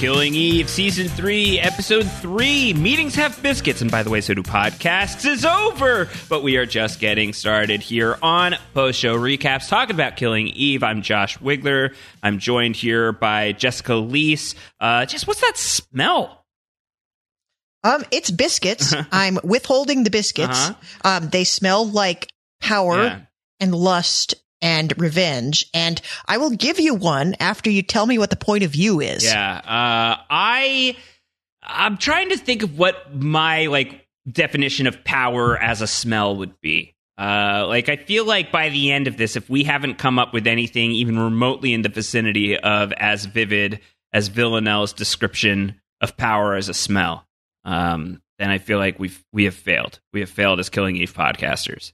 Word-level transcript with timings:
Killing 0.00 0.32
Eve, 0.34 0.70
Season 0.70 1.08
3, 1.08 1.58
Episode 1.60 2.10
3. 2.10 2.72
Meetings 2.72 3.14
have 3.16 3.42
biscuits, 3.42 3.82
and 3.82 3.90
by 3.90 4.02
the 4.02 4.08
way, 4.08 4.22
so 4.22 4.32
do 4.32 4.42
podcasts, 4.42 5.26
is 5.28 5.44
over. 5.44 6.08
But 6.30 6.42
we 6.42 6.56
are 6.56 6.64
just 6.64 7.00
getting 7.00 7.34
started 7.34 7.82
here 7.82 8.16
on 8.22 8.54
Post 8.72 8.98
Show 8.98 9.14
Recaps, 9.18 9.68
talking 9.68 9.94
about 9.94 10.16
Killing 10.16 10.48
Eve. 10.48 10.82
I'm 10.82 11.02
Josh 11.02 11.36
Wigler. 11.40 11.94
I'm 12.22 12.38
joined 12.38 12.76
here 12.76 13.12
by 13.12 13.52
Jessica 13.52 13.92
Liese. 13.92 14.54
Uh, 14.80 15.04
Jess, 15.04 15.26
what's 15.26 15.42
that 15.42 15.58
smell? 15.58 16.46
Um, 17.84 18.02
it's 18.10 18.30
biscuits. 18.30 18.94
I'm 19.12 19.38
withholding 19.44 20.04
the 20.04 20.10
biscuits. 20.10 20.70
Uh-huh. 20.70 21.08
Um, 21.24 21.28
they 21.28 21.44
smell 21.44 21.86
like 21.86 22.26
power 22.62 23.02
Yeah. 23.02 23.20
and 23.60 23.74
lust 23.74 24.34
and 24.62 24.92
revenge. 24.98 25.66
And 25.74 26.00
I 26.26 26.38
will 26.38 26.50
give 26.50 26.78
you 26.80 26.94
one 26.94 27.34
after 27.40 27.70
you 27.70 27.82
tell 27.82 28.06
me 28.06 28.18
what 28.18 28.30
the 28.30 28.36
point 28.36 28.64
of 28.64 28.70
view 28.70 29.00
is. 29.00 29.24
Yeah. 29.24 29.56
Uh, 29.56 30.22
I 30.30 30.96
I'm 31.62 31.96
trying 31.96 32.30
to 32.30 32.36
think 32.36 32.62
of 32.62 32.78
what 32.78 33.14
my 33.14 33.66
like 33.66 34.06
definition 34.30 34.86
of 34.86 35.04
power 35.04 35.56
as 35.58 35.82
a 35.82 35.86
smell 35.86 36.36
would 36.36 36.60
be. 36.60 36.94
Uh, 37.18 37.66
like 37.68 37.88
I 37.88 37.96
feel 37.96 38.24
like 38.24 38.50
by 38.50 38.70
the 38.70 38.92
end 38.92 39.06
of 39.06 39.16
this, 39.16 39.36
if 39.36 39.50
we 39.50 39.64
haven't 39.64 39.98
come 39.98 40.18
up 40.18 40.32
with 40.32 40.46
anything 40.46 40.92
even 40.92 41.18
remotely 41.18 41.74
in 41.74 41.82
the 41.82 41.90
vicinity 41.90 42.56
of 42.56 42.92
as 42.92 43.26
vivid 43.26 43.80
as 44.12 44.28
Villanelle's 44.28 44.94
description 44.94 45.80
of 46.00 46.16
power 46.16 46.54
as 46.54 46.70
a 46.70 46.74
smell, 46.74 47.26
um, 47.64 48.22
then 48.38 48.50
I 48.50 48.56
feel 48.56 48.78
like 48.78 48.98
we've 48.98 49.22
we 49.32 49.44
have 49.44 49.54
failed. 49.54 50.00
We 50.14 50.20
have 50.20 50.30
failed 50.30 50.60
as 50.60 50.70
Killing 50.70 50.96
Eve 50.96 51.12
podcasters. 51.12 51.92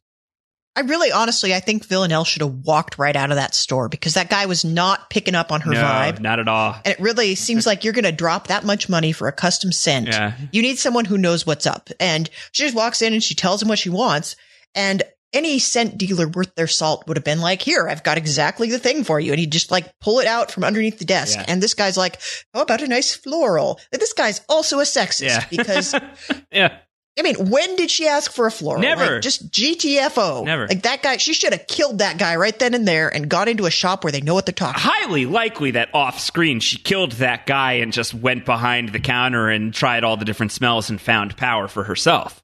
I 0.77 0.81
really, 0.81 1.11
honestly, 1.11 1.55
I 1.55 1.61
think 1.61 1.87
Villanelle 1.87 2.25
should 2.25 2.43
have 2.43 2.53
walked 2.53 2.99
right 2.99 3.17
out 3.17 3.31
of 3.31 3.37
that 3.37 3.55
store 3.55 3.89
because 3.89 4.13
that 4.15 4.29
guy 4.29 4.45
was 4.45 4.63
not 4.65 5.09
picking 5.09 5.35
up 5.35 5.51
on 5.51 5.63
her 5.63 5.73
no, 5.73 5.83
vibe. 5.83 6.21
not 6.21 6.39
at 6.39 6.49
all. 6.49 6.75
And 6.85 6.93
it 6.93 7.01
really 7.01 7.35
seems 7.35 7.67
like 7.67 7.83
you're 7.83 7.95
going 7.95 8.05
to 8.05 8.13
drop 8.13 8.49
that 8.49 8.63
much 8.63 8.89
money 8.89 9.13
for 9.13 9.27
a 9.27 9.33
custom 9.33 9.73
scent. 9.73 10.09
Yeah. 10.09 10.35
You 10.53 10.61
need 10.61 10.79
someone 10.79 11.07
who 11.07 11.17
knows 11.17 11.47
what's 11.47 11.67
up. 11.67 11.89
And 11.99 12.29
she 12.53 12.65
just 12.65 12.77
walks 12.77 13.01
in 13.01 13.15
and 13.15 13.23
she 13.23 13.35
tells 13.35 13.63
him 13.63 13.69
what 13.69 13.79
she 13.79 13.89
wants. 13.89 14.37
And 14.75 15.03
any 15.33 15.59
scent 15.59 15.99
dealer 15.99 16.29
worth 16.29 16.55
their 16.55 16.67
salt 16.67 17.07
would 17.09 17.17
have 17.17 17.25
been 17.25 17.41
like, 17.41 17.61
here, 17.63 17.89
I've 17.89 18.03
got 18.05 18.17
exactly 18.19 18.71
the 18.71 18.79
thing 18.79 19.03
for 19.03 19.19
you. 19.19 19.33
And 19.33 19.41
he'd 19.41 19.53
just 19.53 19.71
like 19.71 19.91
pull 20.01 20.21
it 20.21 20.27
out 20.27 20.51
from 20.51 20.63
underneath 20.65 20.99
the 20.99 21.05
desk. 21.05 21.37
Yeah. 21.39 21.45
And 21.49 21.63
this 21.63 21.75
guy's 21.75 21.97
like, 21.97 22.21
how 22.55 22.61
about 22.63 22.83
a 22.83 22.87
nice 22.87 23.15
floral? 23.15 23.81
And 23.93 24.01
this 24.01 24.13
guy's 24.13 24.41
also 24.49 24.79
a 24.79 24.85
sexist 24.85 25.27
Yeah. 25.29 25.45
because, 25.51 25.95
yeah. 26.53 26.79
I 27.19 27.23
mean, 27.23 27.51
when 27.51 27.77
did 27.77 27.91
she 27.91 28.07
ask 28.07 28.31
for 28.31 28.47
a 28.47 28.51
floral? 28.51 28.83
Never. 28.83 29.15
Like, 29.15 29.23
just 29.23 29.51
GTFO. 29.51 30.45
Never. 30.45 30.67
Like 30.69 30.83
that 30.83 31.03
guy, 31.03 31.17
she 31.17 31.33
should 31.33 31.53
have 31.53 31.67
killed 31.67 31.99
that 31.99 32.19
guy 32.19 32.37
right 32.37 32.57
then 32.59 32.75
and 32.75 32.87
there 32.87 33.09
and 33.09 33.29
got 33.29 33.49
into 33.49 33.65
a 33.65 33.71
shop 33.71 34.05
where 34.05 34.13
they 34.13 34.21
know 34.21 34.35
what 34.35 34.45
they're 34.45 34.53
talking 34.53 34.81
highly 34.81 35.27
likely 35.27 35.73
that 35.73 35.89
off 35.95 36.21
screen 36.21 36.61
she 36.61 36.79
killed 36.79 37.13
that 37.13 37.47
guy 37.47 37.75
and 37.75 37.93
just 37.93 38.13
went 38.13 38.45
behind 38.45 38.91
the 38.91 39.01
counter 39.01 39.49
and 39.49 39.73
tried 39.73 40.05
all 40.05 40.17
the 40.17 40.25
different 40.25 40.53
smells 40.53 40.91
and 40.91 41.01
found 41.01 41.37
power 41.37 41.69
for 41.69 41.85
herself. 41.85 42.43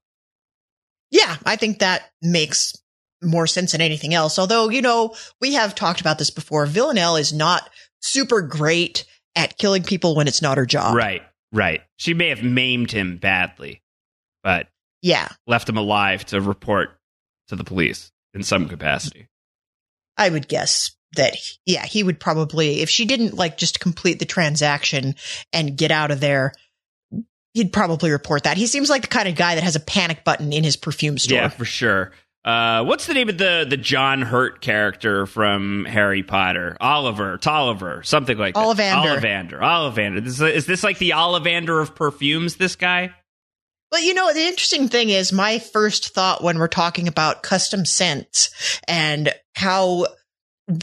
Yeah, 1.11 1.37
I 1.45 1.57
think 1.57 1.81
that 1.81 2.11
makes 2.23 2.75
more 3.23 3.47
sense 3.47 3.73
than 3.73 3.81
anything 3.81 4.15
else. 4.15 4.39
Although, 4.39 4.71
you 4.71 4.81
know, 4.81 5.15
we 5.41 5.55
have 5.55 5.75
talked 5.75 6.01
about 6.01 6.19
this 6.19 6.31
before. 6.31 6.67
Villanelle 6.67 7.17
is 7.17 7.33
not 7.33 7.69
super 8.01 8.41
great 8.41 9.05
at 9.37 9.59
killing 9.59 9.83
people 9.83 10.17
when 10.17 10.27
it's 10.27 10.43
not 10.43 10.57
her 10.57 10.67
job. 10.67 10.97
Right, 10.97 11.23
right. 11.53 11.83
She 11.97 12.15
may 12.15 12.31
have 12.31 12.43
maimed 12.43 12.91
him 12.91 13.19
badly, 13.19 13.82
but 14.43 14.69
Yeah. 15.03 15.29
left 15.47 15.69
him 15.69 15.77
alive 15.77 16.25
to 16.27 16.41
report 16.41 16.99
to 17.49 17.57
the 17.57 17.65
police 17.65 18.13
in 18.35 18.43
some 18.43 18.69
capacity. 18.69 19.29
I 20.17 20.29
would 20.29 20.49
guess 20.49 20.91
that, 21.17 21.37
yeah, 21.67 21.85
he 21.85 22.03
would 22.03 22.19
probably, 22.21 22.81
if 22.81 22.89
she 22.91 23.05
didn't 23.05 23.35
like 23.35 23.57
just 23.59 23.81
complete 23.81 24.19
the 24.19 24.25
transaction 24.25 25.15
and 25.53 25.77
get 25.77 25.91
out 25.91 26.11
of 26.11 26.21
there, 26.21 26.53
he'd 27.55 27.73
probably 27.73 28.11
report 28.11 28.45
that. 28.45 28.57
He 28.57 28.67
seems 28.67 28.89
like 28.89 29.03
the 29.03 29.09
kind 29.09 29.29
of 29.29 29.35
guy 29.35 29.55
that 29.55 29.65
has 29.65 29.77
a 29.77 29.81
panic 29.81 30.25
button 30.25 30.53
in 30.53 30.65
his 30.65 30.77
perfume 30.77 31.19
store. 31.19 31.37
Yeah, 31.39 31.49
for 31.49 31.65
sure. 31.65 32.13
Uh, 32.45 32.83
what's 32.85 33.07
the 33.07 33.15
name 33.15 33.29
of 33.29 33.39
the 33.39 33.65
the 33.69 33.77
John 33.77 34.21
Hurt 34.23 34.61
character 34.61 35.27
from 35.27 35.85
Harry 35.85 36.25
Potter? 36.25 36.77
Oliver, 36.81 37.39
Tolliver, 37.39 38.03
something 38.03 38.37
like 38.37 38.55
that. 38.55 38.61
Ollivander. 38.65 39.21
Ollivander. 39.21 39.61
Ollivander. 39.61 40.27
Is, 40.27 40.41
is 40.41 40.67
this 40.67 40.83
like 40.83 40.99
the 40.99 41.11
Ollivander 41.11 41.81
of 41.81 41.95
perfumes? 41.95 42.57
This 42.57 42.75
guy? 42.75 43.15
But 43.93 44.03
you 44.03 44.15
know, 44.15 44.33
the 44.33 44.41
interesting 44.47 44.89
thing 44.89 45.11
is 45.11 45.33
my 45.33 45.59
first 45.61 46.15
thought 46.15 46.43
when 46.43 46.59
we're 46.59 46.67
talking 46.67 47.07
about 47.07 47.43
custom 47.45 47.85
scents 47.85 48.81
and 48.89 49.33
how 49.55 50.07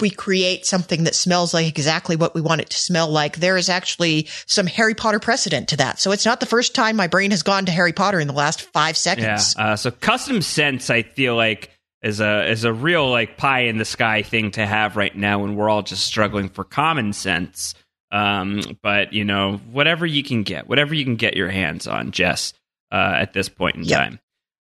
we 0.02 0.09
create 0.12 0.66
something 0.66 1.06
that 1.06 1.16
smells 1.16 1.53
like 1.53 1.66
exactly 1.68 2.16
what 2.16 2.36
we 2.36 2.42
want 2.42 2.62
it 2.62 2.69
to 2.69 2.78
smell 2.78 3.08
like. 3.09 3.38
There 3.38 3.58
is 3.58 3.68
actually 3.68 4.28
some 4.46 4.68
Harry 4.68 4.94
Potter 4.94 5.19
precedent 5.19 5.69
to 5.69 5.78
that. 5.78 6.00
So 6.00 6.12
it's 6.12 6.25
not 6.25 6.40
the 6.40 6.46
first 6.46 6.75
time 6.75 6.96
my 6.96 7.08
brain 7.08 7.31
has 7.31 7.42
gone 7.42 7.66
to 7.66 7.72
Harry 7.72 7.94
Potter 7.94 8.19
in 8.19 8.28
the 8.28 8.34
last 8.34 8.62
five 8.62 8.90
Yeah. 8.90 8.94
seconds. 8.94 9.56
Uh, 9.58 9.75
so 9.75 9.90
custom 9.90 10.42
scents, 10.44 10.90
I 10.92 11.02
feel 11.02 11.36
like 11.36 11.72
is 12.03 12.19
a 12.22 12.50
is 12.50 12.64
a 12.64 12.72
real 12.72 13.09
like 13.09 13.38
pie 13.38 13.62
in 13.62 13.78
the 13.78 13.86
sky 13.86 14.22
thing 14.22 14.52
to 14.52 14.66
have 14.66 14.96
right 14.96 15.16
now 15.16 15.40
when 15.40 15.56
we're 15.56 15.69
all 15.69 15.81
just 15.81 16.06
struggling 16.06 16.48
for 16.50 16.64
common 16.64 17.12
sense. 17.14 17.74
Um, 18.12 18.62
but 18.84 19.14
you 19.14 19.25
know, 19.25 19.58
whatever 19.72 20.06
you 20.06 20.24
can 20.24 20.44
get, 20.44 20.68
whatever 20.69 20.94
you 20.94 21.03
can 21.06 21.16
get 21.16 21.36
your 21.36 21.50
hands 21.50 21.88
on, 21.88 22.12
Jess, 22.12 22.53
uh, 22.92 23.14
at 23.18 23.34
this 23.34 23.50
point 23.50 23.76
in 23.78 23.84
Yep. 23.84 23.98
time. 24.00 24.20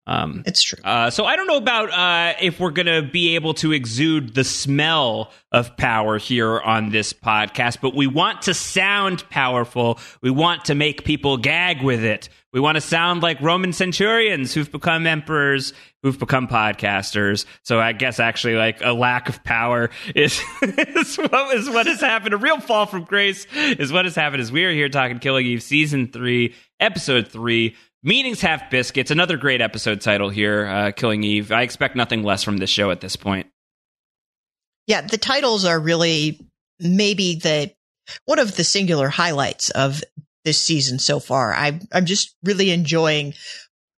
Um, 0.04 0.42
It's 0.46 0.60
true. 0.64 0.80
uh, 0.82 1.10
so 1.10 1.26
I 1.26 1.36
don't 1.36 1.46
know 1.46 1.58
about 1.58 1.90
uh, 1.92 2.34
if 2.40 2.58
we're 2.58 2.72
going 2.72 2.86
to 2.86 3.02
be 3.08 3.36
able 3.36 3.54
to 3.54 3.70
exude 3.70 4.34
the 4.34 4.42
smell 4.42 5.30
of 5.52 5.76
power 5.76 6.18
here 6.18 6.58
on 6.60 6.90
this 6.90 7.12
podcast, 7.12 7.78
but 7.80 7.94
we 7.94 8.08
want 8.08 8.42
to 8.42 8.54
sound 8.54 9.22
powerful. 9.30 10.00
We 10.20 10.30
want 10.32 10.64
to 10.64 10.74
make 10.74 11.04
people 11.04 11.36
gag 11.36 11.82
with 11.84 12.02
it. 12.02 12.28
We 12.52 12.58
want 12.58 12.74
to 12.74 12.80
sound 12.80 13.22
like 13.22 13.40
Roman 13.40 13.72
centurions 13.72 14.52
who've 14.52 14.70
become 14.72 15.06
emperors, 15.06 15.72
who've 16.02 16.18
become 16.18 16.48
podcasters. 16.48 17.46
So 17.62 17.78
I 17.80 17.92
guess 17.92 18.18
actually 18.18 18.56
like 18.56 18.80
a 18.82 18.92
lack 18.92 19.28
of 19.28 19.44
power 19.44 19.90
is, 20.16 20.40
is, 20.62 21.16
what, 21.16 21.56
is 21.56 21.70
what 21.70 21.86
has 21.86 22.00
happened. 22.00 22.34
A 22.34 22.38
real 22.38 22.58
fall 22.60 22.86
from 22.86 23.04
grace 23.04 23.46
is 23.54 23.92
what 23.92 24.04
has 24.04 24.16
happened. 24.16 24.42
Is 24.42 24.50
we 24.50 24.64
are 24.64 24.72
here 24.72 24.88
talking 24.88 25.20
Killing 25.20 25.46
Eve 25.46 25.62
season 25.62 26.08
three, 26.08 26.54
episode 26.80 27.28
three. 27.28 27.76
Meetings 28.04 28.40
have 28.40 28.64
biscuits. 28.68 29.12
Another 29.12 29.36
great 29.36 29.60
episode 29.60 30.00
title 30.00 30.28
here, 30.28 30.66
uh, 30.66 30.90
Killing 30.90 31.22
Eve. 31.22 31.52
I 31.52 31.62
expect 31.62 31.94
nothing 31.94 32.24
less 32.24 32.42
from 32.42 32.56
this 32.56 32.70
show 32.70 32.90
at 32.90 33.00
this 33.00 33.14
point. 33.14 33.46
Yeah, 34.88 35.02
the 35.02 35.18
titles 35.18 35.64
are 35.64 35.78
really 35.78 36.40
maybe 36.80 37.36
the 37.36 37.72
one 38.24 38.40
of 38.40 38.56
the 38.56 38.64
singular 38.64 39.08
highlights 39.08 39.70
of 39.70 40.02
this 40.44 40.60
season 40.60 40.98
so 40.98 41.20
far. 41.20 41.54
I 41.54 41.78
I'm 41.92 42.04
just 42.04 42.34
really 42.42 42.70
enjoying 42.70 43.34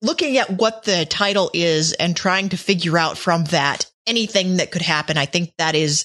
looking 0.02 0.36
at 0.36 0.50
what 0.50 0.82
the 0.82 1.06
title 1.06 1.50
is 1.54 1.92
and 1.92 2.16
trying 2.16 2.48
to 2.48 2.56
figure 2.56 2.98
out 2.98 3.16
from 3.16 3.44
that 3.44 3.86
anything 4.06 4.56
that 4.56 4.72
could 4.72 4.82
happen. 4.82 5.16
I 5.16 5.26
think 5.26 5.52
that 5.58 5.76
is 5.76 6.04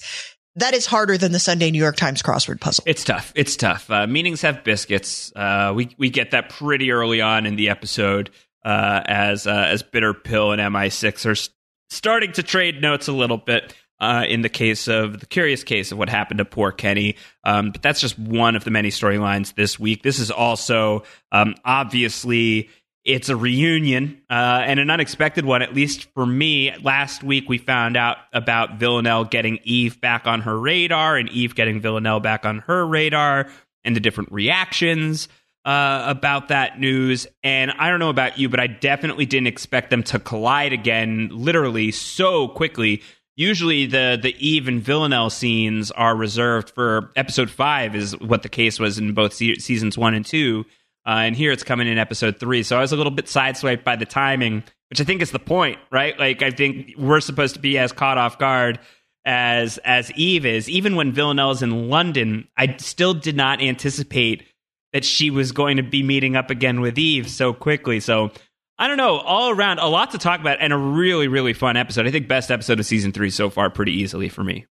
that 0.58 0.74
is 0.74 0.86
harder 0.86 1.16
than 1.16 1.32
the 1.32 1.38
Sunday 1.38 1.70
New 1.70 1.78
York 1.78 1.96
Times 1.96 2.22
crossword 2.22 2.60
puzzle. 2.60 2.84
It's 2.86 3.04
tough. 3.04 3.32
It's 3.34 3.56
tough. 3.56 3.90
Uh, 3.90 4.06
have 4.42 4.64
biscuits. 4.64 5.32
Uh, 5.34 5.72
we 5.74 5.94
we 5.98 6.10
get 6.10 6.32
that 6.32 6.50
pretty 6.50 6.92
early 6.92 7.20
on 7.20 7.46
in 7.46 7.56
the 7.56 7.68
episode 7.68 8.30
uh, 8.64 9.02
as 9.06 9.46
uh, 9.46 9.66
as 9.68 9.82
Bitter 9.82 10.14
Pill 10.14 10.52
and 10.52 10.60
MI6 10.60 11.26
are 11.26 11.50
starting 11.90 12.32
to 12.32 12.42
trade 12.42 12.82
notes 12.82 13.08
a 13.08 13.12
little 13.12 13.38
bit. 13.38 13.74
Uh, 14.00 14.24
in 14.28 14.42
the 14.42 14.48
case 14.48 14.86
of 14.86 15.18
the 15.18 15.26
curious 15.26 15.64
case 15.64 15.90
of 15.90 15.98
what 15.98 16.08
happened 16.08 16.38
to 16.38 16.44
poor 16.44 16.70
Kenny, 16.70 17.16
um, 17.42 17.72
but 17.72 17.82
that's 17.82 18.00
just 18.00 18.16
one 18.16 18.54
of 18.54 18.62
the 18.62 18.70
many 18.70 18.90
storylines 18.90 19.56
this 19.56 19.76
week. 19.76 20.04
This 20.04 20.20
is 20.20 20.30
also 20.30 21.02
um, 21.32 21.56
obviously 21.64 22.70
it's 23.08 23.30
a 23.30 23.36
reunion 23.36 24.20
uh, 24.28 24.62
and 24.64 24.78
an 24.78 24.90
unexpected 24.90 25.46
one, 25.46 25.62
at 25.62 25.74
least 25.74 26.12
for 26.12 26.26
me. 26.26 26.76
Last 26.82 27.22
week, 27.22 27.48
we 27.48 27.56
found 27.56 27.96
out 27.96 28.18
about 28.34 28.78
Villanelle 28.78 29.24
getting 29.24 29.58
Eve 29.64 29.98
back 29.98 30.26
on 30.26 30.42
her 30.42 30.60
radar 30.60 31.16
and 31.16 31.30
Eve 31.30 31.54
getting 31.54 31.80
Villanelle 31.80 32.20
back 32.20 32.44
on 32.44 32.58
her 32.60 32.86
radar 32.86 33.48
and 33.82 33.96
the 33.96 34.00
different 34.00 34.30
reactions 34.30 35.26
uh, 35.64 36.04
about 36.06 36.48
that 36.48 36.78
news. 36.78 37.26
And 37.42 37.70
I 37.72 37.88
don't 37.88 37.98
know 37.98 38.10
about 38.10 38.38
you, 38.38 38.50
but 38.50 38.60
I 38.60 38.66
definitely 38.66 39.24
didn't 39.24 39.46
expect 39.46 39.88
them 39.88 40.02
to 40.04 40.18
collide 40.18 40.74
again, 40.74 41.30
literally 41.32 41.90
so 41.90 42.46
quickly. 42.48 43.02
Usually, 43.36 43.86
the 43.86 44.18
the 44.20 44.34
Eve 44.38 44.68
and 44.68 44.82
Villanelle 44.82 45.30
scenes 45.30 45.90
are 45.92 46.14
reserved 46.14 46.70
for 46.70 47.10
episode 47.16 47.48
five, 47.48 47.94
is 47.94 48.18
what 48.18 48.42
the 48.42 48.48
case 48.50 48.78
was 48.78 48.98
in 48.98 49.14
both 49.14 49.32
se- 49.32 49.60
seasons 49.60 49.96
one 49.96 50.12
and 50.12 50.26
two. 50.26 50.66
Uh, 51.08 51.22
and 51.22 51.34
here 51.34 51.50
it's 51.52 51.62
coming 51.62 51.88
in 51.88 51.96
episode 51.96 52.38
three. 52.38 52.62
So 52.62 52.76
I 52.76 52.82
was 52.82 52.92
a 52.92 52.96
little 52.96 53.10
bit 53.10 53.24
sideswiped 53.24 53.82
by 53.82 53.96
the 53.96 54.04
timing, 54.04 54.62
which 54.90 55.00
I 55.00 55.04
think 55.04 55.22
is 55.22 55.30
the 55.30 55.38
point, 55.38 55.78
right? 55.90 56.18
Like 56.18 56.42
I 56.42 56.50
think 56.50 56.92
we're 56.98 57.20
supposed 57.20 57.54
to 57.54 57.60
be 57.60 57.78
as 57.78 57.92
caught 57.92 58.18
off 58.18 58.38
guard 58.38 58.78
as 59.24 59.78
as 59.78 60.12
Eve 60.12 60.44
is. 60.44 60.68
Even 60.68 60.96
when 60.96 61.12
Villanelle 61.12 61.52
is 61.52 61.62
in 61.62 61.88
London, 61.88 62.46
I 62.58 62.76
still 62.76 63.14
did 63.14 63.36
not 63.36 63.62
anticipate 63.62 64.44
that 64.92 65.02
she 65.02 65.30
was 65.30 65.52
going 65.52 65.78
to 65.78 65.82
be 65.82 66.02
meeting 66.02 66.36
up 66.36 66.50
again 66.50 66.82
with 66.82 66.98
Eve 66.98 67.30
so 67.30 67.54
quickly. 67.54 68.00
So 68.00 68.30
I 68.78 68.86
don't 68.86 68.98
know. 68.98 69.16
All 69.16 69.48
around, 69.48 69.78
a 69.78 69.86
lot 69.86 70.10
to 70.10 70.18
talk 70.18 70.40
about, 70.40 70.58
and 70.60 70.74
a 70.74 70.78
really, 70.78 71.26
really 71.26 71.54
fun 71.54 71.78
episode. 71.78 72.06
I 72.06 72.10
think 72.10 72.28
best 72.28 72.50
episode 72.50 72.80
of 72.80 72.86
season 72.86 73.12
three 73.12 73.30
so 73.30 73.48
far, 73.48 73.70
pretty 73.70 73.92
easily 73.92 74.28
for 74.28 74.44
me. 74.44 74.66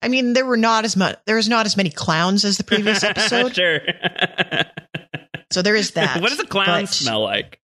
I 0.00 0.08
mean, 0.08 0.32
there 0.32 0.46
were 0.46 0.56
not 0.56 0.86
as 0.86 0.96
much. 0.96 1.18
There 1.26 1.36
was 1.36 1.48
not 1.48 1.66
as 1.66 1.76
many 1.76 1.90
clowns 1.90 2.44
as 2.44 2.56
the 2.56 2.64
previous 2.64 3.04
episode. 3.04 3.54
sure. 3.54 3.80
so 5.52 5.62
there 5.62 5.74
is 5.76 5.90
that. 5.92 6.20
what 6.20 6.30
does 6.30 6.40
a 6.40 6.46
clown 6.46 6.82
But- 6.82 6.88
smell 6.88 7.22
like? 7.22 7.58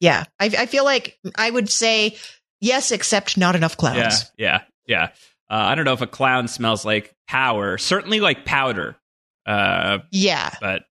Yeah, 0.00 0.24
I, 0.38 0.46
I 0.46 0.66
feel 0.66 0.84
like 0.84 1.18
I 1.36 1.50
would 1.50 1.68
say 1.68 2.16
yes, 2.60 2.92
except 2.92 3.36
not 3.36 3.56
enough 3.56 3.76
clowns. 3.76 4.30
Yeah, 4.36 4.60
yeah, 4.86 4.86
yeah. 4.86 5.02
Uh, 5.50 5.54
I 5.70 5.74
don't 5.74 5.84
know 5.84 5.92
if 5.94 6.02
a 6.02 6.06
clown 6.06 6.46
smells 6.46 6.84
like 6.84 7.14
power. 7.26 7.78
Certainly 7.78 8.20
like 8.20 8.44
powder. 8.44 8.94
Uh, 9.46 9.98
Yeah, 10.12 10.50
but 10.60 10.82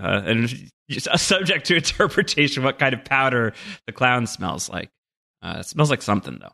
uh, 0.00 0.22
and 0.24 0.70
just 0.90 1.06
a 1.10 1.18
subject 1.18 1.66
to 1.66 1.76
interpretation 1.76 2.64
what 2.64 2.78
kind 2.80 2.94
of 2.94 3.04
powder 3.04 3.52
the 3.86 3.92
clown 3.92 4.26
smells 4.26 4.68
like. 4.68 4.90
Uh, 5.40 5.58
it 5.60 5.66
smells 5.66 5.90
like 5.90 6.02
something 6.02 6.38
though. 6.40 6.52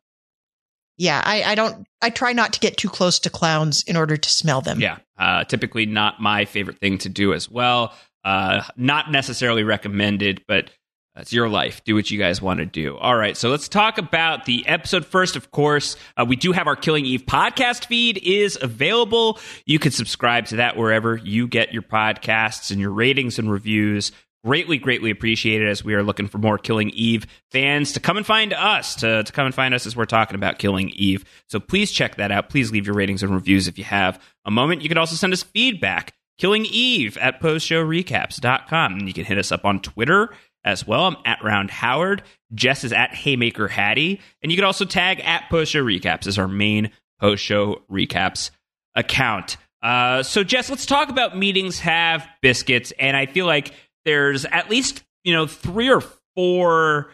yeah. 0.99 1.23
I, 1.25 1.43
I 1.45 1.55
don't. 1.55 1.87
I 2.03 2.11
try 2.11 2.35
not 2.35 2.53
to 2.53 2.61
get 2.61 2.77
too 2.77 2.91
close 2.91 3.19
to 3.21 3.31
clowns 3.31 3.83
in 3.85 3.97
order 3.97 4.19
to 4.19 4.29
smell 4.29 4.61
them. 4.61 4.79
Yeah, 4.81 4.99
uh, 5.19 5.45
typically 5.45 5.87
not 5.87 6.21
my 6.21 6.45
favorite 6.45 6.81
thing 6.81 6.99
to 6.99 7.09
do 7.09 7.33
as 7.33 7.50
well. 7.50 7.95
Uh, 8.25 8.62
not 8.76 9.11
necessarily 9.11 9.65
recommended, 9.65 10.43
but 10.49 10.71
it's 11.17 11.32
your 11.32 11.49
life. 11.49 11.85
Do 11.85 11.94
what 11.94 12.11
you 12.11 12.19
guys 12.19 12.43
want 12.43 12.59
to 12.59 12.67
do. 12.67 12.97
All 12.97 13.17
right, 13.17 13.37
so 13.37 13.49
let's 13.49 13.69
talk 13.69 13.99
about 13.99 14.47
the 14.47 14.67
episode 14.67 15.06
first. 15.06 15.37
Of 15.37 15.53
course, 15.53 15.97
uh, 16.17 16.25
we 16.26 16.35
do 16.35 16.50
have 16.50 16.67
our 16.67 16.75
Killing 16.75 17.06
Eve 17.06 17.23
podcast 17.25 17.87
feed 17.87 18.19
is 18.19 18.59
available. 18.61 19.38
You 19.65 19.79
can 19.79 19.93
subscribe 19.93 20.47
to 20.47 20.56
that 20.56 20.76
wherever 20.76 21.17
you 21.17 21.47
get 21.47 21.73
your 21.73 21.82
podcasts 21.82 22.73
and 22.73 22.81
your 22.81 22.91
ratings 22.91 23.38
and 23.38 23.50
reviews. 23.50 24.11
Greatly, 24.44 24.76
greatly 24.76 25.11
appreciated 25.11 25.69
as 25.69 25.85
we 25.85 25.94
are 25.94 26.03
looking 26.03 26.26
for 26.26 26.38
more 26.38 26.59
Killing 26.59 26.91
Eve 26.91 27.26
fans 27.50 27.93
to 27.93 28.00
come 28.00 28.17
and 28.17 28.26
find 28.26 28.53
us, 28.53 28.97
to, 28.97 29.23
to 29.23 29.32
come 29.32 29.47
and 29.47 29.55
find 29.55 29.73
us 29.73 29.87
as 29.87 29.97
we're 29.97 30.05
talking 30.05 30.35
about 30.35 30.59
Killing 30.59 30.91
Eve. 30.91 31.25
So 31.49 31.61
please 31.61 31.93
check 31.93 32.17
that 32.17 32.32
out. 32.32 32.50
Please 32.50 32.73
leave 32.73 32.87
your 32.87 32.97
ratings 32.97 33.23
and 33.23 33.32
reviews 33.32 33.69
if 33.69 33.79
you 33.79 33.85
have 33.85 34.21
a 34.44 34.50
moment. 34.50 34.82
You 34.82 34.88
can 34.88 34.99
also 34.99 35.15
send 35.15 35.32
us 35.32 35.43
feedback. 35.44 36.12
Killing 36.39 36.67
Eve 36.69 37.17
at 37.19 37.41
postshowrecaps.com. 37.41 38.93
And 38.95 39.07
you 39.07 39.15
can 39.15 39.25
hit 39.25 39.39
us 39.39 39.53
up 39.53 39.65
on 39.65 39.81
Twitter 39.81 40.35
as 40.65 40.87
well. 40.87 41.05
I'm 41.07 41.17
at 41.25 41.43
Round 41.45 41.71
Howard. 41.71 42.23
Jess 42.55 42.85
is 42.85 42.93
at 42.93 43.15
Haymaker 43.15 43.69
Hattie. 43.69 44.21
And 44.43 44.51
you 44.51 44.57
can 44.57 44.65
also 44.65 44.85
tag 44.85 45.21
at 45.21 45.49
Post 45.51 45.73
Show 45.73 45.85
Recaps 45.85 46.27
as 46.27 46.39
our 46.39 46.49
main 46.49 46.91
Post 47.21 47.45
Show 47.45 47.83
Recaps 47.91 48.51
account. 48.95 49.57
Uh, 49.83 50.23
so, 50.23 50.43
Jess, 50.43 50.71
let's 50.71 50.87
talk 50.87 51.11
about 51.11 51.37
meetings 51.37 51.79
have 51.81 52.27
biscuits. 52.41 52.93
And 52.99 53.17
I 53.17 53.27
feel 53.27 53.47
like 53.47 53.73
there's 54.05 54.45
at 54.47 54.71
least, 54.71 55.05
you 55.25 55.33
know, 55.33 55.47
three 55.47 55.91
or 55.91 56.03
four 56.35 57.11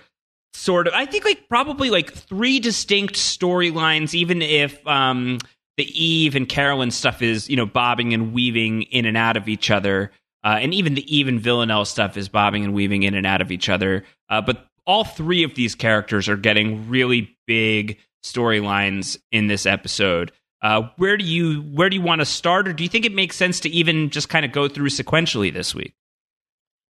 sort 0.53 0.87
of, 0.87 0.95
I 0.95 1.07
think 1.07 1.25
like 1.25 1.49
probably 1.49 1.91
like 1.91 2.13
three 2.13 2.61
distinct 2.61 3.15
storylines, 3.15 4.15
even 4.15 4.41
if 4.43 4.87
um, 4.87 5.39
the 5.81 6.05
Eve 6.05 6.37
and 6.37 6.47
Carolyn 6.47 6.91
stuff 6.91 7.23
is, 7.23 7.49
you 7.49 7.56
know, 7.56 7.65
bobbing 7.65 8.12
and 8.12 8.35
weaving 8.35 8.82
in 8.82 9.06
and 9.06 9.17
out 9.17 9.38
of 9.38 9.49
each 9.49 9.71
other. 9.71 10.11
Uh, 10.44 10.59
and 10.61 10.75
even 10.75 10.93
the 10.93 11.17
Eve 11.17 11.27
and 11.27 11.41
Villanelle 11.41 11.87
stuff 11.87 12.19
is 12.19 12.29
bobbing 12.29 12.65
and 12.65 12.75
weaving 12.75 13.03
in 13.03 13.15
and 13.15 13.27
out 13.27 13.41
of 13.41 13.50
each 13.50 13.71
other. 13.71 14.05
Uh, 14.29 14.43
but 14.43 14.67
all 14.87 15.05
three 15.05 15.43
of 15.43 15.55
these 15.55 15.75
characters 15.75 16.29
are 16.29 16.37
getting 16.37 16.91
really 16.91 17.35
big 17.47 17.97
storylines 18.23 19.19
in 19.32 19.47
this 19.47 19.65
episode. 19.65 20.32
Uh, 20.61 20.82
where 20.99 21.17
do 21.17 21.25
you 21.25 21.62
where 21.62 21.88
do 21.88 21.97
you 21.97 22.03
want 22.03 22.21
to 22.21 22.26
start, 22.26 22.69
or 22.69 22.75
do 22.75 22.83
you 22.83 22.88
think 22.91 23.06
it 23.06 23.15
makes 23.15 23.35
sense 23.35 23.61
to 23.61 23.71
even 23.71 24.11
just 24.11 24.29
kind 24.29 24.44
of 24.44 24.53
go 24.53 24.69
through 24.69 24.91
sequentially 24.91 25.50
this 25.50 25.75
week? 25.75 25.94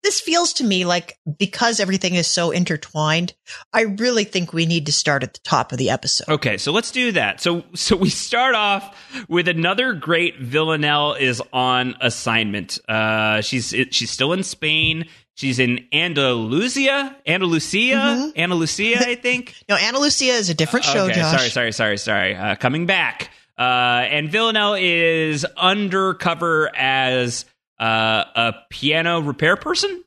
This 0.04 0.22
feels 0.22 0.54
to 0.54 0.64
me 0.64 0.86
like 0.86 1.18
because 1.38 1.80
everything 1.80 2.16
is 2.16 2.28
so 2.28 2.52
intertwined, 2.52 3.34
I 3.74 3.82
really 3.82 4.24
think 4.24 4.54
we 4.54 4.66
need 4.66 4.86
to 4.86 4.94
start 4.94 5.24
at 5.24 5.34
the 5.34 5.40
top 5.44 5.72
of 5.72 5.78
the 5.78 5.90
episode. 5.90 6.30
Okay, 6.30 6.58
so 6.58 6.72
let's 6.72 6.92
do 6.92 7.12
that. 7.14 7.42
So 7.42 7.64
so 7.74 7.96
we 7.98 8.10
start 8.10 8.56
off 8.56 8.96
with 9.28 9.48
another 9.48 9.94
great 9.94 10.40
Villanelle 10.40 11.14
is 11.14 11.42
on 11.52 11.96
assignment. 12.00 12.78
Uh, 12.88 13.42
she's 13.42 13.74
she's 13.92 14.12
still 14.12 14.32
in 14.34 14.44
Spain. 14.44 15.06
She's 15.36 15.60
in 15.60 15.86
Andalusia, 15.94 17.16
Andalusia, 17.28 17.96
Mhm. 17.96 18.38
Andalusia, 18.38 18.98
I 19.08 19.16
think. 19.16 19.54
No, 19.70 19.76
Andalusia 19.76 20.32
is 20.34 20.50
a 20.50 20.54
different 20.56 20.84
show, 20.86 21.06
okay, 21.06 21.14
Josh. 21.16 21.38
sorry, 21.38 21.50
sorry, 21.50 21.72
sorry, 21.74 21.98
sorry. 21.98 22.36
Uh, 22.36 22.56
coming 22.56 22.86
back, 22.88 23.30
uh, 23.60 23.62
and 24.10 24.32
Villanelle 24.32 24.76
is 24.80 25.46
undercover 25.56 26.72
as 26.76 27.46
uh, 27.80 28.24
a 28.36 28.54
piano 28.70 29.22
repair 29.22 29.56
person. 29.56 30.04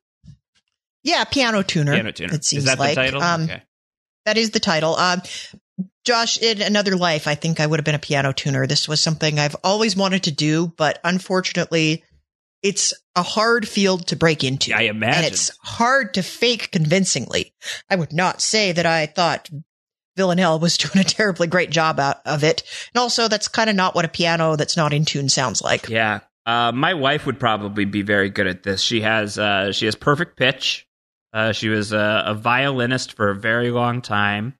Yeah, 1.02 1.24
piano 1.24 1.62
tuner. 1.62 1.92
Piano 1.92 2.12
tuner. 2.12 2.34
It 2.34 2.44
seems 2.44 2.64
is 2.64 2.68
that 2.68 2.78
like 2.78 2.94
the 2.94 3.02
title? 3.02 3.22
Um, 3.22 3.44
okay. 3.44 3.62
That 4.26 4.36
is 4.36 4.50
the 4.50 4.60
title. 4.60 4.96
Um, 4.96 5.22
Josh, 6.04 6.38
in 6.38 6.62
another 6.62 6.96
life, 6.96 7.26
I 7.26 7.34
think 7.34 7.60
I 7.60 7.66
would 7.66 7.78
have 7.78 7.84
been 7.84 7.94
a 7.94 8.00
piano 8.00 8.32
tuner. 8.32 8.66
This 8.66 8.88
was 8.88 9.02
something 9.02 9.38
I've 9.38 9.56
always 9.62 9.96
wanted 9.96 10.24
to 10.24 10.30
do, 10.30 10.72
but 10.76 10.98
unfortunately, 11.04 12.04
it's 12.62 12.92
a 13.16 13.22
hard 13.22 13.66
field 13.66 14.06
to 14.08 14.16
break 14.16 14.44
into. 14.44 14.74
I 14.74 14.82
imagine. 14.82 15.24
And 15.24 15.32
it's 15.32 15.50
hard 15.62 16.14
to 16.14 16.22
fake 16.22 16.70
convincingly. 16.70 17.54
I 17.88 17.96
would 17.96 18.12
not 18.12 18.40
say 18.42 18.72
that 18.72 18.86
I 18.86 19.06
thought 19.06 19.48
Villanelle 20.16 20.58
was 20.58 20.76
doing 20.78 20.98
a 20.98 21.08
terribly 21.08 21.46
great 21.46 21.70
job 21.70 21.98
out 21.98 22.18
of 22.26 22.44
it. 22.44 22.62
And 22.94 23.00
also, 23.00 23.28
that's 23.28 23.48
kind 23.48 23.70
of 23.70 23.76
not 23.76 23.94
what 23.94 24.04
a 24.04 24.08
piano 24.08 24.56
that's 24.56 24.76
not 24.76 24.92
in 24.92 25.04
tune 25.04 25.28
sounds 25.28 25.62
like. 25.62 25.88
Yeah. 25.88 26.20
Uh, 26.50 26.72
my 26.72 26.94
wife 26.94 27.26
would 27.26 27.38
probably 27.38 27.84
be 27.84 28.02
very 28.02 28.28
good 28.28 28.48
at 28.48 28.64
this. 28.64 28.82
She 28.82 29.02
has 29.02 29.38
uh, 29.38 29.70
she 29.70 29.84
has 29.84 29.94
perfect 29.94 30.36
pitch. 30.36 30.84
Uh, 31.32 31.52
she 31.52 31.68
was 31.68 31.92
a, 31.92 32.24
a 32.26 32.34
violinist 32.34 33.12
for 33.12 33.30
a 33.30 33.36
very 33.36 33.70
long 33.70 34.02
time, 34.02 34.54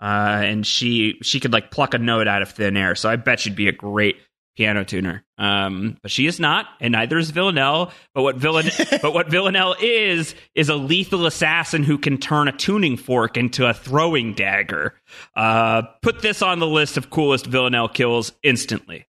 uh, 0.00 0.40
and 0.42 0.66
she 0.66 1.18
she 1.22 1.38
could 1.38 1.52
like 1.52 1.70
pluck 1.70 1.94
a 1.94 1.98
note 1.98 2.26
out 2.26 2.42
of 2.42 2.50
thin 2.50 2.76
air. 2.76 2.96
So 2.96 3.08
I 3.08 3.14
bet 3.14 3.38
she'd 3.38 3.54
be 3.54 3.68
a 3.68 3.72
great 3.72 4.16
piano 4.56 4.84
tuner. 4.84 5.24
Um, 5.38 5.98
but 6.02 6.10
she 6.10 6.26
is 6.26 6.40
not, 6.40 6.66
and 6.80 6.92
neither 6.92 7.16
is 7.16 7.30
Villanelle. 7.30 7.92
But 8.12 8.22
what 8.22 8.38
Villan 8.40 9.00
but 9.02 9.14
what 9.14 9.30
Villanelle 9.30 9.76
is 9.80 10.34
is 10.56 10.68
a 10.68 10.74
lethal 10.74 11.26
assassin 11.26 11.84
who 11.84 11.96
can 11.96 12.18
turn 12.18 12.48
a 12.48 12.52
tuning 12.52 12.96
fork 12.96 13.36
into 13.36 13.70
a 13.70 13.72
throwing 13.72 14.34
dagger. 14.34 14.94
Uh, 15.36 15.82
put 16.02 16.22
this 16.22 16.42
on 16.42 16.58
the 16.58 16.66
list 16.66 16.96
of 16.96 17.08
coolest 17.10 17.46
Villanelle 17.46 17.88
kills 17.88 18.32
instantly. 18.42 19.06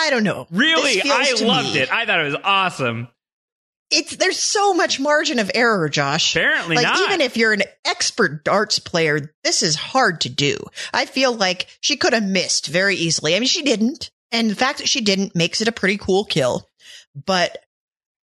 I 0.00 0.10
don't 0.10 0.24
know. 0.24 0.46
Really, 0.50 1.00
I 1.04 1.34
loved 1.42 1.74
me- 1.74 1.80
it. 1.80 1.92
I 1.92 2.06
thought 2.06 2.20
it 2.20 2.24
was 2.24 2.36
awesome. 2.42 3.08
It's 3.90 4.14
there's 4.16 4.38
so 4.38 4.72
much 4.72 5.00
margin 5.00 5.40
of 5.40 5.50
error, 5.52 5.88
Josh. 5.88 6.36
Apparently 6.36 6.76
like 6.76 6.84
not. 6.84 7.00
even 7.00 7.20
if 7.20 7.36
you're 7.36 7.52
an 7.52 7.64
expert 7.84 8.44
darts 8.44 8.78
player, 8.78 9.34
this 9.42 9.62
is 9.62 9.74
hard 9.74 10.20
to 10.22 10.28
do. 10.28 10.56
I 10.94 11.06
feel 11.06 11.32
like 11.34 11.66
she 11.80 11.96
could 11.96 12.12
have 12.12 12.22
missed 12.22 12.68
very 12.68 12.94
easily. 12.94 13.34
I 13.34 13.40
mean, 13.40 13.48
she 13.48 13.62
didn't, 13.62 14.10
and 14.30 14.48
the 14.50 14.54
fact 14.54 14.78
that 14.78 14.88
she 14.88 15.00
didn't 15.00 15.34
makes 15.34 15.60
it 15.60 15.68
a 15.68 15.72
pretty 15.72 15.98
cool 15.98 16.24
kill. 16.24 16.68
But 17.26 17.58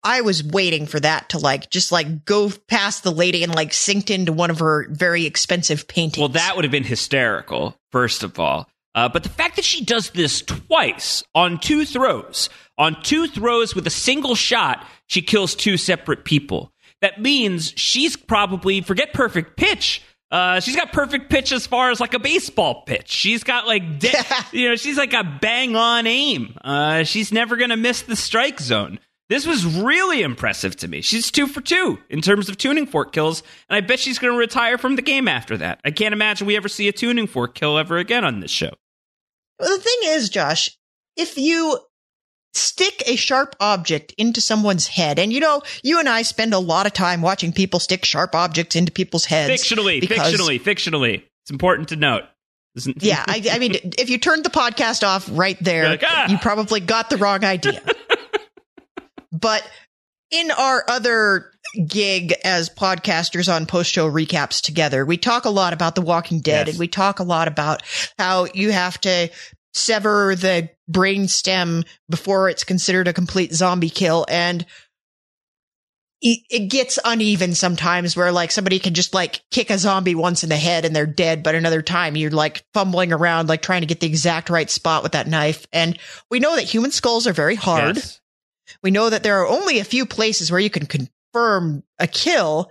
I 0.05 0.21
was 0.21 0.45
waiting 0.45 0.87
for 0.87 1.01
that 1.01 1.31
to 1.31 1.39
like 1.39 1.69
just 1.69 1.91
like 1.91 2.25
go 2.25 2.53
past 2.69 3.03
the 3.03 3.11
lady 3.11 3.43
and 3.43 3.53
like 3.53 3.73
sinked 3.73 4.09
into 4.09 4.33
one 4.33 4.51
of 4.51 4.61
her 4.61 4.87
very 4.89 5.27
expensive 5.27 5.89
paintings. 5.89 6.21
well, 6.21 6.29
that 6.29 6.55
would 6.55 6.65
have 6.65 6.71
been 6.71 6.85
hysterical. 6.85 7.77
First 7.91 8.23
of 8.23 8.39
all, 8.39 8.69
uh, 8.97 9.09
but 9.09 9.23
the 9.23 9.29
fact 9.29 9.57
that 9.57 9.65
she 9.65 9.85
does 9.85 10.11
this 10.11 10.43
twice 10.43 11.23
on 11.35 11.59
two 11.59 11.85
throws, 11.85 12.49
on 12.79 13.01
two 13.03 13.29
throws 13.29 13.75
with 13.75 13.87
a 13.87 13.91
single 13.91 14.35
shot, 14.35 14.85
she 15.07 15.23
kills 15.23 15.55
two 15.55 15.77
separate 15.77 16.25
people. 16.25 16.73
That 17.03 17.21
means 17.21 17.75
she's 17.77 18.17
probably 18.17 18.81
forget 18.81 19.13
perfect 19.13 19.57
pitch. 19.57 20.03
Uh, 20.31 20.59
she's 20.61 20.75
got 20.75 20.93
perfect 20.93 21.31
pitch 21.31 21.53
as 21.53 21.67
far 21.67 21.91
as 21.91 22.01
like 22.01 22.15
a 22.15 22.19
baseball 22.19 22.83
pitch. 22.83 23.11
She's 23.11 23.45
got 23.45 23.67
like, 23.67 24.01
de- 24.01 24.13
you 24.53 24.71
know, 24.71 24.77
she's 24.77 24.97
like 24.97 25.13
a 25.13 25.23
bang 25.23 25.77
on 25.77 26.07
aim. 26.07 26.57
Uh, 26.65 27.05
she's 27.05 27.31
never 27.31 27.57
gonna 27.57 27.77
miss 27.77 28.03
the 28.03 28.17
strike 28.17 28.59
zone. 28.59 28.99
This 29.29 29.47
was 29.47 29.67
really 29.67 30.23
impressive 30.23 30.77
to 30.77 30.89
me. 30.89 31.01
She's 31.01 31.31
two 31.31 31.49
for 31.49 31.61
two 31.61 31.99
in 32.09 32.23
terms 32.23 32.49
of 32.49 32.57
tuning 32.57 32.87
fork 32.87 33.13
kills, 33.13 33.43
and 33.69 33.77
I 33.77 33.81
bet 33.81 33.99
she's 33.99 34.21
going 34.21 34.33
to 34.33 34.39
retire 34.39 34.79
from 34.79 34.95
the 34.95 35.03
game 35.03 35.27
after 35.27 35.57
that. 35.57 35.81
I 35.85 35.91
can't 35.91 36.13
imagine 36.13 36.47
we 36.47 36.57
ever 36.57 36.69
see 36.69 36.87
a 36.87 36.93
tuning 36.93 37.27
fork 37.27 37.57
kill 37.57 37.77
ever 37.77 37.97
again 37.99 38.25
on 38.25 38.39
this 38.39 38.53
show. 38.53 38.71
Well, 39.59 39.77
the 39.77 39.83
thing 39.83 39.99
is, 40.05 40.29
Josh, 40.29 40.77
if 41.17 41.39
you 41.39 41.79
stick 42.55 43.03
a 43.07 43.17
sharp 43.17 43.55
object 43.61 44.15
into 44.19 44.41
someone's 44.41 44.87
head, 44.87 45.19
and 45.19 45.33
you 45.33 45.41
know, 45.41 45.63
you 45.83 45.99
and 45.99 46.09
I 46.09 46.23
spend 46.23 46.55
a 46.55 46.59
lot 46.59 46.87
of 46.87 46.93
time 46.93 47.23
watching 47.23 47.53
people 47.53 47.81
stick 47.81 48.05
sharp 48.05 48.35
objects 48.35 48.77
into 48.77 48.93
people's 48.93 49.25
heads. 49.25 49.63
Fictionally, 49.63 50.03
fictionally, 50.03 50.61
fictionally. 50.61 51.23
It's 51.43 51.51
important 51.51 51.89
to 51.91 51.97
note. 51.97 52.25
Yeah, 52.99 53.25
I, 53.27 53.43
I 53.53 53.59
mean, 53.59 53.75
if 53.99 54.11
you 54.11 54.19
turned 54.19 54.45
the 54.45 54.51
podcast 54.51 55.07
off 55.07 55.29
right 55.33 55.57
there, 55.63 55.89
like, 55.89 56.05
"Ah." 56.05 56.29
you 56.29 56.39
probably 56.39 56.81
got 56.81 57.11
the 57.11 57.17
wrong 57.17 57.45
idea. 57.45 57.81
but 59.33 59.69
in 60.31 60.51
our 60.51 60.85
other 60.89 61.53
gig 61.87 62.35
as 62.45 62.71
podcasters 62.71 63.53
on 63.53 63.67
post 63.67 63.93
show 63.93 64.11
recaps 64.11 64.61
together, 64.61 65.05
we 65.05 65.17
talk 65.17 65.45
a 65.45 65.51
lot 65.51 65.73
about 65.73 65.95
The 65.95 66.03
Walking 66.03 66.41
Dead 66.41 66.67
Yes. 66.67 66.75
and 66.75 66.81
we 66.81 66.89
talk 66.89 67.19
a 67.19 67.25
lot 67.25 67.49
about 67.49 67.83
how 68.19 68.47
you 68.55 68.73
have 68.73 69.01
to 69.03 69.31
sever 69.75 70.35
the 70.35 70.71
brain 70.89 71.29
stem 71.29 71.85
before 72.09 72.49
it's 72.49 72.65
considered 72.65 73.09
a 73.09 73.13
complete 73.13 73.53
zombie 73.53 73.91
kill. 73.91 74.25
And 74.29 74.65
it 76.23 76.71
gets 76.71 76.99
uneven 77.05 77.55
sometimes 77.55 78.17
where 78.17 78.33
like 78.33 78.51
somebody 78.51 78.79
can 78.79 78.95
just 78.95 79.13
like 79.15 79.43
kick 79.51 79.69
a 79.71 79.77
zombie 79.79 80.15
once 80.15 80.43
in 80.43 80.49
the 80.49 80.57
head 80.57 80.85
and 80.85 80.97
they're 80.97 81.07
dead, 81.07 81.43
but 81.43 81.55
another 81.55 81.83
time 81.83 82.17
you're 82.17 82.31
like 82.31 82.65
fumbling 82.73 83.13
around, 83.13 83.49
like 83.49 83.63
trying 83.63 83.83
to 83.83 83.87
get 83.87 84.01
the 84.01 84.07
exact 84.07 84.49
right 84.49 84.71
spot 84.71 85.03
with 85.03 85.13
that 85.13 85.29
knife. 85.29 85.67
And 85.73 85.99
we 86.31 86.41
know 86.41 86.57
that 86.57 86.65
human 86.65 86.91
skulls 86.91 87.27
are 87.27 87.33
very 87.35 87.55
hard. 87.55 87.97
Yes. 87.97 88.21
We 88.83 88.91
know 88.91 89.11
that 89.11 89.23
there 89.23 89.41
are 89.43 89.47
only 89.47 89.79
a 89.79 89.85
few 89.85 90.07
places 90.07 90.51
where 90.51 90.59
you 90.59 90.71
can 90.71 90.87
confirm 91.37 91.83
a 91.99 92.07
kill. 92.07 92.71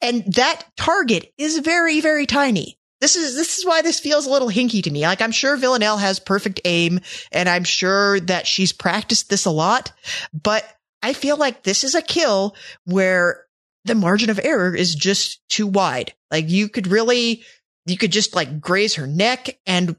And 0.00 0.24
that 0.34 0.64
target 0.76 1.32
is 1.38 1.58
very, 1.58 2.00
very 2.00 2.26
tiny. 2.26 2.78
This 3.00 3.16
is, 3.16 3.34
this 3.34 3.58
is 3.58 3.66
why 3.66 3.82
this 3.82 4.00
feels 4.00 4.26
a 4.26 4.30
little 4.30 4.48
hinky 4.48 4.82
to 4.82 4.90
me. 4.90 5.02
Like 5.02 5.20
I'm 5.20 5.32
sure 5.32 5.56
Villanelle 5.56 5.98
has 5.98 6.18
perfect 6.18 6.60
aim 6.64 7.00
and 7.32 7.48
I'm 7.48 7.64
sure 7.64 8.20
that 8.20 8.46
she's 8.46 8.72
practiced 8.72 9.28
this 9.28 9.44
a 9.44 9.50
lot, 9.50 9.92
but 10.32 10.64
I 11.02 11.12
feel 11.12 11.36
like 11.36 11.62
this 11.62 11.82
is 11.82 11.94
a 11.94 12.02
kill 12.02 12.54
where 12.84 13.44
the 13.84 13.96
margin 13.96 14.30
of 14.30 14.40
error 14.42 14.74
is 14.74 14.94
just 14.94 15.40
too 15.48 15.66
wide. 15.66 16.14
Like 16.30 16.48
you 16.48 16.68
could 16.68 16.86
really, 16.86 17.42
you 17.86 17.96
could 17.96 18.12
just 18.12 18.36
like 18.36 18.60
graze 18.60 18.94
her 18.94 19.08
neck. 19.08 19.58
And 19.66 19.96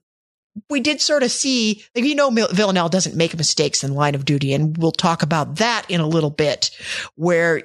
we 0.70 0.80
did 0.80 1.02
sort 1.02 1.24
of 1.24 1.32
see, 1.32 1.84
like, 1.96 2.06
you 2.06 2.16
know, 2.16 2.30
Villanelle 2.30 2.88
doesn't 2.88 3.16
make 3.16 3.36
mistakes 3.36 3.84
in 3.84 3.96
line 3.96 4.16
of 4.16 4.24
duty. 4.24 4.54
And 4.54 4.78
we'll 4.78 4.92
talk 4.92 5.24
about 5.24 5.58
that 5.58 5.90
in 5.90 6.00
a 6.00 6.08
little 6.08 6.30
bit 6.30 6.72
where 7.16 7.64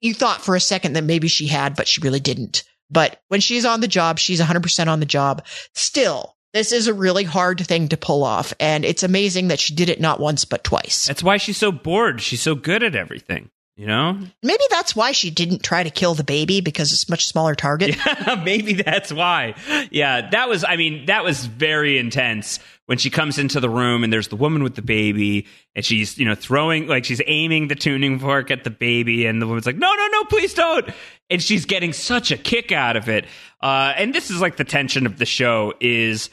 you 0.00 0.14
thought 0.14 0.42
for 0.42 0.56
a 0.56 0.60
second 0.60 0.94
that 0.94 1.04
maybe 1.04 1.28
she 1.28 1.46
had, 1.46 1.76
but 1.76 1.88
she 1.88 2.00
really 2.00 2.20
didn't. 2.20 2.64
But 2.90 3.20
when 3.28 3.40
she's 3.40 3.64
on 3.64 3.80
the 3.80 3.88
job, 3.88 4.18
she's 4.18 4.40
100% 4.40 4.88
on 4.88 5.00
the 5.00 5.06
job. 5.06 5.44
Still, 5.74 6.36
this 6.54 6.72
is 6.72 6.86
a 6.86 6.94
really 6.94 7.24
hard 7.24 7.60
thing 7.60 7.88
to 7.88 7.96
pull 7.96 8.24
off. 8.24 8.54
And 8.58 8.84
it's 8.84 9.02
amazing 9.02 9.48
that 9.48 9.60
she 9.60 9.74
did 9.74 9.88
it 9.88 10.00
not 10.00 10.20
once, 10.20 10.44
but 10.44 10.64
twice. 10.64 11.06
That's 11.06 11.22
why 11.22 11.36
she's 11.36 11.58
so 11.58 11.70
bored. 11.70 12.20
She's 12.20 12.40
so 12.42 12.54
good 12.54 12.82
at 12.82 12.94
everything. 12.94 13.50
You 13.76 13.86
know? 13.86 14.18
Maybe 14.42 14.64
that's 14.70 14.96
why 14.96 15.12
she 15.12 15.30
didn't 15.30 15.62
try 15.62 15.84
to 15.84 15.90
kill 15.90 16.14
the 16.14 16.24
baby 16.24 16.60
because 16.60 16.92
it's 16.92 17.08
a 17.08 17.12
much 17.12 17.26
smaller 17.26 17.54
target. 17.54 17.96
Yeah, 18.28 18.42
maybe 18.44 18.74
that's 18.74 19.12
why. 19.12 19.54
Yeah, 19.90 20.30
that 20.30 20.48
was, 20.48 20.64
I 20.64 20.76
mean, 20.76 21.06
that 21.06 21.24
was 21.24 21.46
very 21.46 21.98
intense 21.98 22.58
when 22.88 22.96
she 22.96 23.10
comes 23.10 23.38
into 23.38 23.60
the 23.60 23.68
room 23.68 24.02
and 24.02 24.10
there's 24.10 24.28
the 24.28 24.36
woman 24.36 24.62
with 24.62 24.74
the 24.74 24.80
baby 24.80 25.46
and 25.76 25.84
she's, 25.84 26.16
you 26.16 26.24
know, 26.24 26.34
throwing, 26.34 26.86
like 26.86 27.04
she's 27.04 27.20
aiming 27.26 27.68
the 27.68 27.74
tuning 27.74 28.18
fork 28.18 28.50
at 28.50 28.64
the 28.64 28.70
baby 28.70 29.26
and 29.26 29.42
the 29.42 29.46
woman's 29.46 29.66
like, 29.66 29.76
no, 29.76 29.94
no, 29.94 30.06
no, 30.06 30.24
please 30.24 30.54
don't. 30.54 30.88
And 31.28 31.42
she's 31.42 31.66
getting 31.66 31.92
such 31.92 32.30
a 32.30 32.38
kick 32.38 32.72
out 32.72 32.96
of 32.96 33.10
it. 33.10 33.26
Uh, 33.60 33.92
and 33.94 34.14
this 34.14 34.30
is 34.30 34.40
like 34.40 34.56
the 34.56 34.64
tension 34.64 35.04
of 35.04 35.18
the 35.18 35.26
show 35.26 35.74
is 35.80 36.30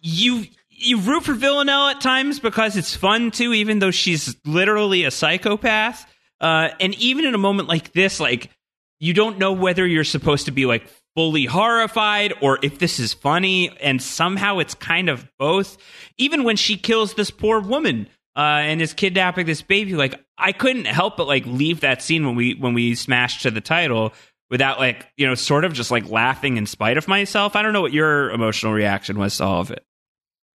you, 0.00 0.44
you 0.68 0.98
root 0.98 1.22
for 1.22 1.34
Villanelle 1.34 1.86
at 1.86 2.00
times 2.00 2.40
because 2.40 2.76
it's 2.76 2.96
fun 2.96 3.30
too, 3.30 3.52
even 3.52 3.78
though 3.78 3.92
she's 3.92 4.34
literally 4.44 5.04
a 5.04 5.12
psychopath. 5.12 6.04
Uh, 6.40 6.70
and 6.80 6.96
even 6.96 7.24
in 7.24 7.36
a 7.36 7.38
moment 7.38 7.68
like 7.68 7.92
this, 7.92 8.18
like 8.18 8.50
you 8.98 9.14
don't 9.14 9.38
know 9.38 9.52
whether 9.52 9.86
you're 9.86 10.02
supposed 10.02 10.46
to 10.46 10.50
be 10.50 10.66
like 10.66 10.84
fully 11.14 11.44
horrified 11.44 12.34
or 12.40 12.58
if 12.62 12.78
this 12.78 12.98
is 12.98 13.12
funny. 13.12 13.76
And 13.80 14.02
somehow 14.02 14.58
it's 14.58 14.74
kind 14.74 15.08
of 15.08 15.26
both. 15.38 15.76
Even 16.18 16.44
when 16.44 16.56
she 16.56 16.76
kills 16.76 17.14
this 17.14 17.30
poor 17.30 17.60
woman 17.60 18.08
uh, 18.36 18.40
and 18.40 18.80
is 18.80 18.92
kidnapping 18.92 19.46
this 19.46 19.62
baby, 19.62 19.94
like 19.94 20.20
I 20.38 20.52
couldn't 20.52 20.86
help 20.86 21.16
but 21.16 21.26
like 21.26 21.46
leave 21.46 21.80
that 21.80 22.02
scene 22.02 22.26
when 22.26 22.34
we 22.34 22.54
when 22.54 22.74
we 22.74 22.94
smashed 22.94 23.42
to 23.42 23.50
the 23.50 23.60
title 23.60 24.12
without 24.50 24.78
like 24.78 25.06
you 25.16 25.26
know 25.26 25.34
sort 25.34 25.64
of 25.64 25.72
just 25.72 25.90
like 25.90 26.08
laughing 26.08 26.56
in 26.56 26.66
spite 26.66 26.96
of 26.96 27.08
myself. 27.08 27.56
I 27.56 27.62
don't 27.62 27.72
know 27.72 27.82
what 27.82 27.92
your 27.92 28.30
emotional 28.30 28.72
reaction 28.72 29.18
was 29.18 29.36
to 29.38 29.44
all 29.44 29.60
of 29.60 29.70
it. 29.70 29.84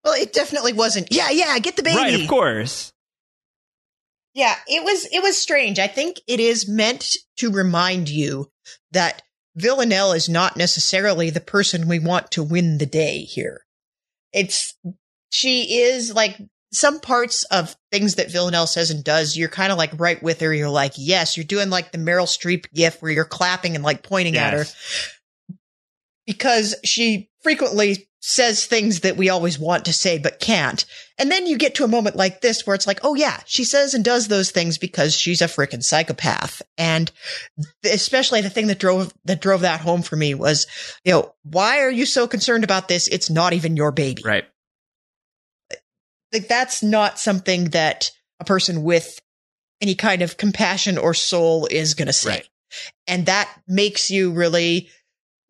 Well, 0.04 0.14
it 0.14 0.32
definitely 0.32 0.72
wasn't. 0.72 1.08
Yeah, 1.12 1.30
yeah, 1.30 1.56
get 1.60 1.76
the 1.76 1.82
baby. 1.82 1.96
Right, 1.96 2.20
of 2.20 2.28
course. 2.28 2.92
Yeah, 4.34 4.54
it 4.66 4.82
was 4.82 5.06
it 5.12 5.22
was 5.22 5.36
strange. 5.36 5.78
I 5.78 5.86
think 5.86 6.20
it 6.26 6.40
is 6.40 6.68
meant 6.68 7.16
to 7.36 7.50
remind 7.50 8.08
you 8.08 8.50
that 8.92 9.22
Villanelle 9.56 10.12
is 10.12 10.28
not 10.28 10.56
necessarily 10.56 11.30
the 11.30 11.40
person 11.40 11.88
we 11.88 11.98
want 11.98 12.30
to 12.32 12.42
win 12.42 12.78
the 12.78 12.86
day 12.86 13.20
here. 13.20 13.64
It's 14.32 14.74
she 15.30 15.80
is 15.80 16.14
like 16.14 16.38
some 16.72 17.00
parts 17.00 17.44
of 17.44 17.76
things 17.90 18.14
that 18.14 18.30
Villanelle 18.30 18.66
says 18.66 18.90
and 18.90 19.04
does, 19.04 19.36
you're 19.36 19.48
kind 19.48 19.72
of 19.72 19.78
like 19.78 19.90
right 19.98 20.22
with 20.22 20.40
her. 20.40 20.54
You're 20.54 20.70
like, 20.70 20.94
yes, 20.96 21.36
you're 21.36 21.44
doing 21.44 21.68
like 21.68 21.92
the 21.92 21.98
Meryl 21.98 22.26
Streep 22.26 22.64
gif 22.72 23.02
where 23.02 23.12
you're 23.12 23.24
clapping 23.24 23.74
and 23.74 23.84
like 23.84 24.02
pointing 24.02 24.34
yes. 24.34 24.44
at 24.44 24.54
her 24.54 25.56
because 26.26 26.74
she 26.84 27.28
frequently 27.42 28.08
says 28.20 28.64
things 28.64 29.00
that 29.00 29.16
we 29.16 29.28
always 29.28 29.58
want 29.58 29.84
to 29.84 29.92
say 29.92 30.16
but 30.16 30.38
can't. 30.38 30.84
And 31.18 31.30
then 31.30 31.46
you 31.46 31.58
get 31.58 31.74
to 31.76 31.84
a 31.84 31.88
moment 31.88 32.14
like 32.14 32.40
this 32.40 32.64
where 32.64 32.74
it's 32.74 32.86
like, 32.86 33.00
oh 33.02 33.14
yeah, 33.14 33.40
she 33.46 33.64
says 33.64 33.94
and 33.94 34.04
does 34.04 34.28
those 34.28 34.52
things 34.52 34.78
because 34.78 35.14
she's 35.14 35.42
a 35.42 35.46
freaking 35.46 35.82
psychopath. 35.82 36.62
And 36.78 37.10
especially 37.84 38.40
the 38.40 38.50
thing 38.50 38.68
that 38.68 38.78
drove 38.78 39.12
that 39.24 39.40
drove 39.40 39.62
that 39.62 39.80
home 39.80 40.02
for 40.02 40.14
me 40.14 40.34
was, 40.34 40.66
you 41.04 41.12
know, 41.12 41.34
why 41.42 41.80
are 41.80 41.90
you 41.90 42.06
so 42.06 42.28
concerned 42.28 42.64
about 42.64 42.86
this? 42.86 43.08
It's 43.08 43.28
not 43.28 43.52
even 43.54 43.76
your 43.76 43.90
baby. 43.90 44.22
Right. 44.24 44.44
Like 46.32 46.48
that's 46.48 46.82
not 46.82 47.18
something 47.18 47.70
that 47.70 48.10
a 48.40 48.44
person 48.44 48.84
with 48.84 49.18
any 49.80 49.96
kind 49.96 50.22
of 50.22 50.36
compassion 50.36 50.96
or 50.96 51.12
soul 51.12 51.66
is 51.70 51.94
going 51.94 52.06
to 52.06 52.12
say. 52.12 52.30
Right. 52.30 52.48
And 53.06 53.26
that 53.26 53.52
makes 53.66 54.10
you 54.10 54.32
really 54.32 54.88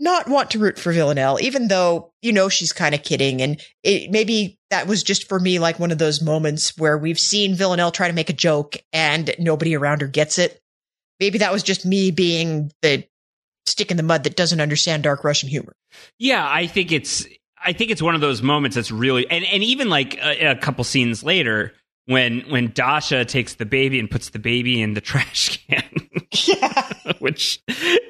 not 0.03 0.29
want 0.29 0.51
to 0.51 0.59
root 0.59 0.81
for 0.81 0.93
Villanelle, 0.93 1.39
even 1.41 1.69
though, 1.69 2.13
you 2.23 2.33
know, 2.33 2.49
she's 2.49 2.73
kind 2.73 2.93
of 2.93 3.05
kidding. 3.05 3.41
And 3.41 3.63
it, 3.85 4.11
maybe 4.11 4.59
that 4.71 4.89
was 4.89 5.05
just 5.05 5.29
for 5.29 5.39
me 5.39 5.61
like 5.61 5.79
one 5.79 5.93
of 5.93 5.99
those 5.99 6.21
moments 6.21 6.77
where 6.77 6.99
we've 6.99 7.21
seen 7.21 7.55
Villanelle 7.55 7.93
try 7.93 8.09
to 8.09 8.15
make 8.15 8.29
a 8.29 8.35
joke 8.35 8.77
and 8.93 9.33
nobody 9.39 9.77
around 9.77 10.01
her 10.01 10.09
gets 10.09 10.39
it. 10.39 10.59
Maybe 11.21 11.39
that 11.39 11.53
was 11.53 11.63
just 11.63 11.87
me 11.87 12.11
being 12.11 12.73
the 12.83 13.05
stick 13.67 13.93
in 13.93 13.97
the 13.97 14.03
mud 14.03 14.25
that 14.25 14.35
doesn't 14.35 14.61
understand 14.61 15.05
dark 15.05 15.23
Russian 15.23 15.49
humor. 15.49 15.77
Yeah, 16.19 16.45
I 16.51 16.67
think 16.67 16.91
it's 16.91 17.25
I 17.65 17.73
think 17.73 17.93
it's 17.93 18.03
one 18.03 18.17
of 18.17 18.21
those 18.21 18.43
moments 18.43 18.75
that's 18.75 18.91
really 18.91 19.31
and 19.31 19.45
and 19.45 19.63
even 19.63 19.89
like 19.89 20.17
a, 20.17 20.51
a 20.51 20.57
couple 20.57 20.83
scenes 20.83 21.23
later 21.23 21.75
when 22.13 22.43
when 22.43 22.73
Dasha 22.73 23.25
takes 23.25 23.55
the 23.55 23.67
baby 23.67 23.99
and 23.99 24.11
puts 24.11 24.31
the 24.31 24.39
baby 24.39 24.81
in 24.81 24.95
the 24.95 25.01
trash 25.11 25.65
can. 25.67 26.09
yeah. 26.47 26.89
Which 27.19 27.63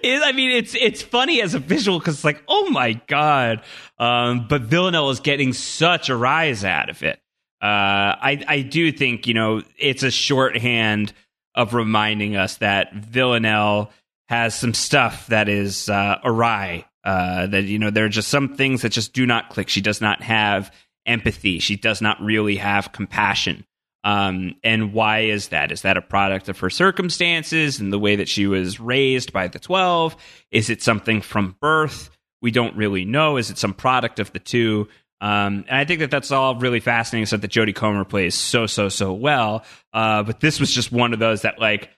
is 0.02 0.23
I 0.23 0.32
mean 0.32 0.50
it's 0.50 0.75
it's 0.75 1.02
funny 1.02 1.40
as 1.40 1.54
a 1.54 1.59
visual 1.59 2.00
cuz 2.00 2.16
it's 2.16 2.25
like 2.25 2.42
oh 2.49 2.68
my 2.71 2.94
god. 3.06 3.62
Um, 3.99 4.47
but 4.49 4.62
Villanelle 4.62 5.11
is 5.11 5.21
getting 5.21 5.52
such 5.52 6.09
a 6.09 6.16
rise 6.16 6.64
out 6.64 6.90
of 6.90 7.02
it. 7.02 7.21
Uh, 7.62 8.18
I 8.21 8.44
I 8.49 8.61
do 8.62 8.90
think, 8.90 9.26
you 9.26 9.35
know, 9.35 9.62
it's 9.78 10.02
a 10.02 10.11
shorthand 10.11 11.12
of 11.54 11.75
reminding 11.75 12.35
us 12.37 12.56
that 12.56 12.92
Villanelle 12.94 13.92
has 14.28 14.54
some 14.54 14.75
stuff 14.75 15.26
that 15.28 15.49
is 15.49 15.88
uh, 15.88 16.18
awry. 16.25 16.87
Uh, 17.04 17.47
that 17.49 17.64
you 17.64 17.78
know 17.78 17.90
there 17.90 18.04
are 18.04 18.09
just 18.09 18.28
some 18.28 18.54
things 18.56 18.82
that 18.82 18.90
just 18.90 19.12
do 19.12 19.26
not 19.26 19.50
click. 19.50 19.68
She 19.68 19.80
does 19.80 20.00
not 20.00 20.23
have 20.23 20.73
empathy. 21.04 21.59
She 21.59 21.76
does 21.76 22.00
not 22.00 22.21
really 22.21 22.56
have 22.56 22.92
compassion. 22.92 23.64
Um, 24.04 24.56
and 24.64 24.92
why 24.92 25.21
is 25.21 25.49
that? 25.49 25.71
Is 25.71 25.82
that 25.82 25.97
a 25.97 26.02
product 26.02 26.49
of 26.49 26.59
her 26.59 26.71
circumstances 26.71 27.78
and 27.78 27.92
the 27.92 27.99
way 27.99 28.16
that 28.16 28.28
she 28.28 28.47
was 28.47 28.80
raised 28.80 29.32
by 29.32 29.49
the 29.49 29.59
12? 29.59 30.16
Is 30.50 30.71
it 30.71 30.82
something 30.82 31.21
from 31.21 31.56
birth? 31.61 32.11
We 32.40 32.50
don't 32.50 32.76
really 32.76 33.04
know. 33.04 33.37
Is 33.37 33.50
it 33.50 33.59
some 33.59 33.75
product 33.75 34.18
of 34.18 34.32
the 34.32 34.40
two? 34.40 34.88
Um, 35.21 35.64
and 35.68 35.78
I 35.78 35.85
think 35.85 36.00
that 36.00 36.11
that's 36.11 36.32
all 36.32 36.56
really 36.56 36.80
fascinating 36.80 37.26
stuff 37.26 37.42
that 37.42 37.50
Jodie 37.52 37.75
Comer 37.75 38.04
plays 38.04 38.35
so, 38.35 38.66
so, 38.66 38.88
so 38.88 39.12
well. 39.12 39.64
Uh, 39.92 40.25
but 40.25 40.40
this 40.40 40.59
was 40.59 40.73
just 40.73 40.90
one 40.90 41.12
of 41.12 41.21
those 41.21 41.42
that 41.42 41.61
like, 41.61 41.90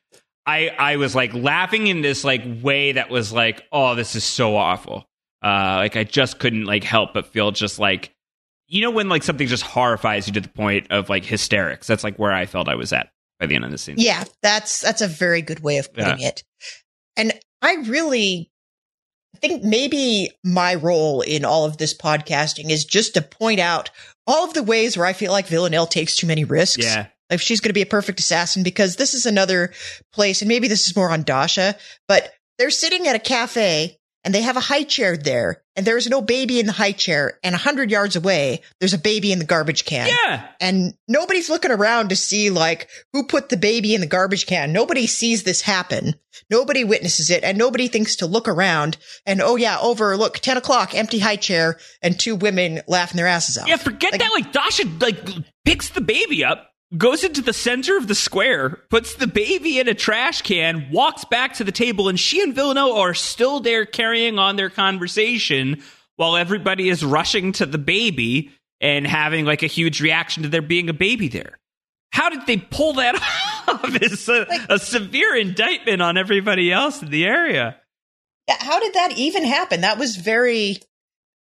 I, 0.45 0.69
I 0.69 0.97
was 0.97 1.15
like 1.15 1.33
laughing 1.33 1.87
in 1.87 2.03
this 2.03 2.23
like 2.23 2.43
way 2.63 2.93
that 2.93 3.09
was 3.09 3.33
like, 3.33 3.63
oh, 3.73 3.95
this 3.95 4.15
is 4.15 4.25
so 4.25 4.57
awful. 4.57 5.09
Uh, 5.43 5.77
like 5.79 5.97
I 5.97 6.05
just 6.05 6.39
couldn't 6.39 6.67
like 6.67 6.85
help 6.85 7.15
but 7.15 7.27
feel 7.27 7.51
just 7.51 7.79
like 7.79 8.14
you 8.75 8.81
know 8.81 8.91
when 8.91 9.09
like 9.09 9.23
something 9.23 9.47
just 9.47 9.63
horrifies 9.63 10.27
you 10.27 10.33
to 10.33 10.41
the 10.41 10.49
point 10.49 10.89
of 10.91 11.09
like 11.09 11.25
hysterics. 11.25 11.87
That's 11.87 12.03
like 12.03 12.19
where 12.19 12.33
I 12.33 12.45
felt 12.45 12.69
I 12.69 12.75
was 12.75 12.93
at 12.93 13.09
by 13.39 13.47
the 13.47 13.55
end 13.55 13.65
of 13.65 13.71
the 13.71 13.79
scene. 13.79 13.95
Yeah, 13.99 14.25
that's 14.43 14.81
that's 14.81 15.01
a 15.01 15.07
very 15.07 15.43
good 15.43 15.61
way 15.61 15.79
of 15.79 15.95
putting 15.95 16.19
yeah. 16.19 16.29
it. 16.29 16.43
And 17.17 17.33
I 17.63 17.75
really 17.87 18.51
think 19.37 19.63
maybe 19.63 20.33
my 20.43 20.75
role 20.75 21.21
in 21.21 21.45
all 21.45 21.67
of 21.67 21.77
this 21.77 21.97
podcasting 21.97 22.69
is 22.69 22.85
just 22.85 23.15
to 23.15 23.23
point 23.23 23.61
out 23.61 23.91
all 24.27 24.45
of 24.45 24.55
the 24.55 24.63
ways 24.65 24.97
where 24.97 25.07
I 25.07 25.13
feel 25.13 25.31
like 25.31 25.47
Villanelle 25.47 25.87
takes 25.87 26.17
too 26.17 26.27
many 26.27 26.43
risks. 26.43 26.85
Yeah. 26.85 27.07
If 27.31 27.41
she's 27.41 27.61
going 27.61 27.71
to 27.71 27.75
be 27.75 27.83
a 27.83 27.87
perfect 27.87 28.19
assassin, 28.19 28.65
because 28.65 28.97
this 28.97 29.15
is 29.15 29.25
another 29.25 29.73
place, 30.13 30.43
and 30.43 30.49
maybe 30.49 30.67
this 30.67 30.87
is 30.87 30.97
more 30.97 31.11
on 31.11 31.23
Dasha, 31.23 31.77
but 32.09 32.33
they're 32.59 32.71
sitting 32.71 33.07
at 33.07 33.17
a 33.17 33.21
cafe 33.21 33.99
and 34.25 34.35
they 34.35 34.43
have 34.43 34.57
a 34.57 34.61
high 34.61 34.83
chair 34.83 35.17
there 35.17 35.63
and 35.77 35.87
there's 35.87 36.09
no 36.09 36.23
baby 36.23 36.59
in 36.59 36.67
the 36.67 36.73
high 36.73 36.93
chair 36.93 37.39
and 37.43 37.55
a 37.55 37.59
hundred 37.59 37.91
yards 37.91 38.17
away, 38.17 38.63
there's 38.81 38.95
a 38.95 38.99
baby 38.99 39.33
in 39.33 39.39
the 39.39 39.45
garbage 39.45 39.85
can. 39.85 40.09
Yeah. 40.09 40.47
And 40.61 40.95
nobody's 41.07 41.51
looking 41.51 41.71
around 41.71 42.09
to 42.09 42.17
see 42.17 42.51
like 42.51 42.89
who 43.13 43.27
put 43.27 43.49
the 43.49 43.57
baby 43.57 43.95
in 43.95 44.01
the 44.01 44.07
garbage 44.07 44.47
can. 44.47 44.73
Nobody 44.73 45.07
sees 45.07 45.43
this 45.43 45.61
happen. 45.61 46.15
Nobody 46.51 46.85
witnesses 46.85 47.31
it 47.31 47.45
and 47.45 47.59
nobody 47.59 47.89
thinks 47.89 48.17
to 48.17 48.27
look 48.27 48.49
around 48.49 48.97
and, 49.27 49.41
oh 49.41 49.57
yeah, 49.57 49.79
over, 49.81 50.17
look, 50.17 50.39
10 50.39 50.57
o'clock, 50.57 50.95
empty 50.95 51.19
high 51.19 51.37
chair 51.37 51.79
and 52.03 52.19
two 52.19 52.37
women 52.37 52.81
laughing 52.89 53.17
their 53.17 53.27
asses 53.27 53.59
off. 53.59 53.69
Yeah. 53.69 53.77
Forget 53.77 54.13
like, 54.13 54.21
that. 54.21 54.31
Like 54.33 54.53
Dasha 54.53 54.89
like 55.01 55.19
picks 55.65 55.91
the 55.91 56.01
baby 56.01 56.45
up 56.45 56.71
goes 56.97 57.25
into 57.25 57.43
the 57.43 57.53
center 57.53 57.97
of 57.97 58.09
the 58.09 58.15
square, 58.15 58.81
puts 58.91 59.15
the 59.15 59.27
baby 59.27 59.79
in 59.79 59.89
a 59.89 59.95
trash 59.95 60.43
can, 60.43 60.89
walks 60.91 61.25
back 61.25 61.55
to 61.55 61.65
the 61.65 61.73
table, 61.73 62.09
and 62.09 62.19
she 62.19 62.43
and 62.43 62.55
Villanelle 62.55 62.93
are 62.93 63.15
still 63.15 63.61
there 63.61 63.85
carrying 63.85 64.39
on 64.39 64.57
their 64.57 64.71
conversation 64.71 65.83
while 66.17 66.37
everybody 66.37 66.89
is 66.89 67.05
rushing 67.05 67.53
to 67.53 67.67
the 67.67 67.79
baby 67.79 68.53
and 68.81 69.07
having 69.07 69.45
like 69.45 69.63
a 69.63 69.69
huge 69.69 70.01
reaction 70.01 70.43
to 70.43 70.49
there 70.49 70.63
being 70.63 70.89
a 70.89 70.95
baby 70.95 71.29
there. 71.29 71.59
How 72.13 72.29
did 72.31 72.47
they 72.47 72.59
pull 72.59 72.95
that 72.95 73.17
off? 73.69 73.81
It's 74.01 74.29
a, 74.29 74.47
a 74.69 74.79
severe 74.79 75.35
indictment 75.35 76.01
on 76.01 76.17
everybody 76.17 76.71
else 76.71 77.03
in 77.03 77.11
the 77.11 77.25
area. 77.25 77.77
Yeah, 78.47 78.57
how 78.61 78.79
did 78.79 78.95
that 78.95 79.13
even 79.17 79.45
happen? 79.45 79.81
That 79.81 79.99
was 79.99 80.17
very, 80.17 80.77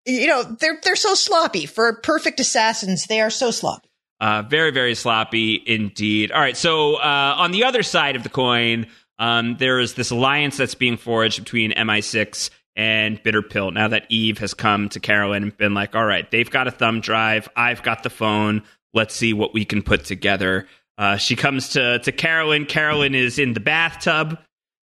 you 0.07 0.27
know, 0.27 0.43
they're 0.43 0.79
they're 0.85 0.97
so 0.97 1.15
sloppy 1.15 1.67
for 1.67 2.01
perfect 2.03 2.39
assassins. 2.39 3.07
They 3.07 3.21
are 3.21 3.31
so 3.31 3.51
sloppy. 3.51 3.90
Uh, 4.21 4.43
very, 4.43 4.71
very 4.71 4.95
sloppy 4.95 5.63
indeed. 5.67 6.31
All 6.31 6.41
right. 6.41 6.57
So, 6.57 6.97
uh, 6.97 7.35
on 7.39 7.53
the 7.53 7.65
other 7.65 7.83
side 7.83 8.17
of 8.17 8.23
the 8.23 8.29
coin, 8.29 8.87
um, 9.19 9.57
there 9.59 9.81
is 9.81 9.95
this 9.95 10.11
alliance 10.11 10.57
that's 10.57 10.75
being 10.75 10.97
forged 10.97 11.43
between 11.43 11.73
MI6 11.73 12.51
and 12.77 13.23
Bitter 13.23 13.43
Pill. 13.43 13.71
Now 13.71 13.89
that 13.89 14.07
Eve 14.09 14.39
has 14.39 14.55
come 14.55 14.89
to 14.91 15.01
Carolyn 15.01 15.43
and 15.43 15.57
been 15.57 15.75
like, 15.75 15.95
all 15.95 16.05
right, 16.05 16.31
they've 16.31 16.51
got 16.51 16.69
a 16.69 16.71
thumb 16.71 17.01
drive. 17.01 17.49
I've 17.57 17.83
got 17.83 18.03
the 18.03 18.11
phone. 18.11 18.63
Let's 18.95 19.15
see 19.15 19.33
what 19.33 19.55
we 19.55 19.65
can 19.65 19.83
put 19.83 20.05
together. 20.05 20.67
Uh, 20.97 21.17
she 21.17 21.37
comes 21.37 21.71
to, 21.71 21.99
to 22.01 22.13
Carolyn. 22.13 22.67
Carolyn 22.67 23.15
is 23.15 23.39
in 23.39 23.55
the 23.55 23.61
bathtub. 23.61 24.39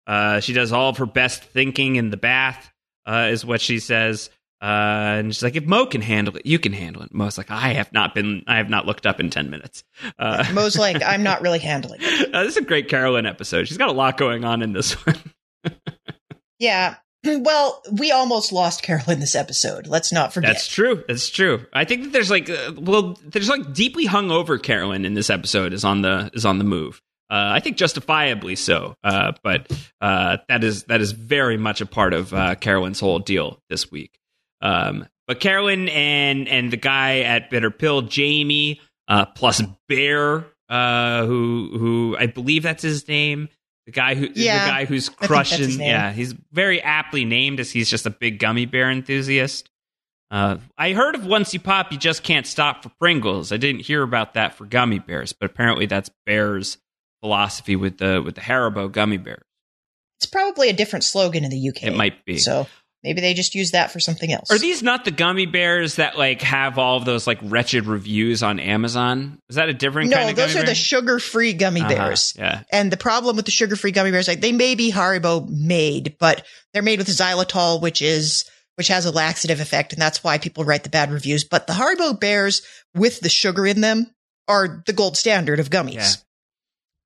Uh, 0.08 0.40
she 0.40 0.54
does 0.54 0.72
all 0.72 0.90
of 0.90 0.98
her 0.98 1.06
best 1.06 1.44
thinking 1.44 1.96
in 1.96 2.10
the 2.10 2.18
bath, 2.18 2.72
uh, 3.06 3.30
is 3.32 3.46
what 3.46 3.62
she 3.62 3.80
says. 3.80 4.30
Uh, 4.62 5.20
and 5.20 5.34
she's 5.34 5.44
like, 5.44 5.56
if 5.56 5.66
Mo 5.66 5.86
can 5.86 6.02
handle 6.02 6.36
it, 6.38 6.46
you 6.46 6.60
can 6.60 6.74
handle 6.74 7.04
it. 7.04 7.14
Mo's 7.14 7.38
like, 7.38 7.52
I 7.52 7.74
have 7.74 7.92
not 7.94 8.16
been, 8.16 8.44
I 8.48 8.58
have 8.58 8.70
not 8.70 8.86
looked 8.86 9.06
up 9.06 9.20
in 9.20 9.30
10 9.30 9.50
minutes. 9.50 9.84
Uh, 10.18 10.46
Mo's 10.54 10.78
like, 10.78 11.04
I'm 11.04 11.24
not 11.24 11.42
really 11.42 11.60
handling 11.60 12.00
it. 12.02 12.16
Uh, 12.36 12.44
this 12.44 12.58
is 12.58 12.64
a 12.64 12.66
great 12.66 12.90
Carolyn 12.90 13.26
episode. 13.26 13.66
She's 13.66 13.78
got 13.78 13.90
a 13.90 13.94
lot 13.94 14.18
going 14.18 14.44
on 14.44 14.62
in 14.62 14.74
this 14.74 14.94
one. 15.06 15.16
yeah. 16.60 16.96
Well, 17.26 17.82
we 17.92 18.12
almost 18.12 18.52
lost 18.52 18.84
Carolyn 18.84 19.20
this 19.20 19.34
episode. 19.34 19.88
Let's 19.88 20.12
not 20.12 20.32
forget. 20.32 20.52
That's 20.52 20.68
true. 20.68 21.04
That's 21.08 21.28
true. 21.30 21.66
I 21.74 21.84
think 21.84 22.04
that 22.04 22.14
there's 22.14 22.30
like, 22.30 22.52
uh, 22.52 22.74
well, 22.78 23.18
there's 23.24 23.50
like 23.50 23.74
deeply 23.74 24.06
hungover 24.06 24.62
Carolyn 24.62 25.06
in 25.06 25.16
this 25.16 25.32
episode 25.32 25.74
is 25.74 25.84
on 25.84 26.04
the, 26.04 26.30
is 26.36 26.46
on 26.46 26.60
the 26.60 26.64
move. 26.64 27.02
Uh, 27.30 27.54
I 27.56 27.60
think 27.60 27.78
justifiably 27.78 28.56
so, 28.56 28.96
uh, 29.04 29.32
but 29.44 29.72
uh, 30.00 30.38
that 30.48 30.64
is 30.64 30.84
that 30.84 31.02
is 31.02 31.12
very 31.12 31.58
much 31.58 31.82
a 31.82 31.88
part 31.88 32.14
of 32.14 32.32
uh, 32.32 32.54
Carolyn's 32.54 33.00
whole 33.00 33.18
deal 33.18 33.60
this 33.70 33.90
week. 33.90 34.20
Um, 34.62 35.08
but 35.28 35.40
Carolyn 35.40 35.90
and 35.90 36.48
and 36.48 36.72
the 36.72 36.78
guy 36.78 37.22
at 37.22 37.50
Bitter 37.50 37.72
Pill, 37.72 38.04
Jamie, 38.04 38.82
uh, 39.08 39.26
plus 39.26 39.62
Bear, 39.88 40.46
uh, 40.70 41.26
who 41.26 41.72
who 41.78 42.18
I 42.20 42.28
believe 42.28 42.64
that's 42.64 42.84
his 42.84 43.08
name. 43.08 43.50
The 43.86 43.92
guy 43.92 44.16
who 44.16 44.30
yeah, 44.34 44.66
the 44.66 44.72
guy 44.72 44.86
who's 44.86 45.10
crushing. 45.10 45.80
Yeah, 45.80 46.12
he's 46.12 46.34
very 46.52 46.82
aptly 46.82 47.26
named 47.26 47.60
as 47.60 47.72
he's 47.72 47.90
just 47.90 48.06
a 48.06 48.10
big 48.10 48.40
gummy 48.40 48.66
bear 48.66 48.90
enthusiast. 48.90 49.70
Uh, 50.32 50.58
I 50.78 50.94
heard 50.94 51.16
of 51.16 51.26
once 51.26 51.54
you 51.54 51.60
pop, 51.60 51.92
you 51.92 51.98
just 52.00 52.24
can't 52.24 52.48
stop 52.48 52.82
for 52.84 52.90
Pringles. 53.00 53.52
I 53.52 53.58
didn't 53.58 53.82
hear 53.82 54.02
about 54.02 54.34
that 54.34 54.56
for 54.56 54.66
gummy 54.66 55.00
bears, 55.00 55.34
but 55.34 55.52
apparently 55.52 55.86
that's 55.86 56.10
Bear's 56.26 56.78
philosophy 57.22 57.76
with 57.76 58.00
the 58.00 58.22
with 58.24 58.36
the 58.36 58.42
Haribo 58.42 58.92
gummy 58.92 59.18
bears. 59.18 59.44
It's 60.20 60.26
probably 60.26 60.70
a 60.70 60.74
different 60.74 61.04
slogan 61.04 61.44
in 61.44 61.52
the 61.52 61.70
UK. 61.70 61.84
It 61.84 61.96
might 61.96 62.26
be. 62.26 62.38
So 62.38 62.68
Maybe 63.06 63.22
they 63.22 63.36
just 63.36 63.54
use 63.54 63.72
that 63.72 63.92
for 63.92 64.00
something 64.00 64.34
else. 64.34 64.50
Are 64.50 64.58
these 64.58 64.82
not 64.82 65.06
the 65.06 65.12
gummy 65.12 65.46
bears 65.46 65.96
that 65.98 66.18
like 66.18 66.42
have 66.42 66.80
all 66.80 66.98
of 66.98 67.06
those 67.06 67.28
like 67.28 67.38
wretched 67.44 67.86
reviews 67.86 68.42
on 68.42 68.60
Amazon? 68.60 69.40
Is 69.48 69.58
that 69.58 69.70
a 69.70 69.74
different 69.74 70.10
no, 70.10 70.18
kind 70.18 70.32
of 70.32 70.36
those 70.36 70.56
are 70.56 70.60
bear? 70.60 70.66
the 70.66 70.76
sugar-free 70.76 71.54
gummy 71.54 71.82
Uh-huh, 71.82 71.90
bears. 71.90 72.34
yeah. 72.36 72.64
And 72.72 72.92
the 72.92 72.98
problem 72.98 73.36
with 73.36 73.46
the 73.46 73.52
sugar-free 73.52 73.92
gummy 73.92 74.10
bears, 74.10 74.28
like 74.28 74.42
they 74.42 74.52
may 74.52 74.74
be 74.74 74.92
Haribo 74.92 75.48
made, 75.48 76.16
but 76.20 76.44
they're 76.74 76.82
made 76.82 76.98
with 77.00 77.08
xylitol, 77.08 77.80
which 77.82 78.02
is 78.02 78.44
which 78.76 78.88
has 78.90 79.06
a 79.06 79.12
laxative 79.12 79.62
effect, 79.62 79.94
and 79.94 80.02
that's 80.02 80.22
why 80.24 80.38
people 80.38 80.66
write 80.66 80.84
the 80.84 80.90
bad 80.90 81.10
reviews. 81.12 81.46
But 81.46 81.68
the 81.68 81.74
Haribo 81.74 82.20
bears 82.20 82.62
with 82.94 83.20
the 83.22 83.30
sugar 83.30 83.66
in 83.68 83.80
them 83.82 84.08
are 84.50 84.84
the 84.86 84.92
gold 84.94 85.16
standard 85.16 85.60
of 85.62 85.70
gummies. 85.70 85.94
Yeah. 85.94 86.10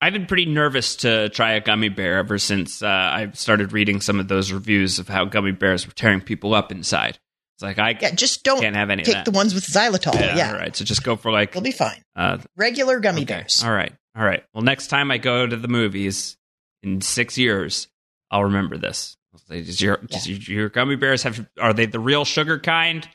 I've 0.01 0.13
been 0.13 0.25
pretty 0.27 0.45
nervous 0.45 0.95
to 0.97 1.29
try 1.29 1.53
a 1.53 1.61
gummy 1.61 1.89
bear 1.89 2.17
ever 2.19 2.37
since 2.37 2.81
uh, 2.81 2.87
I 2.87 3.31
started 3.33 3.73
reading 3.73 3.99
some 4.01 4.19
of 4.19 4.27
those 4.27 4.51
reviews 4.51 4.97
of 4.99 5.07
how 5.09 5.25
gummy 5.25 5.51
bears 5.51 5.85
were 5.85 5.93
tearing 5.93 6.21
people 6.21 6.53
up 6.53 6.71
inside. 6.71 7.19
It's 7.55 7.63
like 7.63 7.79
I 7.79 7.97
Yeah, 7.99 8.11
just 8.11 8.43
don't 8.43 8.61
can't 8.61 8.75
have 8.77 8.89
any 8.89 9.01
of 9.01 9.07
take 9.07 9.25
the 9.25 9.31
ones 9.31 9.53
with 9.53 9.65
xylitol. 9.65 10.13
yeah, 10.15 10.37
Yeah, 10.37 10.51
all 10.53 10.57
right. 10.57 10.73
So 10.75 10.85
just 10.85 11.03
go 11.03 11.17
for 11.17 11.31
like 11.31 11.53
you'll 11.53 11.63
be 11.63 11.71
fine. 11.73 12.01
uh, 12.15 12.37
Regular 12.55 12.99
gummy 13.01 13.23
okay. 13.23 13.33
bears. 13.39 13.61
All 13.63 13.71
right, 13.73 13.91
all 14.15 14.23
right. 14.23 14.43
Well, 14.53 14.63
next 14.63 14.87
time 14.87 15.11
I 15.11 15.17
go 15.17 15.45
to 15.45 15.57
the 15.57 15.67
movies 15.67 16.37
in 16.81 17.01
six 17.01 17.37
years, 17.37 17.89
I'll 18.31 18.45
remember 18.45 18.77
this. 18.77 19.17
I'll 19.33 19.39
say, 19.39 19.61
Does 19.63 19.81
your, 19.81 19.97
does 19.97 20.27
your, 20.29 20.59
your 20.59 20.69
gummy 20.69 20.95
bears 20.95 21.23
have? 21.23 21.45
Are 21.59 21.73
they 21.73 21.85
the 21.87 21.99
real 21.99 22.23
sugar 22.23 22.57
kind, 22.57 23.05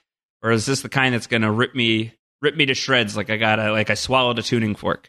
or 0.42 0.50
is 0.50 0.66
this 0.66 0.82
the 0.82 0.90
kind 0.90 1.14
that's 1.14 1.26
going 1.28 1.42
to 1.42 1.50
rip 1.50 1.74
me 1.74 2.12
rip 2.42 2.54
me 2.56 2.66
to 2.66 2.74
shreds 2.74 3.16
like 3.16 3.30
I 3.30 3.38
got 3.38 3.58
a 3.58 3.72
like 3.72 3.88
I 3.88 3.94
swallowed 3.94 4.38
a 4.38 4.42
tuning 4.42 4.74
fork? 4.74 5.08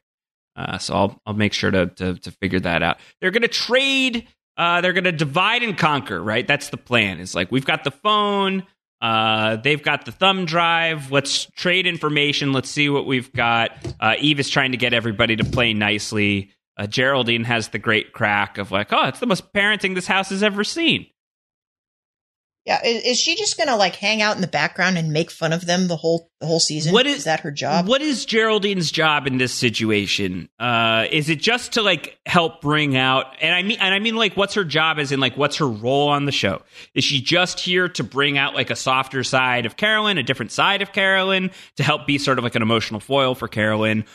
Uh, 0.56 0.78
so 0.78 0.94
I'll 0.94 1.22
I'll 1.26 1.34
make 1.34 1.54
sure 1.54 1.72
to 1.72 1.88
to, 1.88 2.16
to 2.16 2.32
figure 2.32 2.60
that 2.62 2.82
out. 2.84 2.98
They're 3.22 3.32
going 3.32 3.42
to 3.42 3.48
trade. 3.48 4.28
Uh, 4.58 4.80
they're 4.82 4.94
going 4.94 5.04
to 5.04 5.12
divide 5.12 5.64
and 5.64 5.78
conquer. 5.78 6.22
Right. 6.22 6.48
That's 6.48 6.70
the 6.70 6.78
plan. 6.78 7.20
It's 7.20 7.36
like 7.36 7.52
we've 7.52 7.66
got 7.66 7.84
the 7.84 7.92
phone. 7.92 8.64
Uh, 9.02 9.58
they've 9.58 9.84
got 9.84 10.06
the 10.06 10.12
thumb 10.12 10.46
drive. 10.46 11.12
Let's 11.12 11.46
trade 11.52 11.86
information. 11.86 12.54
Let's 12.54 12.70
see 12.70 12.90
what 12.90 13.06
we've 13.06 13.32
got. 13.34 13.72
Uh, 14.00 14.16
Eve 14.20 14.40
is 14.40 14.50
trying 14.50 14.72
to 14.72 14.78
get 14.78 14.94
everybody 14.94 15.36
to 15.36 15.44
play 15.44 15.74
nicely. 15.74 16.52
Uh, 16.78 16.88
Geraldine 16.88 17.44
has 17.44 17.70
the 17.70 17.80
great 17.80 18.14
crack 18.14 18.58
of 18.58 18.72
like, 18.72 18.92
oh, 18.92 19.08
it's 19.08 19.20
the 19.20 19.26
most 19.28 19.54
parenting 19.54 19.96
this 19.96 20.08
house 20.08 20.30
has 20.30 20.42
ever 20.42 20.64
seen. 20.64 21.08
Yeah, 22.66 22.84
is, 22.84 23.04
is 23.04 23.20
she 23.20 23.36
just 23.36 23.58
gonna 23.60 23.76
like 23.78 23.96
hang 23.96 24.24
out 24.24 24.36
in 24.36 24.42
the 24.42 24.48
background 24.48 24.98
and 24.98 25.14
make 25.14 25.30
fun 25.30 25.54
of 25.54 25.68
them 25.68 25.88
the 25.88 25.96
whole 25.96 26.32
the 26.40 26.48
whole 26.48 26.60
season? 26.60 26.94
What 26.94 27.06
is- 27.06 27.26
that 27.26 27.42
her 27.42 27.52
job? 27.52 27.88
What 27.88 28.02
is 28.02 28.26
Geraldine's 28.26 28.92
job 28.92 29.28
in 29.28 29.38
this 29.38 29.54
situation? 29.54 30.50
Uh, 30.60 31.06
is 31.12 31.30
it 31.30 31.40
just 31.40 31.74
to 31.74 31.82
like 31.84 32.18
help 32.26 32.62
bring 32.62 32.98
out? 32.98 33.28
And 33.40 33.54
I 33.54 33.62
mean, 33.62 33.78
and 33.80 33.94
I 33.94 34.00
mean, 34.00 34.16
like, 34.16 34.36
what's 34.36 34.56
her 34.56 34.64
job? 34.66 34.98
As 34.98 35.12
in, 35.12 35.20
like, 35.20 35.38
what's 35.38 35.58
her 35.58 35.68
role 35.68 36.10
on 36.10 36.26
the 36.26 36.32
show? 36.32 36.62
Is 36.96 37.04
she 37.04 37.22
just 37.22 37.60
here 37.60 37.88
to 37.90 38.04
bring 38.04 38.38
out 38.38 38.56
like 38.56 38.72
a 38.72 38.76
softer 38.76 39.24
side 39.24 39.66
of 39.68 39.78
Carolyn, 39.78 40.18
a 40.18 40.24
different 40.24 40.52
side 40.52 40.82
of 40.82 40.92
Carolyn, 40.92 41.52
to 41.78 41.84
help 41.84 42.08
be 42.08 42.18
sort 42.18 42.38
of 42.40 42.44
like 42.44 42.56
an 42.56 42.62
emotional 42.64 43.00
foil 43.00 43.36
for 43.36 43.48
Carolyn? 43.48 44.06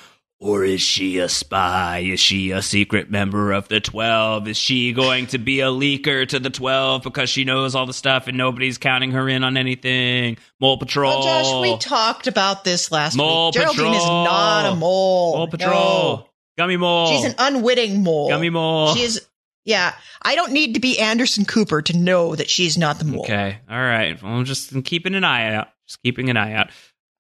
Or 0.42 0.64
is 0.64 0.80
she 0.80 1.18
a 1.18 1.28
spy? 1.28 1.98
Is 1.98 2.18
she 2.18 2.50
a 2.50 2.62
secret 2.62 3.10
member 3.10 3.52
of 3.52 3.68
the 3.68 3.78
12? 3.78 4.48
Is 4.48 4.56
she 4.56 4.94
going 4.94 5.26
to 5.28 5.38
be 5.38 5.60
a 5.60 5.66
leaker 5.66 6.26
to 6.26 6.38
the 6.38 6.48
12 6.48 7.02
because 7.02 7.28
she 7.28 7.44
knows 7.44 7.74
all 7.74 7.84
the 7.84 7.92
stuff 7.92 8.26
and 8.26 8.38
nobody's 8.38 8.78
counting 8.78 9.10
her 9.10 9.28
in 9.28 9.44
on 9.44 9.58
anything? 9.58 10.38
Mole 10.58 10.78
Patrol. 10.78 11.20
Well, 11.20 11.42
Josh, 11.44 11.62
we 11.62 11.76
talked 11.76 12.26
about 12.26 12.64
this 12.64 12.90
last 12.90 13.16
Mole 13.16 13.48
week. 13.48 13.60
Geraldine 13.60 13.92
is 13.92 14.06
not 14.06 14.72
a 14.72 14.74
mole. 14.76 15.36
Mole 15.36 15.48
Patrol. 15.48 16.16
No. 16.16 16.26
Gummy 16.56 16.78
Mole. 16.78 17.08
She's 17.08 17.26
an 17.26 17.34
unwitting 17.38 18.02
mole. 18.02 18.30
Gummy 18.30 18.48
Mole. 18.48 18.94
She 18.94 19.02
is. 19.02 19.20
Yeah, 19.66 19.94
I 20.22 20.36
don't 20.36 20.52
need 20.52 20.72
to 20.72 20.80
be 20.80 20.98
Anderson 20.98 21.44
Cooper 21.44 21.82
to 21.82 21.96
know 21.98 22.34
that 22.34 22.48
she's 22.48 22.78
not 22.78 22.98
the 22.98 23.04
mole. 23.04 23.24
Okay. 23.24 23.58
All 23.70 23.78
right. 23.78 24.20
Well, 24.22 24.32
I'm 24.32 24.46
just 24.46 24.72
keeping 24.84 25.14
an 25.14 25.22
eye 25.22 25.54
out. 25.54 25.68
Just 25.86 26.02
keeping 26.02 26.30
an 26.30 26.38
eye 26.38 26.54
out. 26.54 26.70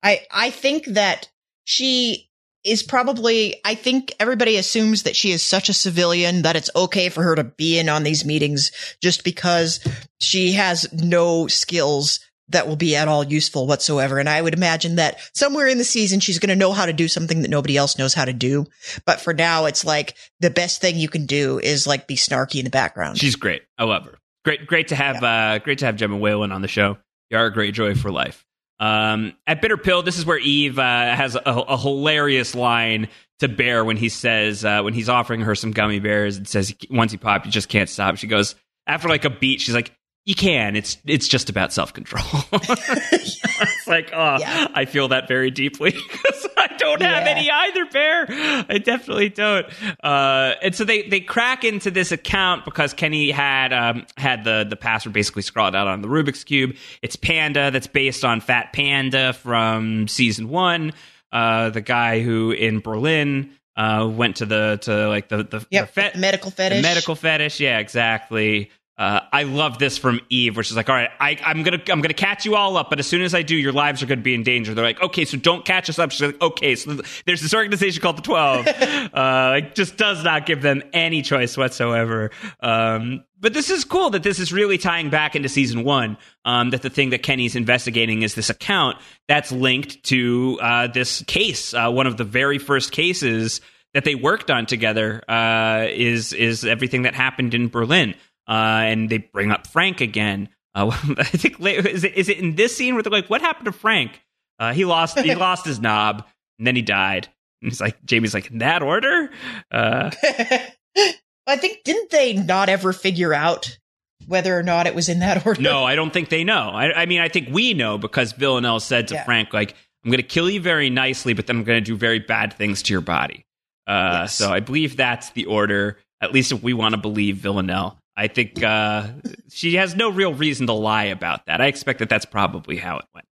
I 0.02 0.22
I 0.30 0.48
think 0.48 0.86
that 0.86 1.28
she 1.64 2.29
is 2.64 2.82
probably 2.82 3.60
I 3.64 3.74
think 3.74 4.14
everybody 4.20 4.56
assumes 4.56 5.04
that 5.04 5.16
she 5.16 5.32
is 5.32 5.42
such 5.42 5.68
a 5.68 5.74
civilian 5.74 6.42
that 6.42 6.56
it's 6.56 6.70
okay 6.76 7.08
for 7.08 7.22
her 7.22 7.34
to 7.34 7.44
be 7.44 7.78
in 7.78 7.88
on 7.88 8.02
these 8.02 8.24
meetings 8.24 8.70
just 9.00 9.24
because 9.24 9.80
she 10.20 10.52
has 10.52 10.92
no 10.92 11.46
skills 11.46 12.20
that 12.48 12.66
will 12.66 12.76
be 12.76 12.96
at 12.96 13.08
all 13.08 13.24
useful 13.24 13.66
whatsoever 13.66 14.18
and 14.18 14.28
I 14.28 14.42
would 14.42 14.54
imagine 14.54 14.96
that 14.96 15.20
somewhere 15.34 15.68
in 15.68 15.78
the 15.78 15.84
season 15.84 16.20
she's 16.20 16.38
going 16.38 16.50
to 16.50 16.56
know 16.56 16.72
how 16.72 16.84
to 16.84 16.92
do 16.92 17.08
something 17.08 17.42
that 17.42 17.50
nobody 17.50 17.76
else 17.76 17.96
knows 17.96 18.12
how 18.12 18.24
to 18.24 18.32
do 18.32 18.66
but 19.06 19.20
for 19.20 19.32
now 19.32 19.66
it's 19.66 19.84
like 19.84 20.16
the 20.40 20.50
best 20.50 20.80
thing 20.80 20.96
you 20.96 21.08
can 21.08 21.26
do 21.26 21.58
is 21.58 21.86
like 21.86 22.06
be 22.06 22.16
snarky 22.16 22.58
in 22.58 22.64
the 22.64 22.70
background. 22.70 23.18
She's 23.18 23.36
great. 23.36 23.62
I 23.78 23.84
love 23.84 24.04
her. 24.04 24.18
Great, 24.44 24.66
great 24.66 24.88
to 24.88 24.96
have, 24.96 25.22
uh, 25.22 25.58
great 25.58 25.78
to 25.78 25.86
have 25.86 25.96
Gemma 25.96 26.16
Whelan 26.16 26.50
on 26.50 26.62
the 26.62 26.68
show. 26.68 26.96
You 27.28 27.36
are 27.36 27.46
a 27.46 27.52
great 27.52 27.74
joy 27.74 27.94
for 27.94 28.10
life. 28.10 28.44
Um, 28.80 29.34
at 29.46 29.60
Bitter 29.60 29.76
Pill, 29.76 30.02
this 30.02 30.18
is 30.18 30.24
where 30.24 30.38
Eve 30.38 30.78
uh, 30.78 31.14
has 31.14 31.36
a, 31.36 31.40
a 31.44 31.76
hilarious 31.76 32.54
line 32.54 33.08
to 33.40 33.48
Bear 33.48 33.84
when 33.84 33.96
he 33.96 34.08
says 34.08 34.64
uh, 34.64 34.80
when 34.82 34.94
he's 34.94 35.08
offering 35.08 35.42
her 35.42 35.54
some 35.54 35.70
gummy 35.70 36.00
bears 36.00 36.38
and 36.38 36.48
says 36.48 36.74
once 36.90 37.12
you 37.12 37.18
pop, 37.18 37.44
you 37.44 37.52
just 37.52 37.68
can't 37.68 37.88
stop. 37.88 38.16
She 38.16 38.26
goes 38.26 38.54
after 38.86 39.08
like 39.08 39.24
a 39.24 39.30
beat, 39.30 39.60
she's 39.60 39.74
like, 39.74 39.92
"You 40.24 40.34
can. 40.34 40.76
It's 40.76 40.96
it's 41.04 41.28
just 41.28 41.50
about 41.50 41.72
self 41.72 41.92
control." 41.92 42.24
like, 43.90 44.10
oh, 44.14 44.38
Yeah. 44.40 44.68
I 44.74 44.84
feel 44.86 45.08
that 45.08 45.28
very 45.28 45.50
deeply 45.50 45.90
because 46.12 46.46
I 46.56 46.68
don't 46.78 47.02
have 47.02 47.24
Yeah. 47.24 47.30
any 47.30 47.50
either. 47.50 47.84
Bear, 47.86 48.26
I 48.68 48.78
definitely 48.78 49.28
don't. 49.28 49.66
Uh, 50.02 50.54
and 50.62 50.74
so 50.74 50.84
they 50.84 51.02
they 51.08 51.20
crack 51.20 51.64
into 51.64 51.90
this 51.90 52.12
account 52.12 52.64
because 52.64 52.94
Kenny 52.94 53.30
had 53.30 53.72
um, 53.72 54.06
had 54.16 54.44
the 54.44 54.64
the 54.68 54.76
password 54.76 55.12
basically 55.12 55.42
scrawled 55.42 55.74
out 55.74 55.86
on 55.88 56.00
the 56.02 56.08
Rubik's 56.08 56.44
cube. 56.44 56.76
It's 57.02 57.16
Panda 57.16 57.70
that's 57.70 57.86
based 57.86 58.24
on 58.24 58.40
Fat 58.40 58.72
Panda 58.72 59.32
from 59.34 60.08
season 60.08 60.48
one. 60.48 60.92
Uh, 61.32 61.70
the 61.70 61.80
guy 61.80 62.20
who 62.22 62.50
in 62.52 62.80
Berlin 62.80 63.50
Uh, 63.76 64.06
went 64.06 64.36
to 64.36 64.44
the 64.46 64.78
to 64.82 65.08
like 65.08 65.28
the 65.28 65.44
the, 65.44 65.66
yep, 65.70 65.94
the, 65.94 66.10
the 66.12 66.18
medical 66.18 66.50
fetish. 66.50 66.78
The 66.78 66.82
medical 66.82 67.14
fetish, 67.14 67.60
yeah, 67.60 67.78
exactly. 67.78 68.70
Uh, 69.00 69.22
I 69.32 69.44
love 69.44 69.78
this 69.78 69.96
from 69.96 70.20
Eve, 70.28 70.58
which 70.58 70.70
is 70.70 70.76
like, 70.76 70.90
all 70.90 70.94
right, 70.94 71.08
I, 71.18 71.38
am 71.42 71.62
gonna 71.62 71.80
I'm 71.88 72.02
gonna 72.02 72.12
catch 72.12 72.44
you 72.44 72.54
all 72.54 72.76
up, 72.76 72.90
but 72.90 72.98
as 72.98 73.06
soon 73.06 73.22
as 73.22 73.34
I 73.34 73.40
do, 73.40 73.56
your 73.56 73.72
lives 73.72 74.02
are 74.02 74.06
gonna 74.06 74.20
be 74.20 74.34
in 74.34 74.42
danger. 74.42 74.74
They're 74.74 74.84
like, 74.84 75.00
okay, 75.00 75.24
so 75.24 75.38
don't 75.38 75.64
catch 75.64 75.88
us 75.88 75.98
up. 75.98 76.10
She's 76.10 76.20
like, 76.20 76.42
okay, 76.42 76.76
so 76.76 77.00
there's 77.24 77.40
this 77.40 77.54
organization 77.54 78.02
called 78.02 78.18
the 78.18 78.22
Twelve. 78.22 78.66
uh, 78.68 79.08
like, 79.14 79.74
just 79.74 79.96
does 79.96 80.22
not 80.22 80.44
give 80.44 80.60
them 80.60 80.82
any 80.92 81.22
choice 81.22 81.56
whatsoever. 81.56 82.30
Um, 82.60 83.24
but 83.40 83.54
this 83.54 83.70
is 83.70 83.84
cool 83.84 84.10
that 84.10 84.22
this 84.22 84.38
is 84.38 84.52
really 84.52 84.76
tying 84.76 85.08
back 85.08 85.34
into 85.34 85.48
season 85.48 85.82
one. 85.82 86.18
Um, 86.44 86.68
that 86.68 86.82
the 86.82 86.90
thing 86.90 87.08
that 87.10 87.22
Kenny's 87.22 87.56
investigating 87.56 88.20
is 88.20 88.34
this 88.34 88.50
account 88.50 88.98
that's 89.28 89.50
linked 89.50 90.02
to 90.04 90.58
uh, 90.60 90.88
this 90.88 91.24
case, 91.26 91.72
uh, 91.72 91.90
one 91.90 92.06
of 92.06 92.18
the 92.18 92.24
very 92.24 92.58
first 92.58 92.92
cases 92.92 93.62
that 93.94 94.04
they 94.04 94.14
worked 94.14 94.50
on 94.50 94.66
together. 94.66 95.22
Uh, 95.26 95.86
is 95.88 96.34
is 96.34 96.66
everything 96.66 97.02
that 97.02 97.14
happened 97.14 97.54
in 97.54 97.68
Berlin? 97.68 98.14
Uh, 98.50 98.82
and 98.82 99.08
they 99.08 99.18
bring 99.18 99.52
up 99.52 99.68
Frank 99.68 100.00
again. 100.00 100.48
Uh, 100.74 100.90
I 101.18 101.24
think 101.24 101.60
is 101.60 102.04
it, 102.04 102.14
is 102.14 102.28
it 102.28 102.38
in 102.38 102.56
this 102.56 102.76
scene 102.76 102.94
where 102.94 103.02
they're 103.02 103.12
like, 103.12 103.30
"What 103.30 103.40
happened 103.40 103.66
to 103.66 103.72
Frank? 103.72 104.20
Uh, 104.58 104.72
he 104.72 104.84
lost 104.84 105.18
he 105.18 105.34
lost 105.36 105.64
his 105.64 105.80
knob, 105.80 106.26
and 106.58 106.66
then 106.66 106.76
he 106.76 106.82
died." 106.82 107.28
And 107.62 107.70
he's 107.70 107.80
like, 107.80 108.04
Jamie's 108.04 108.34
like, 108.34 108.50
"In 108.50 108.58
that 108.58 108.82
order?" 108.82 109.30
Uh, 109.70 110.10
I 111.46 111.56
think 111.56 111.84
didn't 111.84 112.10
they 112.10 112.34
not 112.34 112.68
ever 112.68 112.92
figure 112.92 113.32
out 113.32 113.78
whether 114.26 114.56
or 114.58 114.62
not 114.62 114.86
it 114.86 114.94
was 114.94 115.08
in 115.08 115.20
that 115.20 115.46
order? 115.46 115.60
No, 115.62 115.84
I 115.84 115.94
don't 115.94 116.12
think 116.12 116.28
they 116.28 116.44
know. 116.44 116.70
I, 116.70 117.02
I 117.02 117.06
mean, 117.06 117.20
I 117.20 117.28
think 117.28 117.48
we 117.50 117.72
know 117.72 117.98
because 117.98 118.32
Villanelle 118.32 118.80
said 118.80 119.08
to 119.08 119.14
yeah. 119.14 119.24
Frank, 119.24 119.52
like, 119.52 119.76
"I'm 120.04 120.10
going 120.10 120.22
to 120.22 120.26
kill 120.26 120.50
you 120.50 120.60
very 120.60 120.90
nicely, 120.90 121.34
but 121.34 121.46
then 121.46 121.58
I'm 121.58 121.64
going 121.64 121.82
to 121.82 121.84
do 121.84 121.96
very 121.96 122.18
bad 122.18 122.52
things 122.52 122.82
to 122.82 122.92
your 122.92 123.00
body." 123.00 123.44
Uh, 123.86 124.22
yes. 124.22 124.34
So 124.34 124.52
I 124.52 124.58
believe 124.58 124.96
that's 124.96 125.30
the 125.30 125.46
order. 125.46 125.98
At 126.20 126.32
least 126.32 126.52
if 126.52 126.62
we 126.62 126.74
want 126.74 126.94
to 126.94 127.00
believe 127.00 127.36
Villanelle. 127.36 127.99
I 128.16 128.28
think 128.28 128.62
uh, 128.62 129.08
she 129.50 129.76
has 129.76 129.94
no 129.94 130.10
real 130.10 130.34
reason 130.34 130.66
to 130.66 130.72
lie 130.72 131.04
about 131.04 131.46
that. 131.46 131.60
I 131.60 131.66
expect 131.66 132.00
that 132.00 132.08
that's 132.08 132.26
probably 132.26 132.76
how 132.76 132.98
it 132.98 133.04
went. 133.14 133.26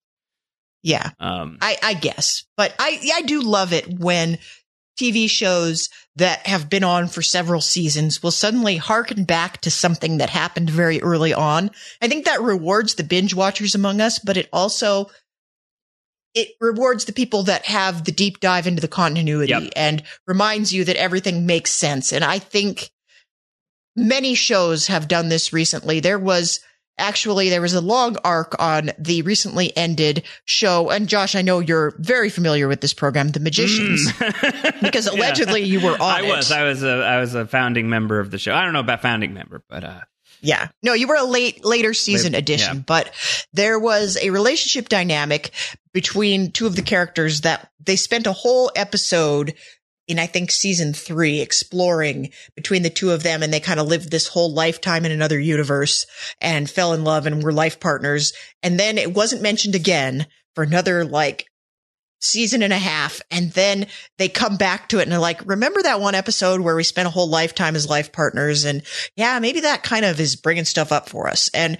Yeah, 0.83 1.11
um, 1.19 1.59
I, 1.61 1.77
I 1.83 1.95
guess, 1.95 2.45
but 2.57 2.75
I 2.79 3.01
I 3.14 3.23
do 3.23 3.43
love 3.43 3.73
it 3.73 3.99
when 3.99 4.38
TV 4.99 5.29
shows 5.29 5.88
that 6.17 6.47
have 6.47 6.69
been 6.69 6.85
on 6.85 7.09
for 7.09 7.23
several 7.23 7.61
seasons 7.61 8.23
will 8.23 8.31
suddenly 8.31 8.77
harken 8.77 9.25
back 9.25 9.61
to 9.61 9.71
something 9.71 10.19
that 10.19 10.31
happened 10.31 10.71
very 10.71 11.01
early 11.01 11.33
on. 11.33 11.71
I 12.03 12.09
think 12.09 12.25
that 12.25 12.43
rewards 12.43 12.95
the 12.95 13.05
binge 13.05 13.35
watchers 13.35 13.75
among 13.75 14.01
us, 14.01 14.19
but 14.19 14.37
it 14.37 14.49
also 14.53 15.11
it 16.35 16.49
rewards 16.61 17.05
the 17.05 17.12
people 17.12 17.45
that 17.45 17.64
have 17.67 18.05
the 18.05 18.12
deep 18.12 18.41
dive 18.41 18.67
into 18.67 18.81
the 18.81 18.88
continuity 18.88 19.51
yep. 19.51 19.73
and 19.75 20.03
reminds 20.27 20.73
you 20.73 20.85
that 20.85 20.97
everything 20.97 21.47
makes 21.47 21.73
sense. 21.73 22.12
And 22.12 22.25
I 22.25 22.38
think 22.38 22.91
many 23.98 24.34
shows 24.34 24.87
have 24.87 25.08
done 25.08 25.28
this 25.28 25.52
recently. 25.52 26.00
There 26.00 26.18
was 26.18 26.61
actually 26.98 27.48
there 27.48 27.61
was 27.61 27.74
a 27.74 27.80
long 27.80 28.16
arc 28.24 28.61
on 28.61 28.90
the 28.98 29.22
recently 29.22 29.74
ended 29.76 30.24
show 30.44 30.90
and 30.90 31.08
josh 31.08 31.37
i 31.37 31.42
know 31.42 31.61
you're 31.61 31.94
very 31.98 32.28
familiar 32.28 32.66
with 32.66 32.80
this 32.80 32.92
program 32.92 33.28
the 33.28 33.38
magicians 33.40 34.11
mm. 34.12 34.80
because 34.82 35.06
allegedly 35.06 35.61
yeah. 35.61 35.78
you 35.78 35.87
were 35.87 35.94
on 35.94 36.00
i 36.00 36.22
it. 36.22 36.28
was 36.28 36.50
i 36.50 36.64
was 36.64 36.82
a 36.82 37.04
i 37.04 37.20
was 37.20 37.34
a 37.34 37.46
founding 37.46 37.88
member 37.88 38.18
of 38.18 38.32
the 38.32 38.38
show 38.38 38.52
i 38.52 38.64
don't 38.64 38.72
know 38.72 38.80
about 38.80 39.00
founding 39.00 39.32
member 39.32 39.62
but 39.68 39.84
uh 39.84 40.00
yeah. 40.40 40.68
No, 40.82 40.92
you 40.92 41.08
were 41.08 41.16
a 41.16 41.24
late, 41.24 41.64
later 41.64 41.92
season 41.92 42.32
late, 42.32 42.38
addition, 42.38 42.76
yeah. 42.76 42.82
but 42.87 43.11
there 43.52 43.78
was 43.78 44.16
a 44.22 44.30
relationship 44.30 44.88
dynamic 44.88 45.50
between 45.92 46.52
two 46.52 46.66
of 46.66 46.76
the 46.76 46.82
characters 46.82 47.40
that 47.40 47.72
they 47.80 47.96
spent 47.96 48.26
a 48.26 48.32
whole 48.32 48.70
episode 48.76 49.54
in 50.09 50.18
I 50.18 50.27
think 50.27 50.51
season 50.51 50.92
three 50.92 51.40
exploring 51.40 52.31
between 52.57 52.83
the 52.83 52.90
two 52.90 53.11
of 53.11 53.23
them 53.23 53.42
and 53.42 53.53
they 53.53 53.61
kind 53.61 53.79
of 53.79 53.87
lived 53.87 54.11
this 54.11 54.27
whole 54.27 54.53
lifetime 54.53 55.05
in 55.05 55.12
another 55.12 55.38
universe 55.38 56.07
and 56.40 56.68
fell 56.68 56.94
in 56.94 57.05
love 57.05 57.27
and 57.27 57.42
were 57.42 57.53
life 57.53 57.79
partners. 57.79 58.33
And 58.62 58.81
then 58.81 58.99
it 58.99 59.14
wasn't 59.14 59.42
mentioned 59.42 59.75
again 59.75 60.27
for 60.55 60.64
another 60.64 61.05
like 61.05 61.47
season 62.21 62.62
and 62.62 62.73
a 62.73 62.79
half. 62.79 63.21
And 63.31 63.53
then 63.53 63.87
they 64.16 64.29
come 64.29 64.57
back 64.57 64.88
to 64.88 64.99
it 64.99 65.03
and 65.03 65.12
they're 65.12 65.18
like, 65.18 65.47
remember 65.47 65.83
that 65.83 66.01
one 66.01 66.14
episode 66.14 66.61
where 66.61 66.75
we 66.75 66.83
spent 66.83 67.07
a 67.07 67.12
whole 67.12 67.29
lifetime 67.29 67.77
as 67.77 67.88
life 67.88 68.11
partners? 68.11 68.64
And 68.64 68.83
yeah, 69.14 69.38
maybe 69.38 69.61
that 69.61 69.83
kind 69.83 70.05
of 70.05 70.18
is 70.18 70.37
bringing 70.37 70.64
stuff 70.64 70.90
up 70.90 71.09
for 71.09 71.29
us. 71.29 71.49
And 71.55 71.79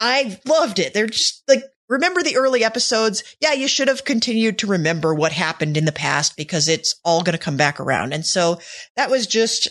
I 0.00 0.38
loved 0.46 0.78
it. 0.78 0.94
They're 0.94 1.06
just 1.06 1.42
like 1.48 1.62
remember 1.88 2.22
the 2.22 2.36
early 2.36 2.64
episodes. 2.64 3.22
Yeah, 3.40 3.52
you 3.52 3.68
should 3.68 3.88
have 3.88 4.04
continued 4.04 4.58
to 4.58 4.66
remember 4.66 5.14
what 5.14 5.32
happened 5.32 5.76
in 5.76 5.84
the 5.84 5.92
past 5.92 6.36
because 6.36 6.68
it's 6.68 6.94
all 7.04 7.22
going 7.22 7.36
to 7.36 7.44
come 7.44 7.56
back 7.56 7.80
around. 7.80 8.12
And 8.12 8.24
so 8.24 8.60
that 8.96 9.10
was 9.10 9.26
just 9.26 9.68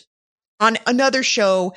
on 0.60 0.78
another 0.86 1.24
show 1.24 1.74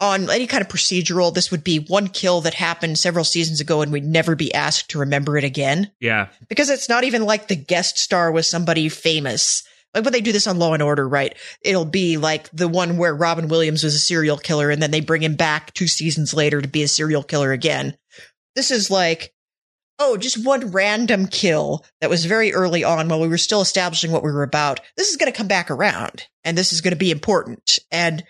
on 0.00 0.30
any 0.30 0.46
kind 0.46 0.60
of 0.60 0.68
procedural. 0.68 1.34
This 1.34 1.50
would 1.50 1.64
be 1.64 1.78
one 1.78 2.08
kill 2.08 2.40
that 2.42 2.54
happened 2.54 2.98
several 2.98 3.24
seasons 3.24 3.60
ago 3.60 3.82
and 3.82 3.90
we'd 3.90 4.04
never 4.04 4.36
be 4.36 4.54
asked 4.54 4.90
to 4.90 4.98
remember 4.98 5.36
it 5.36 5.44
again. 5.44 5.90
Yeah. 6.00 6.28
Because 6.48 6.70
it's 6.70 6.88
not 6.88 7.04
even 7.04 7.24
like 7.24 7.48
the 7.48 7.56
guest 7.56 7.98
star 7.98 8.30
was 8.30 8.46
somebody 8.46 8.88
famous. 8.88 9.64
Like 9.94 10.04
when 10.04 10.12
they 10.12 10.20
do 10.20 10.32
this 10.32 10.46
on 10.46 10.58
Law 10.58 10.74
and 10.74 10.82
Order, 10.82 11.08
right? 11.08 11.36
It'll 11.62 11.84
be 11.84 12.16
like 12.16 12.48
the 12.50 12.68
one 12.68 12.98
where 12.98 13.14
Robin 13.14 13.48
Williams 13.48 13.82
was 13.82 13.94
a 13.94 13.98
serial 13.98 14.36
killer 14.36 14.70
and 14.70 14.82
then 14.82 14.90
they 14.90 15.00
bring 15.00 15.22
him 15.22 15.34
back 15.34 15.72
two 15.72 15.88
seasons 15.88 16.34
later 16.34 16.60
to 16.60 16.68
be 16.68 16.82
a 16.82 16.88
serial 16.88 17.22
killer 17.22 17.52
again. 17.52 17.96
This 18.54 18.70
is 18.70 18.90
like 18.90 19.32
oh, 19.98 20.16
just 20.16 20.44
one 20.44 20.70
random 20.70 21.26
kill 21.26 21.84
that 22.00 22.10
was 22.10 22.24
very 22.24 22.52
early 22.52 22.84
on 22.84 23.08
while 23.08 23.20
we 23.20 23.28
were 23.28 23.38
still 23.38 23.60
establishing 23.60 24.12
what 24.12 24.22
we 24.22 24.30
were 24.30 24.42
about. 24.42 24.80
This 24.96 25.08
is 25.08 25.16
going 25.16 25.30
to 25.30 25.36
come 25.36 25.48
back 25.48 25.70
around 25.70 26.26
and 26.44 26.56
this 26.56 26.72
is 26.72 26.80
going 26.80 26.92
to 26.92 26.96
be 26.96 27.10
important. 27.10 27.78
And 27.90 28.24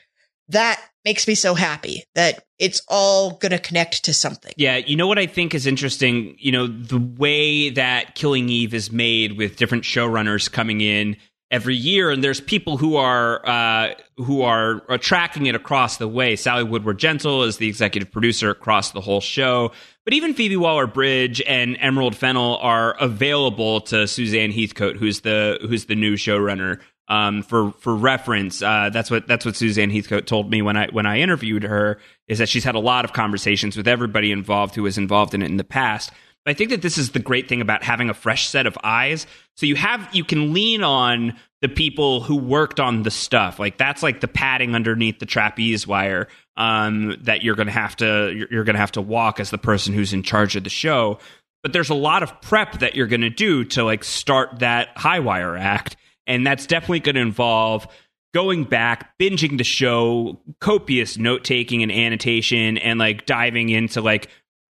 that 0.48 0.82
makes 1.04 1.28
me 1.28 1.34
so 1.34 1.54
happy 1.54 2.04
that 2.14 2.44
it's 2.58 2.80
all 2.88 3.32
going 3.32 3.52
to 3.52 3.58
connect 3.58 4.04
to 4.04 4.14
something. 4.14 4.52
Yeah. 4.56 4.76
You 4.76 4.96
know 4.96 5.06
what 5.06 5.18
I 5.18 5.26
think 5.26 5.54
is 5.54 5.66
interesting? 5.66 6.36
You 6.38 6.52
know, 6.52 6.66
the 6.66 6.98
way 6.98 7.70
that 7.70 8.14
Killing 8.14 8.48
Eve 8.48 8.74
is 8.74 8.90
made 8.90 9.36
with 9.36 9.56
different 9.56 9.84
showrunners 9.84 10.50
coming 10.50 10.80
in 10.80 11.16
every 11.50 11.76
year, 11.76 12.10
and 12.10 12.22
there's 12.22 12.40
people 12.40 12.76
who 12.76 12.96
are 12.96 13.46
uh, 13.46 13.94
who 14.16 14.42
are, 14.42 14.82
are 14.88 14.98
tracking 14.98 15.46
it 15.46 15.54
across 15.54 15.96
the 15.96 16.08
way. 16.08 16.36
Sally 16.36 16.64
Woodward 16.64 16.98
Gentle 16.98 17.44
is 17.44 17.58
the 17.58 17.68
executive 17.68 18.10
producer 18.10 18.50
across 18.50 18.90
the 18.90 19.00
whole 19.00 19.20
show. 19.20 19.72
But 20.04 20.14
even 20.14 20.34
Phoebe 20.34 20.56
Waller 20.56 20.86
Bridge 20.86 21.42
and 21.46 21.76
Emerald 21.80 22.16
Fennell 22.16 22.56
are 22.56 22.96
available 23.00 23.82
to 23.82 24.06
Suzanne 24.08 24.52
Heathcote, 24.52 24.96
who's 24.96 25.20
the 25.20 25.58
who's 25.62 25.86
the 25.86 25.96
new 25.96 26.14
showrunner. 26.14 26.80
Um, 27.10 27.42
for 27.42 27.72
for 27.72 27.96
reference, 27.96 28.60
uh, 28.60 28.90
that's 28.92 29.10
what 29.10 29.26
that's 29.26 29.46
what 29.46 29.56
Suzanne 29.56 29.90
Heathcote 29.90 30.26
told 30.26 30.50
me 30.50 30.60
when 30.60 30.76
I 30.76 30.88
when 30.88 31.06
I 31.06 31.20
interviewed 31.20 31.62
her 31.62 31.98
is 32.26 32.38
that 32.38 32.50
she's 32.50 32.64
had 32.64 32.74
a 32.74 32.80
lot 32.80 33.06
of 33.06 33.14
conversations 33.14 33.78
with 33.78 33.88
everybody 33.88 34.30
involved 34.30 34.74
who 34.74 34.82
was 34.82 34.98
involved 34.98 35.32
in 35.32 35.40
it 35.40 35.46
in 35.46 35.56
the 35.56 35.64
past. 35.64 36.12
I 36.48 36.54
think 36.54 36.70
that 36.70 36.82
this 36.82 36.98
is 36.98 37.10
the 37.10 37.18
great 37.18 37.48
thing 37.48 37.60
about 37.60 37.82
having 37.82 38.10
a 38.10 38.14
fresh 38.14 38.48
set 38.48 38.66
of 38.66 38.76
eyes. 38.82 39.26
So 39.56 39.66
you 39.66 39.76
have 39.76 40.08
you 40.12 40.24
can 40.24 40.52
lean 40.52 40.82
on 40.82 41.36
the 41.60 41.68
people 41.68 42.20
who 42.20 42.36
worked 42.36 42.78
on 42.78 43.02
the 43.02 43.10
stuff. 43.10 43.58
Like 43.58 43.78
that's 43.78 44.02
like 44.02 44.20
the 44.20 44.28
padding 44.28 44.74
underneath 44.74 45.18
the 45.18 45.26
trapeze 45.26 45.86
wire 45.86 46.28
um, 46.56 47.16
that 47.22 47.42
you're 47.42 47.56
going 47.56 47.66
to 47.66 47.72
have 47.72 47.96
to 47.96 48.32
you're, 48.34 48.48
you're 48.50 48.64
going 48.64 48.74
to 48.74 48.80
have 48.80 48.92
to 48.92 49.02
walk 49.02 49.40
as 49.40 49.50
the 49.50 49.58
person 49.58 49.94
who's 49.94 50.12
in 50.12 50.22
charge 50.22 50.56
of 50.56 50.64
the 50.64 50.70
show. 50.70 51.18
But 51.62 51.72
there's 51.72 51.90
a 51.90 51.94
lot 51.94 52.22
of 52.22 52.40
prep 52.40 52.78
that 52.80 52.94
you're 52.94 53.08
going 53.08 53.22
to 53.22 53.30
do 53.30 53.64
to 53.64 53.84
like 53.84 54.04
start 54.04 54.60
that 54.60 54.88
high 54.96 55.20
wire 55.20 55.56
act, 55.56 55.96
and 56.26 56.46
that's 56.46 56.66
definitely 56.66 57.00
going 57.00 57.16
to 57.16 57.20
involve 57.20 57.88
going 58.34 58.64
back, 58.64 59.18
binging 59.18 59.58
the 59.58 59.64
show, 59.64 60.40
copious 60.60 61.18
note 61.18 61.44
taking 61.44 61.82
and 61.82 61.90
annotation, 61.90 62.78
and 62.78 62.98
like 62.98 63.26
diving 63.26 63.70
into 63.70 64.00
like 64.00 64.28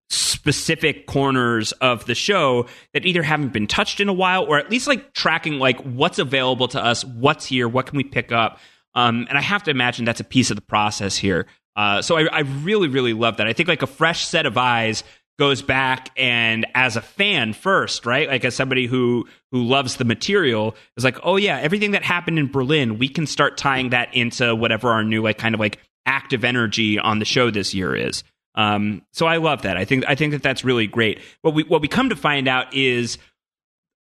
specific 0.09 1.07
corners 1.07 1.73
of 1.73 2.05
the 2.07 2.15
show 2.15 2.67
that 2.95 3.05
either 3.05 3.23
haven't 3.23 3.53
been 3.53 3.67
touched 3.67 4.01
in 4.01 4.09
a 4.09 4.13
while 4.13 4.45
or 4.45 4.59
at 4.59 4.71
least 4.71 4.87
like 4.87 5.13
tracking 5.13 5.59
like 5.59 5.81
what's 5.83 6.19
available 6.19 6.69
to 6.69 6.83
us, 6.83 7.05
what's 7.05 7.45
here, 7.45 7.69
what 7.69 7.87
can 7.87 7.97
we 7.97 8.05
pick 8.05 8.31
up. 8.31 8.59
Um, 8.95 9.27
and 9.29 9.37
I 9.37 9.43
have 9.43 9.63
to 9.65 9.71
imagine 9.71 10.05
that's 10.05 10.21
a 10.21 10.25
piece 10.25 10.51
of 10.51 10.57
the 10.57 10.63
process 10.63 11.17
here. 11.17 11.47
Uh, 11.75 12.01
so 12.01 12.17
I, 12.17 12.27
I 12.33 12.41
really, 12.41 12.89
really 12.89 13.13
love 13.13 13.37
that. 13.37 13.47
I 13.47 13.53
think 13.53 13.69
like 13.69 13.83
a 13.83 13.87
fresh 13.87 14.27
set 14.27 14.47
of 14.47 14.57
eyes 14.57 15.05
goes 15.39 15.61
back 15.61 16.11
and 16.17 16.67
as 16.75 16.97
a 16.97 17.03
fan 17.03 17.53
first, 17.53 18.07
right? 18.07 18.29
Like 18.29 18.45
as 18.45 18.55
somebody 18.55 18.87
who 18.87 19.27
who 19.53 19.63
loves 19.63 19.97
the 19.97 20.05
material 20.05 20.75
is 20.97 21.05
like, 21.05 21.19
oh 21.23 21.37
yeah, 21.37 21.59
everything 21.59 21.91
that 21.91 22.03
happened 22.03 22.39
in 22.39 22.51
Berlin, 22.51 22.99
we 22.99 23.09
can 23.09 23.27
start 23.27 23.59
tying 23.59 23.91
that 23.91 24.15
into 24.15 24.55
whatever 24.55 24.89
our 24.89 25.05
new 25.05 25.23
like 25.23 25.39
kind 25.39 25.55
of 25.55 25.61
like 25.61 25.79
active 26.07 26.45
energy 26.45 26.99
on 26.99 27.19
the 27.19 27.25
show 27.25 27.51
this 27.51 27.75
year 27.75 27.95
is. 27.95 28.25
Um, 28.57 29.03
so 29.13 29.27
I 29.27 29.37
love 29.37 29.63
that. 29.63 29.77
I 29.77 29.85
think 29.85 30.05
I 30.09 30.15
think 30.15 30.33
that 30.33 30.43
that's 30.43 30.65
really 30.65 30.87
great. 30.87 31.21
What 31.43 31.55
we 31.55 31.63
what 31.65 31.83
we 31.83 31.89
come 31.89 32.09
to 32.09 32.17
find 32.17 32.49
out 32.49 32.73
is 32.75 33.19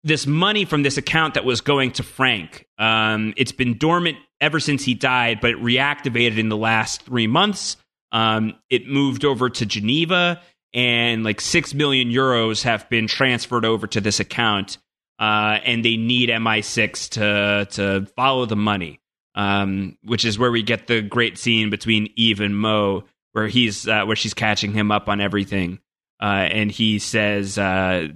this 0.04 0.28
money 0.28 0.66
from 0.66 0.84
this 0.84 0.98
account 0.98 1.34
that 1.36 1.46
was 1.46 1.62
going 1.62 1.92
to 1.94 2.04
Frank. 2.04 2.68
Um, 2.78 3.34
it's 3.38 3.52
been 3.54 3.78
dormant 3.78 4.18
ever 4.42 4.60
since 4.60 4.84
he 4.84 4.94
died, 4.94 5.39
but 5.42 5.52
it 5.52 5.58
reactivated 5.58 6.38
in 6.38 6.50
the 6.50 6.58
last 6.58 7.04
three 7.04 7.28
months. 7.28 7.78
Um, 8.12 8.54
it 8.70 8.88
moved 8.88 9.26
over 9.26 9.50
to 9.50 9.66
Geneva, 9.66 10.42
and 10.74 11.24
like 11.24 11.42
six 11.42 11.74
million 11.74 12.10
euros 12.10 12.63
have 12.63 12.88
been 12.89 13.08
transferred 13.08 13.66
over 13.66 13.88
to 13.88 14.02
this 14.02 14.20
account. 14.20 14.78
uh, 15.20 15.60
and 15.63 15.86
they 15.86 15.96
need 15.98 16.30
MI6 16.30 17.10
to 17.12 17.66
to 17.72 18.06
follow 18.16 18.46
the 18.46 18.56
money, 18.56 19.00
um, 19.36 19.98
which 20.04 20.26
is 20.26 20.38
where 20.38 20.52
we 20.52 20.63
get 20.63 20.88
the 20.88 21.02
great 21.02 21.38
scene 21.38 21.70
between 21.70 22.10
Eve 22.16 22.42
and 22.42 22.58
Mo, 22.58 23.06
where 23.34 23.48
he's 23.48 23.88
uh, 23.88 24.06
where 24.06 24.15
she's 24.15 24.34
catching 24.34 24.74
him 24.74 24.91
up 24.91 25.10
on 25.10 25.22
everything. 25.22 25.80
Uh, 26.22 26.48
and 26.50 26.72
he 26.72 27.00
says, 27.00 27.58
uh, 27.58 28.08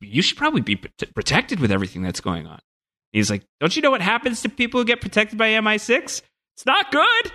"You 0.00 0.22
should 0.22 0.38
probably 0.38 0.62
be 0.62 0.76
protected 0.76 1.60
with 1.60 1.70
everything 1.70 2.02
that's 2.02 2.20
going 2.20 2.46
on." 2.46 2.60
He's 3.12 3.30
like, 3.30 3.44
"Don't 3.60 3.76
you 3.76 3.82
know 3.82 3.90
what 3.90 4.00
happens 4.00 4.42
to 4.42 4.48
people 4.48 4.80
who 4.80 4.86
get 4.86 5.00
protected 5.00 5.38
by 5.38 5.50
MI6? 5.50 6.22
It's 6.56 6.66
not 6.66 6.90
good." 6.90 7.32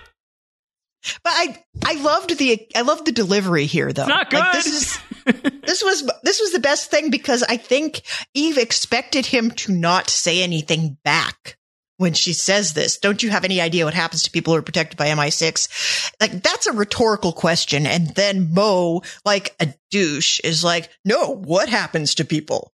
But 1.23 1.33
I 1.33 1.63
I 1.85 1.93
loved 2.01 2.37
the 2.37 2.67
I 2.75 2.81
loved 2.81 3.05
the 3.05 3.11
delivery 3.11 3.65
here 3.65 3.93
though. 3.93 4.03
It's 4.03 4.09
not 4.09 4.29
good. 4.29 4.39
Like, 4.39 4.53
this 4.53 4.65
is 4.65 4.99
this 5.61 5.83
was 5.83 6.09
this 6.23 6.39
was 6.41 6.51
the 6.51 6.59
best 6.59 6.89
thing 6.89 7.11
because 7.11 7.43
I 7.43 7.57
think 7.57 8.01
Eve 8.33 8.57
expected 8.57 9.25
him 9.25 9.51
to 9.51 9.71
not 9.71 10.09
say 10.09 10.41
anything 10.41 10.97
back 11.03 11.57
when 11.97 12.13
she 12.13 12.33
says 12.33 12.73
this. 12.73 12.97
Don't 12.97 13.21
you 13.21 13.29
have 13.29 13.43
any 13.43 13.59
idea 13.59 13.85
what 13.85 13.93
happens 13.93 14.23
to 14.23 14.31
people 14.31 14.53
who 14.53 14.59
are 14.59 14.63
protected 14.63 14.97
by 14.97 15.07
MI6? 15.07 16.13
Like 16.21 16.41
that's 16.43 16.67
a 16.67 16.73
rhetorical 16.73 17.33
question. 17.33 17.85
And 17.85 18.09
then 18.15 18.53
Mo, 18.53 19.01
like 19.25 19.55
a 19.59 19.73
douche, 19.91 20.39
is 20.43 20.63
like, 20.63 20.89
no, 21.03 21.35
what 21.35 21.69
happens 21.69 22.15
to 22.15 22.25
people? 22.25 22.71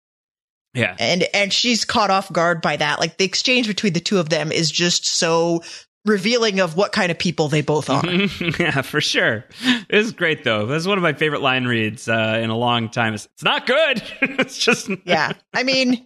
Yeah. 0.74 0.96
And 1.00 1.24
and 1.34 1.52
she's 1.52 1.86
caught 1.86 2.12
off 2.12 2.32
guard 2.32 2.62
by 2.62 2.78
that. 2.78 3.00
Like 3.00 3.18
the 3.18 3.26
exchange 3.26 3.68
between 3.68 3.94
the 3.94 4.00
two 4.00 4.20
of 4.20 4.30
them 4.30 4.52
is 4.52 4.72
just 4.72 5.06
so 5.06 5.64
revealing 6.06 6.60
of 6.60 6.76
what 6.76 6.92
kind 6.92 7.12
of 7.12 7.20
people 7.20 7.48
they 7.48 7.62
both 7.62 7.90
are. 7.90 8.04
yeah, 8.60 8.82
for 8.82 9.02
sure. 9.02 9.46
It 9.64 9.96
is 9.96 10.12
great 10.14 10.44
though. 10.44 10.66
That's 10.66 10.88
one 10.88 10.98
of 10.98 11.04
my 11.04 11.14
favorite 11.14 11.42
line 11.42 11.66
reads 11.66 12.08
uh, 12.08 12.40
in 12.42 12.50
a 12.50 12.58
long 12.58 12.90
time. 12.90 13.14
It's, 13.14 13.26
it's 13.26 13.44
not 13.44 13.68
good. 13.68 14.02
it's 14.22 14.58
just 14.58 14.90
yeah. 15.06 15.34
I 15.54 15.64
mean, 15.64 16.06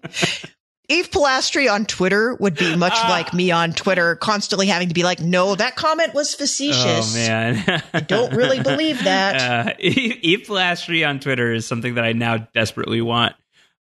Eve 0.88 1.10
Polastri 1.12 1.71
on 1.71 1.86
Twitter 1.86 2.36
would 2.39 2.56
be 2.56 2.76
much 2.76 2.93
Ah. 2.95 3.08
like 3.10 3.34
me 3.34 3.52
on 3.52 3.74
Twitter, 3.74 4.15
constantly 4.15 4.67
having 4.67 4.88
to 4.89 4.93
be 4.93 5.04
like, 5.04 5.19
"No, 5.19 5.56
that 5.56 5.76
comment 5.76 6.13
was 6.13 6.36
facetious." 6.36 7.13
Oh 7.13 7.17
man, 7.17 7.84
I 7.93 8.00
don't 8.02 8.34
really 8.34 8.60
believe 8.62 9.04
that. 9.04 9.67
Uh, 9.67 9.74
Eve 9.80 10.45
Polastri 10.48 11.08
on 11.08 11.19
Twitter 11.19 11.52
is 11.54 11.65
something 11.67 11.95
that 11.95 12.04
I 12.04 12.13
now 12.13 12.38
desperately 12.54 13.02
want. 13.02 13.36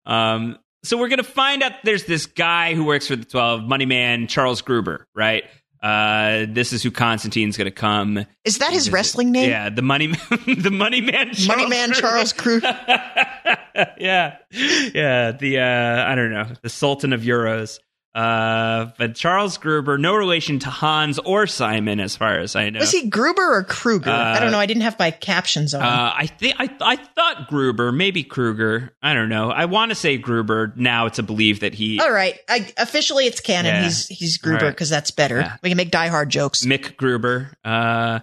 Um, 0.06 0.58
so 0.82 0.96
we're 0.98 1.08
gonna 1.08 1.22
find 1.22 1.62
out 1.62 1.72
there's 1.84 2.04
this 2.04 2.26
guy 2.26 2.74
who 2.74 2.84
works 2.84 3.06
for 3.08 3.16
the 3.16 3.24
Twelve, 3.24 3.62
Money 3.64 3.86
Man 3.86 4.26
Charles 4.26 4.60
Gruber, 4.62 5.06
right? 5.14 5.44
Uh, 5.84 6.46
this 6.48 6.72
is 6.72 6.82
who 6.82 6.90
Constantine's 6.90 7.58
gonna 7.58 7.70
come. 7.70 8.24
Is 8.46 8.56
that 8.56 8.72
his 8.72 8.90
wrestling 8.90 9.32
name? 9.32 9.50
Yeah, 9.50 9.68
the 9.68 9.82
Money 9.82 10.06
the 10.46 10.70
Money 10.72 11.02
Man, 11.02 11.34
Charles 11.34 11.46
Money 11.46 11.66
Man 11.68 11.92
Charles 11.92 12.32
Crew. 12.32 12.62
yeah, 13.98 14.38
yeah. 14.50 15.32
The 15.32 15.58
uh, 15.58 16.10
I 16.10 16.14
don't 16.14 16.30
know, 16.30 16.46
the 16.62 16.70
Sultan 16.70 17.12
of 17.12 17.20
Euros. 17.20 17.80
Uh, 18.14 18.90
but 18.96 19.16
Charles 19.16 19.58
Gruber, 19.58 19.98
no 19.98 20.14
relation 20.14 20.60
to 20.60 20.70
Hans 20.70 21.18
or 21.18 21.46
Simon, 21.48 21.98
as 21.98 22.16
far 22.16 22.38
as 22.38 22.54
I 22.54 22.70
know. 22.70 22.78
Was 22.78 22.92
he 22.92 23.08
Gruber 23.08 23.56
or 23.56 23.64
Kruger? 23.64 24.08
I 24.10 24.36
Uh, 24.36 24.40
don't 24.40 24.52
know. 24.52 24.58
I 24.60 24.66
didn't 24.66 24.82
have 24.84 24.96
my 24.98 25.10
captions 25.10 25.74
on. 25.74 25.82
Uh, 25.82 26.12
I 26.14 26.26
think 26.26 26.54
I 26.60 26.70
I 26.80 26.96
thought 26.96 27.48
Gruber, 27.48 27.90
maybe 27.90 28.22
Kruger. 28.22 28.92
I 29.02 29.14
don't 29.14 29.28
know. 29.28 29.50
I 29.50 29.64
want 29.64 29.90
to 29.90 29.96
say 29.96 30.16
Gruber. 30.16 30.72
Now 30.76 31.08
to 31.08 31.22
believe 31.24 31.60
that 31.60 31.74
he 31.74 31.98
All 32.00 32.12
right. 32.12 32.38
I, 32.48 32.72
officially, 32.76 33.26
it's 33.26 33.40
canon. 33.40 33.74
Yeah. 33.74 33.82
He's 33.82 34.06
he's 34.06 34.38
Gruber 34.38 34.58
All 34.58 34.64
right. 34.66 34.70
because 34.70 34.90
that's 34.90 35.10
better. 35.10 35.40
Yeah. 35.40 35.56
We 35.62 35.70
can 35.70 35.76
make 35.76 35.90
Die 35.90 36.06
Hard 36.08 36.30
jokes. 36.30 36.64
Mick 36.64 36.96
Gruber. 36.96 37.50
Uh, 37.64 38.20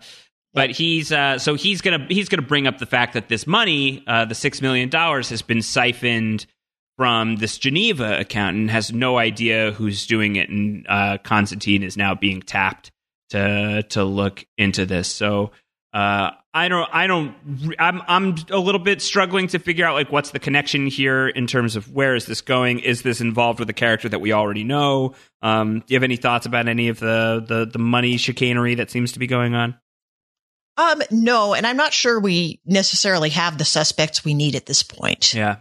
but 0.54 0.70
he's 0.72 1.12
uh, 1.12 1.38
so 1.38 1.56
he's 1.56 1.82
gonna 1.82 2.06
he's 2.10 2.30
gonna 2.30 2.42
bring 2.42 2.66
up 2.68 2.78
the 2.78 2.86
fact 2.86 3.14
that 3.14 3.28
this 3.30 3.46
money, 3.48 4.04
uh, 4.08 4.26
the 4.26 4.36
six 4.36 4.62
million 4.62 4.90
dollars, 4.90 5.30
has 5.30 5.42
been 5.42 5.62
siphoned 5.62 6.46
from 7.02 7.38
this 7.38 7.58
Geneva 7.58 8.20
account 8.20 8.56
and 8.56 8.70
has 8.70 8.94
no 8.94 9.18
idea 9.18 9.72
who's 9.72 10.06
doing 10.06 10.36
it. 10.36 10.50
And 10.50 10.86
uh, 10.88 11.18
Constantine 11.24 11.82
is 11.82 11.98
now 11.98 12.14
being 12.14 12.44
tapped 12.44 12.92
to 13.32 13.82
to 13.90 14.04
look 14.04 14.46
into 14.56 14.86
this. 14.86 15.08
So 15.08 15.50
uh, 15.94 16.30
I 16.54 16.68
don't 16.68 16.88
I 16.94 17.08
don't 17.08 17.34
I'm 17.80 18.04
I'm 18.08 18.36
a 18.52 18.60
little 18.60 18.78
bit 18.78 19.02
struggling 19.02 19.48
to 19.48 19.58
figure 19.58 19.84
out 19.84 19.96
like 19.96 20.12
what's 20.12 20.30
the 20.30 20.38
connection 20.38 20.86
here 20.86 21.28
in 21.28 21.48
terms 21.48 21.76
of 21.76 21.92
where 21.92 22.14
is 22.14 22.28
this 22.28 22.42
going? 22.42 22.78
Is 22.78 23.02
this 23.02 23.20
involved 23.20 23.58
with 23.58 23.72
a 23.72 23.74
character 23.74 24.08
that 24.08 24.22
we 24.22 24.32
already 24.32 24.64
know? 24.64 25.16
Um, 25.42 25.80
do 25.80 25.86
you 25.88 25.96
have 25.96 26.04
any 26.04 26.18
thoughts 26.18 26.46
about 26.46 26.68
any 26.68 26.90
of 26.90 27.00
the 27.00 27.44
the 27.48 27.66
the 27.66 27.80
money 27.80 28.18
chicanery 28.18 28.76
that 28.76 28.92
seems 28.92 29.14
to 29.14 29.20
be 29.20 29.26
going 29.26 29.56
on? 29.56 29.76
Um, 30.78 31.02
no, 31.10 31.56
and 31.56 31.66
I'm 31.66 31.78
not 31.78 31.94
sure 31.94 32.20
we 32.20 32.62
necessarily 32.64 33.30
have 33.30 33.58
the 33.58 33.66
suspects 33.66 34.24
we 34.24 34.36
need 34.36 34.56
at 34.56 34.68
this 34.68 34.84
point. 34.84 35.34
Yeah. 35.34 35.56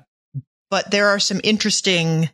But 0.71 0.91
there 0.91 1.09
are 1.09 1.19
some 1.19 1.41
interesting 1.43 2.31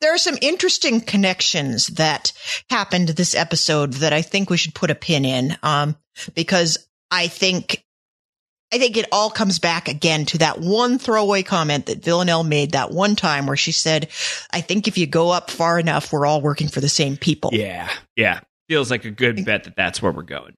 there 0.00 0.14
are 0.14 0.18
some 0.18 0.36
interesting 0.42 1.00
connections 1.00 1.86
that 1.86 2.32
happened 2.68 3.08
this 3.08 3.34
episode 3.34 3.94
that 3.94 4.12
I 4.12 4.20
think 4.20 4.50
we 4.50 4.56
should 4.56 4.74
put 4.74 4.90
a 4.90 4.94
pin 4.94 5.24
in. 5.24 5.56
Um, 5.62 5.96
because 6.34 6.88
I 7.10 7.28
think 7.28 7.84
I 8.72 8.78
think 8.78 8.96
it 8.96 9.06
all 9.12 9.30
comes 9.30 9.58
back 9.58 9.88
again 9.88 10.24
to 10.26 10.38
that 10.38 10.58
one 10.58 10.98
throwaway 10.98 11.42
comment 11.42 11.86
that 11.86 12.02
Villanelle 12.02 12.42
made 12.42 12.72
that 12.72 12.90
one 12.90 13.14
time 13.14 13.46
where 13.46 13.56
she 13.56 13.72
said, 13.72 14.08
I 14.52 14.62
think 14.62 14.88
if 14.88 14.98
you 14.98 15.06
go 15.06 15.30
up 15.30 15.50
far 15.50 15.78
enough, 15.78 16.12
we're 16.12 16.26
all 16.26 16.40
working 16.40 16.68
for 16.68 16.80
the 16.80 16.88
same 16.88 17.16
people. 17.16 17.50
Yeah. 17.52 17.88
Yeah. 18.16 18.40
Feels 18.68 18.90
like 18.90 19.04
a 19.04 19.10
good 19.10 19.44
bet 19.44 19.64
that 19.64 19.76
that's 19.76 20.02
where 20.02 20.10
we're 20.10 20.22
going. 20.22 20.54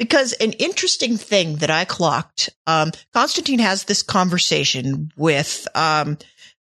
Because 0.00 0.32
an 0.32 0.52
interesting 0.54 1.16
thing 1.16 1.56
that 1.56 1.70
I 1.70 1.84
clocked, 1.84 2.50
um, 2.66 2.90
Constantine 3.12 3.60
has 3.60 3.84
this 3.84 4.02
conversation 4.02 5.12
with, 5.16 5.68
um, 5.76 6.18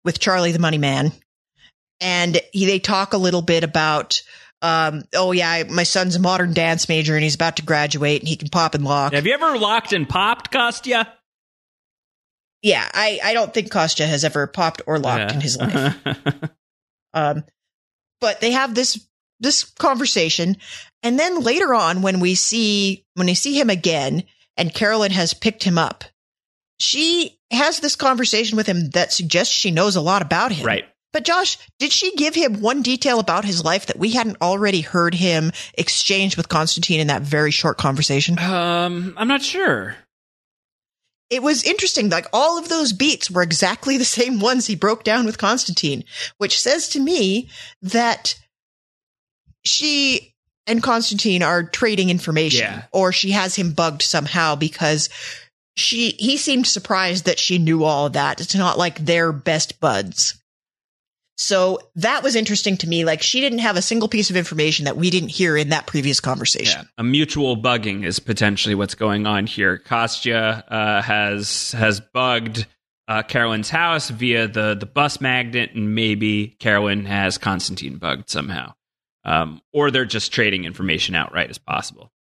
with 0.05 0.19
Charlie 0.19 0.51
the 0.53 0.59
Money 0.59 0.79
Man, 0.79 1.13
and 2.01 2.41
he, 2.53 2.67
they 2.67 2.81
talk 2.81 3.13
a 3.13 3.19
little 3.19 3.43
bit 3.43 3.63
about, 3.63 4.21
um, 4.63 5.05
oh 5.15 5.31
yeah, 5.33 5.51
I- 5.51 5.65
my 5.65 5.85
son's 5.85 6.17
a 6.17 6.21
modern 6.21 6.53
dance 6.55 6.89
major 6.89 7.15
and 7.15 7.23
he's 7.23 7.35
about 7.37 7.57
to 7.59 7.63
graduate 7.63 8.21
and 8.23 8.29
he 8.29 8.37
can 8.37 8.49
pop 8.49 8.75
and 8.75 8.85
lock. 8.85 9.13
Have 9.13 9.27
you 9.27 9.35
ever 9.35 9.57
locked 9.57 9.93
and 9.93 10.09
popped, 10.09 10.51
Kostya? 10.51 11.07
Yeah, 12.63 12.89
I, 12.93 13.21
I 13.23 13.35
don't 13.35 13.53
think 13.55 13.71
Kostya 13.71 14.07
has 14.07 14.25
ever 14.25 14.47
popped 14.47 14.83
or 14.87 14.99
locked 14.99 15.31
Yeah. 15.31 15.35
in 15.35 15.41
his 15.41 15.57
life. 15.57 15.97
Um, 17.15 17.45
but 18.21 18.43
they 18.43 18.51
have 18.51 18.75
this 18.75 19.07
this 19.41 19.65
conversation, 19.65 20.57
and 21.03 21.19
then 21.19 21.41
later 21.41 21.75
on, 21.75 22.03
when 22.03 22.21
we 22.21 22.35
see 22.35 23.05
when 23.15 23.27
we 23.27 23.35
see 23.35 23.59
him 23.59 23.71
again, 23.71 24.25
and 24.57 24.75
Carolyn 24.75 25.13
has 25.13 25.35
picked 25.35 25.63
him 25.63 25.79
up, 25.79 26.05
she 26.79 27.39
has 27.51 27.81
this 27.81 27.97
conversation 27.97 28.57
with 28.57 28.67
him 28.67 28.91
that 28.91 29.13
suggests 29.13 29.55
she 29.55 29.71
knows 29.71 29.97
a 29.97 30.01
lot 30.01 30.23
about 30.23 30.53
him. 30.53 30.67
right. 30.67 30.85
But 31.13 31.25
Josh, 31.25 31.57
did 31.79 31.93
she 31.93 32.15
give 32.17 32.35
him 32.35 32.61
one 32.61 32.83
detail 32.83 33.21
about 33.21 33.47
his 33.47 33.65
life 33.65 33.87
that 33.87 33.99
we 33.99 34.11
hadn't 34.11 34.37
already 34.43 34.83
heard 34.83 35.15
him 35.15 35.51
exchange 35.79 36.37
with 36.37 36.51
Constantine 36.51 37.01
in 37.01 37.07
that 37.07 37.23
very 37.23 37.51
short 37.51 37.79
conversation? 37.79 38.39
Um, 38.39 39.15
I'm 39.17 39.29
not 39.29 39.41
sure. 39.41 39.97
it 41.31 41.43
was 41.43 41.65
interesting. 41.65 42.11
Like 42.11 42.27
all 42.35 42.59
of 42.59 42.69
those 42.69 42.93
beats 42.93 43.31
were 43.31 43.43
exactly 43.43 43.97
the 43.97 44.05
same 44.05 44.41
ones 44.41 44.67
he 44.67 44.77
broke 44.77 45.05
down 45.05 45.25
with 45.25 45.39
Constantine, 45.39 46.05
which 46.37 46.61
says 46.61 46.89
to 46.91 47.01
me 47.01 47.49
that 47.81 48.39
she 49.67 50.35
and 50.67 50.83
Constantine 50.83 51.43
are 51.43 51.63
trading 51.65 52.11
information 52.11 52.61
Yeah. 52.67 52.83
or 52.93 53.13
she 53.13 53.31
has 53.33 53.55
him 53.55 53.73
bugged 53.73 54.03
somehow 54.03 54.57
because 54.57 55.09
she, 55.77 56.11
he 56.19 56.37
seemed 56.39 56.67
surprised 56.67 57.27
that 57.27 57.39
she 57.39 57.59
knew 57.59 57.85
all 57.85 58.09
that. 58.11 58.41
It's 58.41 58.55
not 58.55 58.79
like 58.79 58.99
they're 58.99 59.33
best 59.33 59.79
buds. 59.81 60.41
So 61.39 61.79
that 61.97 62.23
was 62.23 62.35
interesting 62.35 62.79
to 62.79 62.89
me. 62.89 63.05
Like 63.05 63.21
she 63.23 63.41
didn't 63.41 63.59
have 63.59 63.77
a 63.77 63.83
single 63.83 64.09
piece 64.09 64.31
of 64.31 64.37
information 64.37 64.87
that 64.87 64.97
we 64.97 65.11
didn't 65.11 65.29
hear 65.29 65.55
in 65.57 65.69
that 65.69 65.87
previous 65.87 66.19
conversation. 66.19 66.89
A 66.97 67.05
mutual 67.05 67.57
bugging 67.59 68.07
is 68.07 68.19
potentially 68.19 68.75
what's 68.75 68.95
going 68.95 69.27
on 69.27 69.47
here. 69.47 69.77
Kostya 69.79 70.65
uh, 70.67 71.03
has 71.03 71.73
has 71.73 72.01
bugged 72.01 72.67
uh, 73.07 73.23
Carolyn's 73.23 73.69
house 73.69 74.09
via 74.09 74.49
the 74.49 74.75
the 74.75 74.87
bus 74.87 75.21
magnet, 75.21 75.73
and 75.75 75.95
maybe 75.95 76.57
Carolyn 76.59 77.05
has 77.05 77.37
Constantine 77.37 77.99
bugged 77.99 78.31
somehow, 78.31 78.73
um, 79.27 79.61
or 79.73 79.91
they're 79.91 80.07
just 80.07 80.33
trading 80.33 80.65
information 80.65 81.15
outright 81.15 81.51
as 81.51 81.59
possible. 81.59 82.11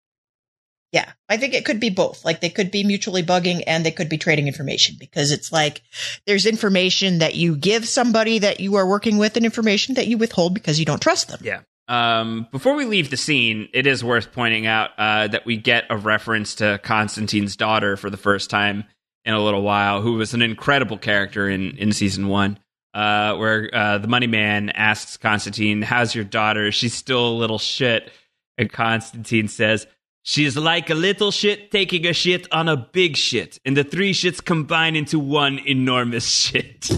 Yeah, 0.92 1.10
I 1.28 1.36
think 1.36 1.54
it 1.54 1.64
could 1.64 1.80
be 1.80 1.90
both. 1.90 2.24
Like 2.24 2.40
they 2.40 2.50
could 2.50 2.70
be 2.70 2.84
mutually 2.84 3.22
bugging 3.22 3.62
and 3.66 3.84
they 3.84 3.90
could 3.90 4.08
be 4.08 4.18
trading 4.18 4.46
information 4.46 4.96
because 4.98 5.30
it's 5.30 5.52
like 5.52 5.82
there's 6.26 6.46
information 6.46 7.18
that 7.18 7.34
you 7.34 7.56
give 7.56 7.88
somebody 7.88 8.40
that 8.40 8.60
you 8.60 8.76
are 8.76 8.86
working 8.86 9.18
with 9.18 9.36
and 9.36 9.44
information 9.44 9.94
that 9.94 10.06
you 10.06 10.18
withhold 10.18 10.54
because 10.54 10.78
you 10.78 10.84
don't 10.84 11.02
trust 11.02 11.28
them. 11.28 11.40
Yeah. 11.42 11.60
Um, 11.88 12.48
before 12.50 12.74
we 12.74 12.84
leave 12.84 13.10
the 13.10 13.16
scene, 13.16 13.68
it 13.72 13.86
is 13.86 14.02
worth 14.02 14.32
pointing 14.32 14.66
out 14.66 14.90
uh, 14.98 15.28
that 15.28 15.46
we 15.46 15.56
get 15.56 15.84
a 15.90 15.96
reference 15.96 16.56
to 16.56 16.80
Constantine's 16.82 17.56
daughter 17.56 17.96
for 17.96 18.10
the 18.10 18.16
first 18.16 18.50
time 18.50 18.84
in 19.24 19.34
a 19.34 19.42
little 19.42 19.62
while, 19.62 20.02
who 20.02 20.14
was 20.14 20.34
an 20.34 20.42
incredible 20.42 20.98
character 20.98 21.48
in, 21.48 21.76
in 21.78 21.92
season 21.92 22.28
one. 22.28 22.58
Uh, 22.96 23.36
where 23.36 23.68
uh, 23.74 23.98
the 23.98 24.08
money 24.08 24.26
man 24.26 24.70
asks 24.70 25.18
Constantine, 25.18 25.82
How's 25.82 26.14
your 26.14 26.24
daughter? 26.24 26.72
She's 26.72 26.94
still 26.94 27.28
a 27.28 27.36
little 27.36 27.58
shit. 27.58 28.10
And 28.56 28.72
Constantine 28.72 29.48
says, 29.48 29.86
She's 30.22 30.56
like 30.56 30.88
a 30.88 30.94
little 30.94 31.30
shit 31.30 31.70
taking 31.70 32.06
a 32.06 32.14
shit 32.14 32.50
on 32.52 32.70
a 32.70 32.76
big 32.76 33.18
shit, 33.18 33.60
and 33.66 33.76
the 33.76 33.84
three 33.84 34.14
shits 34.14 34.42
combine 34.42 34.96
into 34.96 35.18
one 35.18 35.58
enormous 35.58 36.26
shit. 36.30 36.90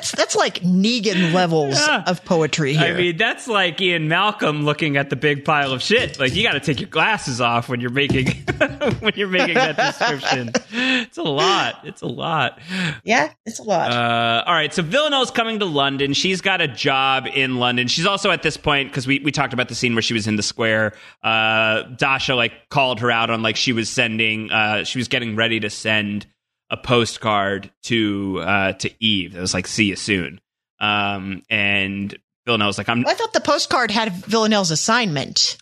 That's 0.00 0.12
that's 0.12 0.34
like 0.36 0.60
Negan 0.60 1.34
levels 1.34 1.74
Yeah. 1.74 2.04
of 2.06 2.24
poetry 2.24 2.72
here. 2.72 2.94
I 2.94 2.96
mean, 2.96 3.16
that's 3.18 3.46
like 3.46 3.78
Ian 3.82 4.08
Malcolm 4.08 4.64
looking 4.64 4.96
at 4.96 5.10
the 5.10 5.16
big 5.16 5.44
pile 5.44 5.72
of 5.72 5.82
shit. 5.82 6.18
Like 6.18 6.34
you 6.34 6.42
got 6.42 6.52
to 6.52 6.60
take 6.60 6.80
your 6.80 6.88
glasses 6.88 7.38
off 7.38 7.68
when 7.68 7.80
you're 7.82 7.90
making 7.90 8.28
when 9.00 9.12
you're 9.14 9.28
making 9.28 9.56
that 9.56 9.76
description. 9.76 10.52
It's 10.72 11.18
a 11.18 11.22
lot. 11.22 11.80
It's 11.84 12.00
a 12.00 12.06
lot. 12.06 12.58
yeah, 13.04 13.30
it's 13.44 13.58
a 13.58 13.62
lot. 13.62 13.90
Uh, 13.90 14.42
all 14.46 14.54
right, 14.54 14.72
so 14.72 14.82
Villanelle's 14.82 15.30
coming 15.30 15.58
to 15.58 15.66
London. 15.66 16.14
She's 16.14 16.40
got 16.40 16.62
a 16.62 16.68
job 16.68 17.26
in 17.26 17.58
London. 17.58 17.86
She's 17.86 18.06
also 18.06 18.30
at 18.30 18.42
this 18.42 18.56
point 18.56 18.88
because 18.88 19.06
we, 19.06 19.18
we 19.18 19.30
talked 19.32 19.52
about 19.52 19.68
the 19.68 19.74
scene 19.74 19.94
where 19.94 20.00
she 20.02 20.14
was 20.14 20.26
in 20.26 20.36
the 20.36 20.42
square. 20.42 20.94
Uh, 21.22 21.82
Dasha 21.98 22.34
like 22.34 22.70
called 22.70 23.00
her 23.00 23.10
out 23.10 23.28
on 23.28 23.42
like 23.42 23.56
she 23.56 23.74
was 23.74 23.90
sending. 23.90 24.50
Uh, 24.50 24.84
she 24.84 24.98
was 24.98 25.08
getting 25.08 25.36
ready 25.36 25.60
to 25.60 25.68
send 25.68 26.26
a 26.70 26.76
postcard 26.76 27.70
to 27.84 28.40
uh, 28.40 28.72
to 28.74 28.90
Eve. 29.04 29.36
It 29.36 29.40
was 29.40 29.54
like 29.54 29.66
"See 29.66 29.86
you 29.86 29.96
soon," 29.96 30.40
um, 30.78 31.42
and 31.50 32.16
Villanelle's 32.46 32.78
like, 32.78 32.88
"I'm." 32.88 33.06
I 33.06 33.14
thought 33.14 33.32
the 33.32 33.40
postcard 33.40 33.90
had 33.90 34.12
Villanelle's 34.12 34.70
assignment 34.70 35.56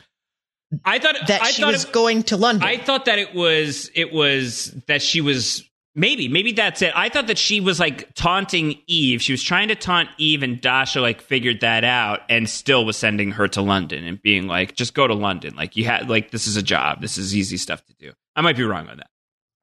I 0.84 0.98
thought 0.98 1.16
that 1.26 1.42
I 1.42 1.50
she 1.50 1.62
thought 1.62 1.72
was 1.72 1.84
it, 1.84 1.92
going 1.92 2.22
to 2.24 2.36
London. 2.36 2.66
I 2.66 2.76
thought 2.76 3.06
that 3.06 3.18
it 3.18 3.34
was 3.34 3.90
it 3.94 4.12
was 4.12 4.74
that 4.86 5.00
she 5.00 5.20
was 5.20 5.64
maybe 5.94 6.28
maybe 6.28 6.52
that's 6.52 6.82
it. 6.82 6.92
I 6.94 7.08
thought 7.08 7.28
that 7.28 7.38
she 7.38 7.60
was 7.60 7.80
like 7.80 8.14
taunting 8.14 8.76
Eve. 8.86 9.22
She 9.22 9.32
was 9.32 9.42
trying 9.42 9.68
to 9.68 9.74
taunt 9.74 10.10
Eve, 10.18 10.42
and 10.42 10.60
Dasha 10.60 11.00
like 11.00 11.22
figured 11.22 11.60
that 11.60 11.84
out 11.84 12.20
and 12.28 12.48
still 12.48 12.84
was 12.84 12.96
sending 12.96 13.32
her 13.32 13.48
to 13.48 13.62
London 13.62 14.04
and 14.04 14.20
being 14.20 14.46
like, 14.46 14.74
just 14.74 14.92
go 14.92 15.06
to 15.06 15.14
London. 15.14 15.56
Like 15.56 15.76
you 15.76 15.86
had 15.86 16.10
like 16.10 16.30
this 16.32 16.46
is 16.46 16.56
a 16.56 16.62
job. 16.62 17.00
This 17.00 17.16
is 17.16 17.34
easy 17.34 17.56
stuff 17.56 17.84
to 17.86 17.94
do. 17.94 18.12
I 18.36 18.42
might 18.42 18.56
be 18.56 18.64
wrong 18.64 18.88
on 18.88 18.98
that. 18.98 19.10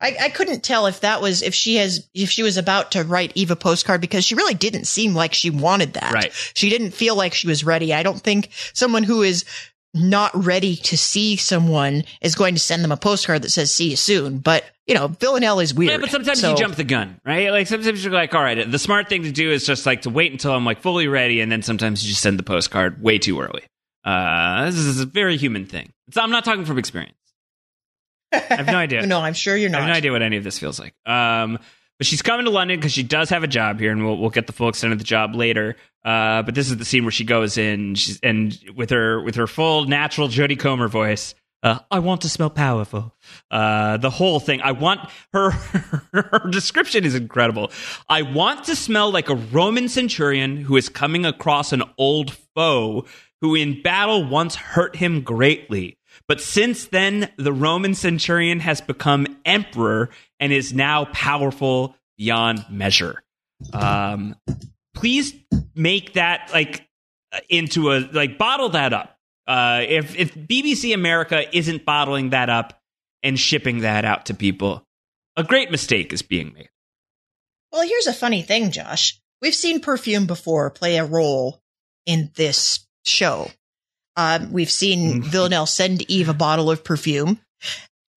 I, 0.01 0.15
I 0.23 0.29
couldn't 0.29 0.63
tell 0.63 0.87
if 0.87 1.01
that 1.01 1.21
was 1.21 1.41
if 1.41 1.55
she 1.55 1.75
has 1.75 2.07
if 2.13 2.29
she 2.29 2.43
was 2.43 2.57
about 2.57 2.91
to 2.91 3.03
write 3.03 3.31
Eva 3.35 3.53
a 3.53 3.55
postcard 3.55 4.01
because 4.01 4.25
she 4.25 4.35
really 4.35 4.53
didn't 4.53 4.85
seem 4.85 5.13
like 5.15 5.33
she 5.33 5.49
wanted 5.49 5.93
that. 5.93 6.13
Right. 6.13 6.31
She 6.53 6.69
didn't 6.69 6.91
feel 6.91 7.15
like 7.15 7.33
she 7.33 7.47
was 7.47 7.63
ready. 7.63 7.93
I 7.93 8.03
don't 8.03 8.19
think 8.19 8.49
someone 8.73 9.03
who 9.03 9.21
is 9.21 9.45
not 9.93 10.35
ready 10.35 10.75
to 10.75 10.97
see 10.97 11.37
someone 11.37 12.03
is 12.21 12.35
going 12.35 12.53
to 12.55 12.59
send 12.59 12.83
them 12.83 12.91
a 12.91 12.97
postcard 12.97 13.41
that 13.43 13.49
says 13.49 13.73
"See 13.73 13.91
you 13.91 13.95
soon." 13.95 14.39
But 14.39 14.65
you 14.85 14.93
know, 14.93 15.07
Villanelle 15.07 15.61
is 15.61 15.73
weird. 15.73 15.91
Yeah, 15.91 15.97
but 15.97 16.09
sometimes 16.09 16.41
So- 16.41 16.51
you 16.51 16.57
jump 16.57 16.75
the 16.75 16.83
gun, 16.83 17.19
right? 17.25 17.49
Like 17.49 17.67
sometimes 17.67 18.03
you're 18.03 18.13
like, 18.13 18.35
all 18.35 18.43
right, 18.43 18.69
the 18.69 18.79
smart 18.79 19.07
thing 19.07 19.23
to 19.23 19.31
do 19.31 19.51
is 19.51 19.65
just 19.65 19.85
like 19.85 20.01
to 20.01 20.09
wait 20.09 20.31
until 20.31 20.51
I'm 20.51 20.65
like 20.65 20.81
fully 20.81 21.07
ready, 21.07 21.39
and 21.39 21.49
then 21.51 21.61
sometimes 21.61 22.03
you 22.03 22.09
just 22.09 22.21
send 22.21 22.37
the 22.37 22.43
postcard 22.43 23.01
way 23.01 23.17
too 23.17 23.39
early. 23.39 23.63
Uh, 24.03 24.65
this 24.65 24.75
is 24.75 24.99
a 24.99 25.05
very 25.05 25.37
human 25.37 25.65
thing. 25.65 25.91
It's, 26.07 26.17
I'm 26.17 26.29
not 26.29 26.45
talking 26.45 26.65
from 26.65 26.77
experience. 26.77 27.15
I 28.49 28.55
have 28.55 28.67
no 28.67 28.77
idea. 28.77 29.05
no, 29.07 29.19
I'm 29.21 29.33
sure 29.33 29.55
you're 29.55 29.69
not. 29.69 29.81
I 29.81 29.83
have 29.85 29.89
no 29.89 29.97
idea 29.97 30.11
what 30.11 30.21
any 30.21 30.37
of 30.37 30.43
this 30.43 30.59
feels 30.59 30.79
like. 30.79 30.95
Um, 31.05 31.59
but 31.97 32.07
she's 32.07 32.21
coming 32.21 32.45
to 32.45 32.51
London 32.51 32.77
because 32.77 32.91
she 32.91 33.03
does 33.03 33.29
have 33.29 33.43
a 33.43 33.47
job 33.47 33.79
here, 33.79 33.91
and 33.91 34.03
we'll 34.03 34.17
we'll 34.17 34.29
get 34.29 34.47
the 34.47 34.53
full 34.53 34.69
extent 34.69 34.93
of 34.93 34.99
the 34.99 35.05
job 35.05 35.35
later. 35.35 35.75
Uh, 36.03 36.43
but 36.43 36.53
this 36.53 36.69
is 36.69 36.77
the 36.77 36.85
scene 36.85 37.03
where 37.03 37.11
she 37.11 37.23
goes 37.23 37.57
in, 37.57 37.95
she's, 37.95 38.19
and 38.21 38.57
with 38.75 38.89
her 38.89 39.21
with 39.21 39.35
her 39.35 39.47
full 39.47 39.85
natural 39.85 40.27
Jodie 40.27 40.59
Comer 40.59 40.87
voice. 40.87 41.35
Uh, 41.63 41.79
I 41.89 41.97
want 41.97 42.21
to 42.21 42.29
smell 42.29 42.51
powerful. 42.51 43.15
Uh, 43.49 43.97
the 43.97 44.11
whole 44.11 44.39
thing. 44.39 44.61
I 44.61 44.73
want 44.73 45.09
her. 45.33 45.49
Her 46.13 46.47
description 46.51 47.03
is 47.05 47.15
incredible. 47.15 47.71
I 48.07 48.21
want 48.21 48.65
to 48.65 48.75
smell 48.75 49.11
like 49.11 49.29
a 49.29 49.35
Roman 49.35 49.89
centurion 49.89 50.57
who 50.57 50.77
is 50.77 50.89
coming 50.89 51.25
across 51.25 51.73
an 51.73 51.81
old 51.97 52.33
foe 52.53 53.05
who 53.41 53.55
in 53.55 53.81
battle 53.81 54.27
once 54.27 54.55
hurt 54.55 54.95
him 54.95 55.21
greatly. 55.21 55.97
But 56.27 56.41
since 56.41 56.85
then, 56.85 57.31
the 57.37 57.53
Roman 57.53 57.93
centurion 57.93 58.59
has 58.59 58.81
become 58.81 59.27
emperor 59.45 60.09
and 60.39 60.51
is 60.51 60.73
now 60.73 61.05
powerful 61.05 61.95
beyond 62.17 62.65
measure. 62.69 63.23
Um, 63.73 64.35
please 64.95 65.33
make 65.75 66.13
that 66.13 66.49
like 66.51 66.87
into 67.49 67.91
a 67.91 67.99
like 68.11 68.37
bottle 68.37 68.69
that 68.69 68.93
up. 68.93 69.17
Uh, 69.47 69.81
if 69.87 70.15
if 70.15 70.33
BBC 70.33 70.93
America 70.93 71.45
isn't 71.55 71.85
bottling 71.85 72.31
that 72.31 72.49
up 72.49 72.81
and 73.21 73.39
shipping 73.39 73.79
that 73.79 74.05
out 74.05 74.25
to 74.27 74.33
people, 74.33 74.83
a 75.37 75.43
great 75.43 75.69
mistake 75.69 76.11
is 76.11 76.21
being 76.21 76.53
made. 76.53 76.69
Well, 77.71 77.87
here's 77.87 78.07
a 78.07 78.13
funny 78.13 78.41
thing, 78.41 78.71
Josh. 78.71 79.19
We've 79.41 79.53
seen 79.53 79.79
perfume 79.79 80.25
before 80.25 80.69
play 80.71 80.97
a 80.97 81.05
role 81.05 81.61
in 82.05 82.31
this 82.35 82.87
show. 83.05 83.51
Um, 84.17 84.51
we've 84.51 84.71
seen 84.71 85.21
Mhm. 85.23 85.25
Villanelle 85.25 85.65
send 85.65 86.09
Eve 86.09 86.29
a 86.29 86.33
bottle 86.33 86.71
of 86.71 86.83
perfume, 86.83 87.39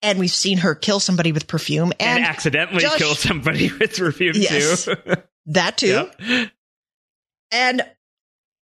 and 0.03 0.19
we've 0.19 0.31
seen 0.31 0.59
her 0.59 0.75
kill 0.75 1.01
somebody 1.01 1.33
with 1.33 1.47
perfume, 1.47 1.93
And, 1.99 2.19
and, 2.19 2.25
accidentally 2.25 2.81
Josh- 2.83 2.99
kill 2.99 3.15
somebody 3.15 3.71
with 3.81 3.97
perfume 3.97 4.35
Yes. 4.37 4.85
too. 4.85 4.95
that 5.47 5.79
too. 5.79 6.09
Yeah. 6.21 6.47
And 7.51 7.81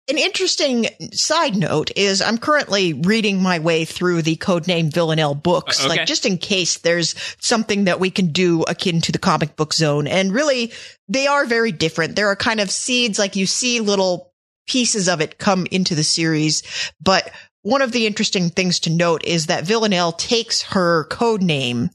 an 0.09 0.19
interesting 0.19 0.87
side 1.13 1.57
note 1.57 1.91
is 1.97 2.23
I'm 2.23 2.39
currently 2.39 2.93
reading 2.93 3.43
my 3.43 3.59
way 3.59 3.85
through 3.85 4.23
the 4.23 4.37
codename 4.37 4.93
Villanelle 4.93 5.35
books, 5.35 5.81
okay. 5.81 5.89
like 5.89 6.07
just 6.07 6.25
in 6.25 6.39
case 6.39 6.79
there's 6.79 7.17
something 7.41 7.85
that 7.85 7.99
we 7.99 8.11
can 8.11 8.29
do 8.29 8.63
akin 8.63 9.01
to 9.01 9.11
the 9.13 9.19
comic 9.19 9.57
book 9.57 9.75
zone. 9.75 10.07
And 10.07 10.33
really, 10.33 10.73
they 11.09 11.27
are 11.27 11.45
very 11.45 11.73
different. 11.73 12.15
There 12.15 12.29
are 12.29 12.37
kind 12.37 12.61
of 12.61 12.71
seeds, 12.71 13.19
like 13.19 13.35
you 13.35 13.47
see 13.47 13.81
little 13.81 14.33
pieces 14.67 15.09
of 15.09 15.21
it 15.21 15.39
come 15.39 15.67
into 15.71 15.95
the 15.95 16.05
series. 16.05 16.63
But 17.01 17.31
one 17.63 17.83
of 17.83 17.93
the 17.93 18.07
interesting 18.07 18.51
things 18.51 18.81
to 18.81 18.91
note 18.91 19.25
is 19.25 19.47
that 19.47 19.65
Villanelle 19.65 20.13
takes 20.13 20.63
her 20.63 21.05
code 21.05 21.43
name 21.43 21.91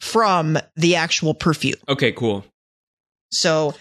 from 0.00 0.58
the 0.76 0.96
actual 0.96 1.34
perfume. 1.34 1.80
Okay, 1.88 2.12
cool. 2.12 2.44
So 3.30 3.74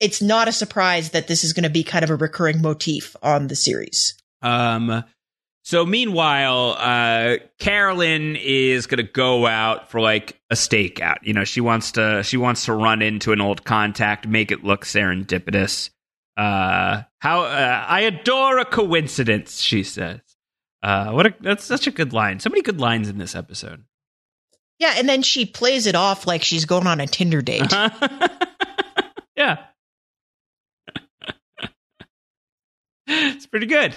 it's 0.00 0.20
not 0.20 0.48
a 0.48 0.52
surprise 0.52 1.10
that 1.10 1.28
this 1.28 1.44
is 1.44 1.52
going 1.52 1.64
to 1.64 1.70
be 1.70 1.84
kind 1.84 2.04
of 2.04 2.10
a 2.10 2.16
recurring 2.16 2.60
motif 2.60 3.16
on 3.22 3.46
the 3.46 3.56
series. 3.56 4.14
Um, 4.42 5.04
so 5.64 5.86
meanwhile, 5.86 6.74
uh, 6.76 7.36
Carolyn 7.60 8.36
is 8.36 8.86
gonna 8.86 9.04
go 9.04 9.46
out 9.46 9.90
for 9.90 10.00
like 10.00 10.40
a 10.50 10.54
stakeout. 10.54 11.18
You 11.22 11.34
know, 11.34 11.44
she 11.44 11.60
wants 11.60 11.92
to 11.92 12.22
she 12.24 12.36
wants 12.36 12.64
to 12.64 12.72
run 12.72 13.00
into 13.00 13.32
an 13.32 13.40
old 13.40 13.64
contact, 13.64 14.26
make 14.26 14.50
it 14.50 14.64
look 14.64 14.84
serendipitous. 14.84 15.90
Uh, 16.36 17.02
how 17.18 17.42
uh, 17.42 17.84
I 17.88 18.00
adore 18.00 18.58
a 18.58 18.64
coincidence, 18.64 19.60
she 19.60 19.82
says. 19.82 20.20
Uh, 20.82 21.10
what 21.12 21.26
a 21.26 21.34
that's 21.40 21.64
such 21.64 21.86
a 21.86 21.90
good 21.90 22.12
line. 22.12 22.40
So 22.40 22.50
many 22.50 22.62
good 22.62 22.80
lines 22.80 23.08
in 23.08 23.18
this 23.18 23.34
episode. 23.36 23.84
Yeah, 24.78 24.94
and 24.96 25.08
then 25.08 25.22
she 25.22 25.44
plays 25.46 25.86
it 25.86 25.94
off 25.94 26.26
like 26.26 26.42
she's 26.42 26.64
going 26.64 26.86
on 26.88 27.00
a 27.00 27.06
Tinder 27.06 27.40
date. 27.42 27.72
yeah. 29.36 29.58
it's 33.06 33.46
pretty 33.46 33.66
good. 33.66 33.94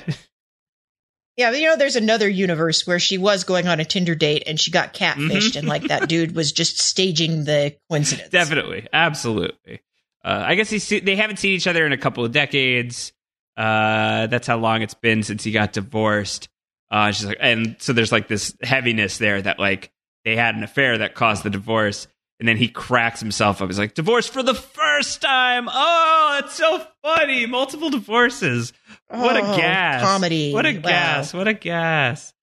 Yeah, 1.38 1.52
but 1.52 1.60
you 1.60 1.68
know, 1.68 1.76
there's 1.76 1.96
another 1.98 2.30
universe 2.30 2.88
where 2.88 3.00
she 3.00 3.18
was 3.18 3.44
going 3.44 3.68
on 3.68 3.80
a 3.80 3.86
Tinder 3.86 4.16
date 4.16 4.44
and 4.48 4.60
she 4.60 4.72
got 4.72 4.94
catfished, 4.94 5.52
Mhm. 5.54 5.56
and 5.58 5.68
like 5.68 5.84
that 5.90 6.08
dude 6.08 6.34
was 6.36 6.52
just 6.52 6.80
staging 6.80 7.44
the 7.44 7.76
coincidence. 7.90 8.30
Definitely, 8.32 8.88
absolutely. 8.94 9.82
Uh, 10.26 10.44
I 10.48 10.56
guess 10.56 10.70
he's, 10.72 10.90
they 10.90 11.16
haven't 11.16 11.38
seen 11.38 11.52
each 11.52 11.68
other 11.68 11.86
in 11.86 11.92
a 11.94 11.98
couple 11.98 12.26
of 12.26 12.32
decades. 12.32 13.14
Uh, 13.56 14.26
that's 14.28 14.48
how 14.48 14.58
long 14.58 14.82
it's 14.82 14.96
been 14.96 15.22
since 15.24 15.44
he 15.44 15.52
got 15.52 15.72
divorced. 15.72 16.50
Uh, 16.90 17.12
she's 17.12 17.26
like, 17.28 17.38
and 17.40 17.76
so 17.80 17.94
there's 17.94 18.12
like 18.12 18.28
this 18.28 18.56
heaviness 18.64 19.18
there 19.20 19.42
that 19.42 19.60
like 19.60 19.92
they 20.24 20.36
had 20.36 20.56
an 20.56 20.64
affair 20.64 20.98
that 20.98 21.14
caused 21.16 21.44
the 21.44 21.50
divorce, 21.52 22.08
and 22.40 22.50
then 22.50 22.58
he 22.58 22.68
cracks 22.68 23.20
himself 23.20 23.62
up. 23.62 23.70
He's 23.70 23.78
like, 23.80 23.94
divorce 23.94 24.28
for 24.28 24.42
the 24.44 24.56
first 24.56 25.22
time. 25.22 25.70
Oh, 25.72 26.42
it's 26.44 26.56
so 26.56 26.86
funny. 27.04 27.46
Multiple 27.46 27.92
divorces. 27.92 28.74
What 29.08 29.38
a 29.38 29.42
Oh, 29.44 29.56
gas! 29.58 30.02
comedy. 30.02 30.52
What 30.54 30.66
a 30.66 30.74
Wow. 30.74 30.82
gas! 30.82 31.34
What 31.34 31.48
a 31.48 31.54
gas! 31.54 32.34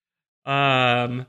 Um, 0.46 1.26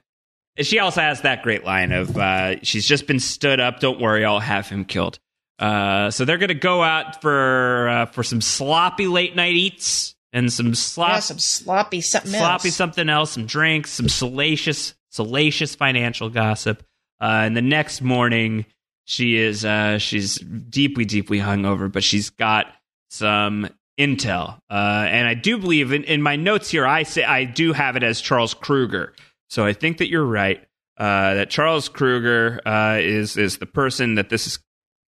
she 0.60 0.80
also 0.80 1.02
has 1.02 1.22
that 1.22 1.42
great 1.44 1.63
line 1.63 1.92
of 1.92 2.16
uh, 2.18 2.62
she's 2.63 2.88
just 2.88 3.08
been 3.08 3.20
stood 3.20 3.60
up. 3.60 3.80
Don't 3.80 4.00
worry, 4.00 4.24
I'll 4.24 4.39
have 4.39 4.70
him 4.70 4.86
killed. 4.86 5.20
Uh, 5.60 6.10
so 6.12 6.26
they're 6.26 6.38
gonna 6.38 6.54
go 6.54 6.84
out 6.84 7.22
for 7.22 7.88
uh, 7.88 8.06
for 8.08 8.24
some 8.24 8.42
sloppy 8.42 9.08
late 9.08 9.36
night 9.36 9.56
eats 9.56 10.16
and 10.32 10.52
some 10.52 10.74
slop, 10.76 11.10
Yeah, 11.10 11.20
some 11.20 11.39
sloppy 11.39 12.02
something 12.02 12.32
sloppy 12.32 12.70
else. 12.70 12.76
something 12.76 13.10
else, 13.10 13.32
some 13.32 13.46
drinks, 13.46 13.91
some 13.91 14.10
salacious 14.10 14.95
salacious 15.10 15.76
financial 15.76 16.30
gossip. 16.30 16.84
Uh, 17.22 17.43
and 17.45 17.56
the 17.56 17.62
next 17.62 18.01
morning, 18.01 18.66
she 19.06 19.38
is 19.38 19.64
uh, 19.64 19.97
she's 19.99 20.36
deeply 20.39 21.06
deeply 21.06 21.38
hungover, 21.39 21.91
but 21.91 22.04
she's 22.04 22.30
got 22.32 22.66
some 23.10 23.70
intel. 23.99 24.58
Uh, 24.72 25.06
and 25.08 25.28
I 25.28 25.36
do 25.36 25.60
believe 25.60 25.93
in, 25.93 26.04
in 26.06 26.22
my 26.24 26.36
notes 26.36 26.70
here, 26.72 26.86
I 26.88 27.04
say 27.04 27.24
I 27.24 27.43
do 27.43 27.74
have 27.74 27.95
it 27.95 28.01
as 28.04 28.20
Charles 28.20 28.54
Kruger. 28.56 29.14
So 29.49 29.66
I 29.66 29.74
think 29.74 29.99
that 29.99 30.10
you're 30.10 30.26
right. 30.26 30.62
Uh, 30.97 31.36
that 31.36 31.49
Charles 31.51 31.89
Kruger 31.89 32.60
uh, 32.66 32.97
is 32.99 33.38
is 33.38 33.58
the 33.60 33.66
person 33.68 34.16
that 34.16 34.30
this 34.30 34.47
is 34.47 34.60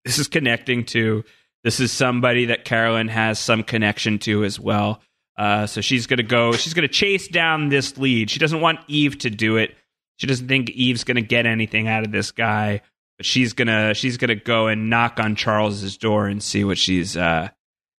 this 0.04 0.18
is 0.18 0.28
connecting 0.28 0.84
to. 0.86 1.24
This 1.64 1.78
is 1.80 1.92
somebody 1.92 2.46
that 2.46 2.64
Carolyn 2.64 3.08
has 3.08 3.38
some 3.38 3.62
connection 3.62 4.18
to 4.20 4.44
as 4.44 4.58
well. 4.58 5.00
Uh, 5.36 5.66
so 5.66 5.80
she's 5.80 6.06
gonna 6.06 6.22
go. 6.22 6.52
She's 6.52 6.74
gonna 6.74 6.88
chase 6.88 7.28
down 7.28 7.68
this 7.68 7.96
lead. 7.98 8.30
She 8.30 8.38
doesn't 8.38 8.60
want 8.60 8.80
Eve 8.88 9.18
to 9.18 9.30
do 9.30 9.56
it. 9.56 9.74
She 10.16 10.26
doesn't 10.26 10.48
think 10.48 10.70
Eve's 10.70 11.04
gonna 11.04 11.20
get 11.20 11.46
anything 11.46 11.88
out 11.88 12.04
of 12.04 12.12
this 12.12 12.32
guy. 12.32 12.82
But 13.16 13.26
she's 13.26 13.52
gonna 13.52 13.94
she's 13.94 14.16
gonna 14.16 14.34
go 14.34 14.66
and 14.66 14.90
knock 14.90 15.20
on 15.20 15.36
Charles's 15.36 15.96
door 15.96 16.26
and 16.26 16.42
see 16.42 16.64
what 16.64 16.78
she's 16.78 17.16
uh, 17.16 17.48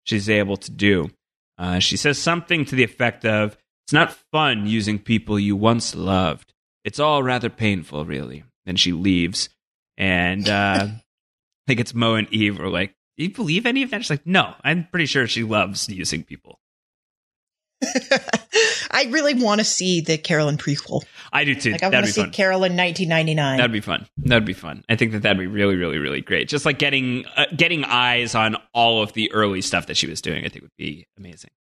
she's 0.04 0.30
able 0.30 0.58
to 0.58 0.72
do. 0.72 1.10
Uh, 1.58 1.80
she 1.80 1.97
says 1.97 2.18
something 2.18 2.66
to 2.66 2.76
the 2.76 2.84
effect 2.84 3.26
of, 3.26 3.58
It's 3.86 3.93
not 3.93 4.14
fun 4.32 4.66
using 4.66 4.99
people 4.99 5.39
you 5.39 5.56
once 5.56 5.95
loved. 5.95 6.54
It's 6.84 6.99
all 6.99 7.24
rather 7.24 7.49
painful, 7.49 8.06
really. 8.06 8.43
Then 8.66 8.76
she 8.76 8.91
leaves. 8.91 9.49
And 9.97 10.49
uh, 10.49 10.88
think 11.68 11.80
it's 11.80 11.93
Mo 11.93 12.16
and 12.16 12.32
Eve 12.32 12.59
are 12.59 12.70
like, 12.70 12.95
Do 13.18 13.24
you 13.24 13.34
believe 13.34 13.66
any 13.66 13.84
of 13.84 13.91
that? 13.91 14.01
She's 14.01 14.09
like, 14.09 14.26
No, 14.26 14.53
I'm 14.64 14.88
pretty 14.89 15.05
sure 15.05 15.28
she 15.28 15.43
loves 15.43 15.89
using 15.89 16.24
people. 16.24 16.59
I 18.91 19.05
really 19.09 19.34
want 19.34 19.59
to 19.59 19.66
see 19.66 20.01
the 20.01 20.18
Carolyn 20.18 20.57
prequel. 20.57 21.03
I 21.32 21.43
do 21.43 21.55
too. 21.55 21.72
Like 21.72 21.84
I 21.84 21.89
want 21.89 22.05
to 22.05 22.11
see 22.11 22.22
fun. 22.22 22.32
Carolyn 22.32 22.78
1999. 22.78 23.57
That'd 23.57 23.72
be 23.72 23.82
fun. 23.82 24.07
That'd 24.18 24.45
be 24.45 24.53
fun. 24.53 24.86
I 24.88 24.95
think 24.95 25.11
that 25.14 25.24
that'd 25.24 25.38
be 25.38 25.47
really, 25.47 25.76
really, 25.76 25.97
really 25.97 26.22
great. 26.22 26.47
Just 26.47 26.66
like 26.66 26.80
getting 26.80 27.26
uh, 27.36 27.45
getting 27.55 27.84
eyes 27.84 28.36
on 28.36 28.55
all 28.74 29.01
of 29.01 29.14
the 29.14 29.32
early 29.32 29.61
stuff 29.61 29.88
that 29.88 29.97
she 29.97 30.07
was 30.07 30.22
doing, 30.22 30.45
I 30.45 30.49
think 30.49 30.61
would 30.61 30.78
be 30.78 31.07
amazing. 31.18 31.51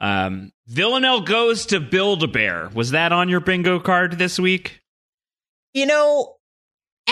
Um, 0.00 0.52
Villanelle 0.66 1.20
goes 1.20 1.66
to 1.66 1.78
Build 1.78 2.22
a 2.22 2.26
Bear. 2.26 2.70
Was 2.74 2.90
that 2.90 3.12
on 3.12 3.28
your 3.28 3.40
bingo 3.40 3.78
card 3.78 4.18
this 4.18 4.38
week? 4.38 4.80
You 5.74 5.86
know, 5.86 6.36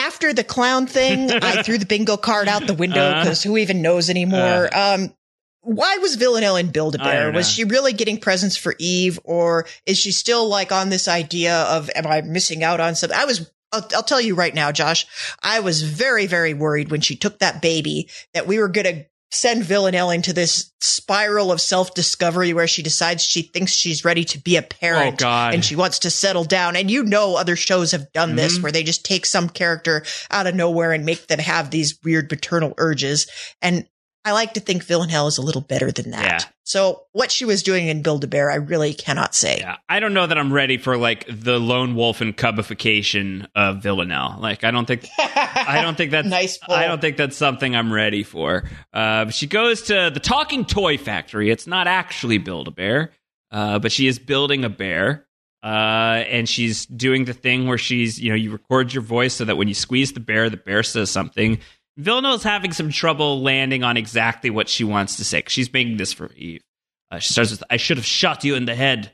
after 0.07 0.33
the 0.33 0.45
clown 0.45 0.87
thing, 0.87 1.31
I 1.43 1.63
threw 1.63 1.79
the 1.79 1.87
bingo 1.87 2.17
card 2.17 2.49
out 2.49 2.67
the 2.67 2.75
window 2.75 3.01
Uh. 3.01 3.23
because 3.23 3.43
who 3.43 3.57
even 3.57 3.83
knows 3.83 4.11
anymore? 4.11 4.69
um, 4.77 5.15
why 5.63 5.99
was 5.99 6.15
Villanelle 6.17 6.57
in 6.57 6.71
Build 6.71 6.95
a 6.95 6.99
Bear? 6.99 7.33
Was 7.33 7.51
she 7.51 7.65
really 7.65 7.93
getting 7.93 8.19
presents 8.19 8.57
for 8.57 8.75
Eve, 8.79 9.21
or 9.25 9.67
is 9.85 9.99
she 9.99 10.11
still 10.11 10.49
like 10.49 10.73
on 10.73 10.89
this 10.89 11.07
idea 11.07 11.55
of 11.65 11.91
am 11.95 12.07
I 12.07 12.23
missing 12.23 12.65
out 12.65 12.81
on 12.81 12.95
something? 12.95 13.19
I 13.19 13.27
was. 13.27 13.51
I'll, 13.73 13.87
I'll 13.95 14.03
tell 14.03 14.21
you 14.21 14.35
right 14.35 14.53
now, 14.55 14.73
Josh. 14.73 15.07
I 15.43 15.61
was 15.61 15.83
very, 15.83 16.27
very 16.27 16.55
worried 16.55 16.91
when 16.91 17.03
she 17.03 17.15
took 17.15 17.39
that 17.39 17.63
baby 17.63 18.09
that 18.35 18.47
we 18.49 18.59
were 18.59 18.67
going 18.69 18.87
to 18.87 19.05
send 19.33 19.63
Villanelle 19.65 20.11
into 20.11 20.33
this 20.33 20.73
spiral 20.81 21.53
of 21.53 21.61
self 21.61 21.95
discovery 21.95 22.53
where 22.53 22.67
she 22.67 22.83
decides 22.83 23.23
she 23.25 23.43
thinks 23.43 23.73
she's 23.73 24.05
ready 24.05 24.25
to 24.25 24.39
be 24.39 24.57
a 24.57 24.63
parent 24.63 25.23
Oh, 25.23 25.29
and 25.29 25.65
she 25.65 25.77
wants 25.77 26.01
to 26.01 26.11
settle 26.11 26.45
down. 26.45 26.75
And 26.77 26.91
you 26.91 27.05
know, 27.05 27.37
other 27.37 27.57
shows 27.57 27.93
have 27.93 28.13
done 28.13 28.37
this 28.37 28.59
Mhm. 28.59 28.63
where 28.63 28.73
they 28.73 28.83
just 28.83 29.05
take 29.05 29.27
some 29.27 29.49
character 29.49 30.05
out 30.31 30.47
of 30.47 30.55
nowhere 30.55 30.93
and 30.93 31.05
make 31.05 31.29
them 31.29 31.39
have 31.39 31.71
these 31.71 31.99
weird 32.03 32.31
maternal 32.31 32.75
urges. 32.79 33.27
And 33.63 33.87
I 34.25 34.33
like 34.33 34.55
to 34.55 34.61
think 34.61 34.85
Villanelle 34.85 35.29
is 35.29 35.39
a 35.39 35.43
little 35.43 35.63
better 35.63 35.91
than 35.91 36.11
that. 36.11 36.25
Yeah. 36.25 36.51
So 36.65 37.05
what 37.13 37.33
she 37.33 37.45
was 37.47 37.63
doing 37.63 37.89
in 37.89 38.03
Build 38.03 38.23
a 38.23 38.27
Bear, 38.27 38.51
I 38.51 38.57
really 38.57 38.93
cannot 38.93 39.35
say. 39.35 39.59
Yeah, 39.61 39.77
I 39.89 39.99
don't 39.99 40.13
know 40.13 40.27
that 40.27 40.37
I'm 40.37 40.53
ready 40.53 40.77
for 40.77 40.97
like 40.99 41.25
the 41.29 41.59
lone 41.59 41.95
wolf 41.95 42.21
and 42.21 42.37
cubification 42.37 43.47
of 43.57 43.83
Villanelle. 43.83 44.37
Like, 44.39 44.63
I 44.63 44.71
don't 44.71 44.87
think 44.87 45.09
I 45.19 45.81
don't 45.83 45.97
think 45.97 46.11
that's 46.13 46.29
Nice 46.29 46.59
pull. 46.59 46.75
I 46.75 46.87
don't 46.87 47.01
think 47.01 47.17
that's 47.17 47.37
something 47.37 47.75
I'm 47.75 47.93
ready 47.93 48.23
for. 48.23 48.65
Uh, 48.93 49.31
she 49.31 49.47
goes 49.47 49.83
to 49.83 50.11
the 50.13 50.21
talking 50.21 50.65
toy 50.65 50.99
factory. 50.99 51.51
It's 51.51 51.67
not 51.67 51.87
actually 51.87 52.39
Build 52.39 52.69
a 52.69 52.73
Bear, 52.73 53.13
uh, 53.51 53.79
but 53.79 53.91
she 53.91 54.07
is 54.07 54.19
building 54.19 54.65
a 54.65 54.71
bear. 54.71 55.27
Uh, 55.63 56.25
and 56.29 56.49
she's 56.49 56.87
doing 56.87 57.27
the 57.27 57.35
thing 57.35 57.67
where 57.67 57.77
she's, 57.77 58.19
you 58.19 58.31
know, 58.31 58.35
you 58.35 58.51
record 58.51 58.95
your 58.95 59.03
voice 59.03 59.35
so 59.35 59.45
that 59.45 59.57
when 59.59 59.69
you 59.69 59.75
squeeze 59.75 60.13
the 60.13 60.21
bear, 60.21 60.49
the 60.49 60.57
bear 60.57 60.83
says 60.83 61.11
something. 61.11 61.59
Villanelle's 61.97 62.43
having 62.43 62.73
some 62.73 62.91
trouble 62.91 63.43
landing 63.43 63.85
on 63.85 63.97
exactly 63.97 64.51
what 64.51 64.69
she 64.69 64.85
wants 64.85 65.17
to 65.17 65.25
say. 65.25 65.43
She's 65.49 65.73
making 65.73 65.97
this 65.97 66.13
for 66.13 66.33
Eve. 66.35 66.63
Uh, 67.11 67.19
she 67.19 67.33
starts 67.33 67.51
with, 67.51 67.63
I 67.69 67.77
should 67.77 67.97
have 67.97 68.07
shot 68.07 68.45
you 68.45 68.55
in 68.55 68.65
the 68.65 68.75
head. 68.75 69.13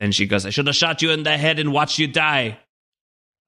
Then 0.00 0.12
she 0.12 0.26
goes, 0.26 0.46
I 0.46 0.50
should 0.50 0.66
have 0.66 0.76
shot 0.76 1.02
you 1.02 1.10
in 1.10 1.22
the 1.24 1.36
head 1.36 1.58
and 1.58 1.72
watched 1.72 1.98
you 1.98 2.06
die. 2.06 2.58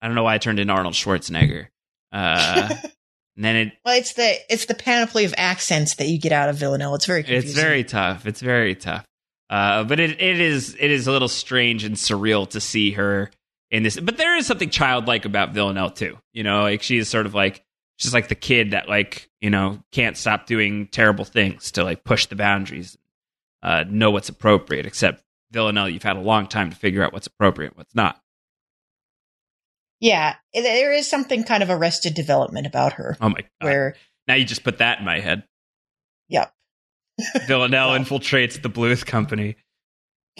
I 0.02 0.06
don't 0.06 0.14
know 0.14 0.24
why 0.24 0.34
I 0.34 0.38
turned 0.38 0.58
into 0.58 0.72
Arnold 0.72 0.94
Schwarzenegger. 0.94 1.68
Uh, 2.12 2.68
and 3.36 3.44
then 3.44 3.56
it, 3.56 3.72
Well, 3.84 3.96
it's 3.96 4.12
the 4.14 4.36
it's 4.48 4.66
the 4.66 4.74
panoply 4.74 5.24
of 5.24 5.34
accents 5.36 5.94
that 5.96 6.08
you 6.08 6.18
get 6.18 6.32
out 6.32 6.48
of 6.48 6.56
Villanelle. 6.56 6.94
It's 6.94 7.06
very 7.06 7.22
confusing. 7.22 7.50
it's 7.50 7.58
very 7.58 7.84
tough. 7.84 8.26
It's 8.26 8.40
very 8.40 8.74
tough. 8.74 9.04
Uh, 9.50 9.84
but 9.84 10.00
it, 10.00 10.20
it 10.20 10.40
is 10.40 10.76
it 10.78 10.90
is 10.90 11.06
a 11.06 11.12
little 11.12 11.28
strange 11.28 11.84
and 11.84 11.96
surreal 11.96 12.48
to 12.50 12.60
see 12.60 12.92
her 12.92 13.30
in 13.70 13.82
this. 13.82 13.98
But 13.98 14.16
there 14.16 14.36
is 14.36 14.46
something 14.46 14.70
childlike 14.70 15.24
about 15.24 15.52
Villanelle 15.52 15.90
too. 15.90 16.18
You 16.32 16.42
know, 16.44 16.62
like 16.62 16.82
she 16.82 16.98
is 16.98 17.08
sort 17.08 17.26
of 17.26 17.34
like 17.34 17.64
she's 17.96 18.14
like 18.14 18.28
the 18.28 18.34
kid 18.34 18.72
that 18.72 18.88
like 18.88 19.30
you 19.40 19.50
know 19.50 19.82
can't 19.92 20.16
stop 20.16 20.46
doing 20.46 20.86
terrible 20.88 21.24
things 21.24 21.72
to 21.72 21.84
like 21.84 22.04
push 22.04 22.26
the 22.26 22.36
boundaries, 22.36 22.96
uh, 23.62 23.84
know 23.88 24.10
what's 24.10 24.28
appropriate. 24.28 24.86
Except 24.86 25.22
Villanelle, 25.52 25.88
you've 25.88 26.02
had 26.02 26.16
a 26.16 26.20
long 26.20 26.46
time 26.46 26.70
to 26.70 26.76
figure 26.76 27.02
out 27.02 27.12
what's 27.12 27.26
appropriate, 27.26 27.76
what's 27.76 27.94
not. 27.94 28.20
yeah. 30.00 30.36
There 30.52 30.92
is 30.92 31.08
something 31.08 31.44
kind 31.44 31.62
of 31.62 31.70
arrested 31.70 32.14
development 32.14 32.66
about 32.66 32.94
her 32.94 33.16
Oh 33.20 33.28
my 33.28 33.40
god! 33.40 33.48
where 33.60 33.94
now 34.28 34.34
you 34.34 34.44
just 34.44 34.64
put 34.64 34.78
that 34.78 34.98
in 34.98 35.04
my 35.04 35.20
head. 35.20 35.44
Yep. 36.28 36.52
Villanelle 37.46 37.90
Well. 37.90 37.98
infiltrates 38.00 38.60
the 38.60 38.70
Bluth 38.70 39.06
Company. 39.06 39.56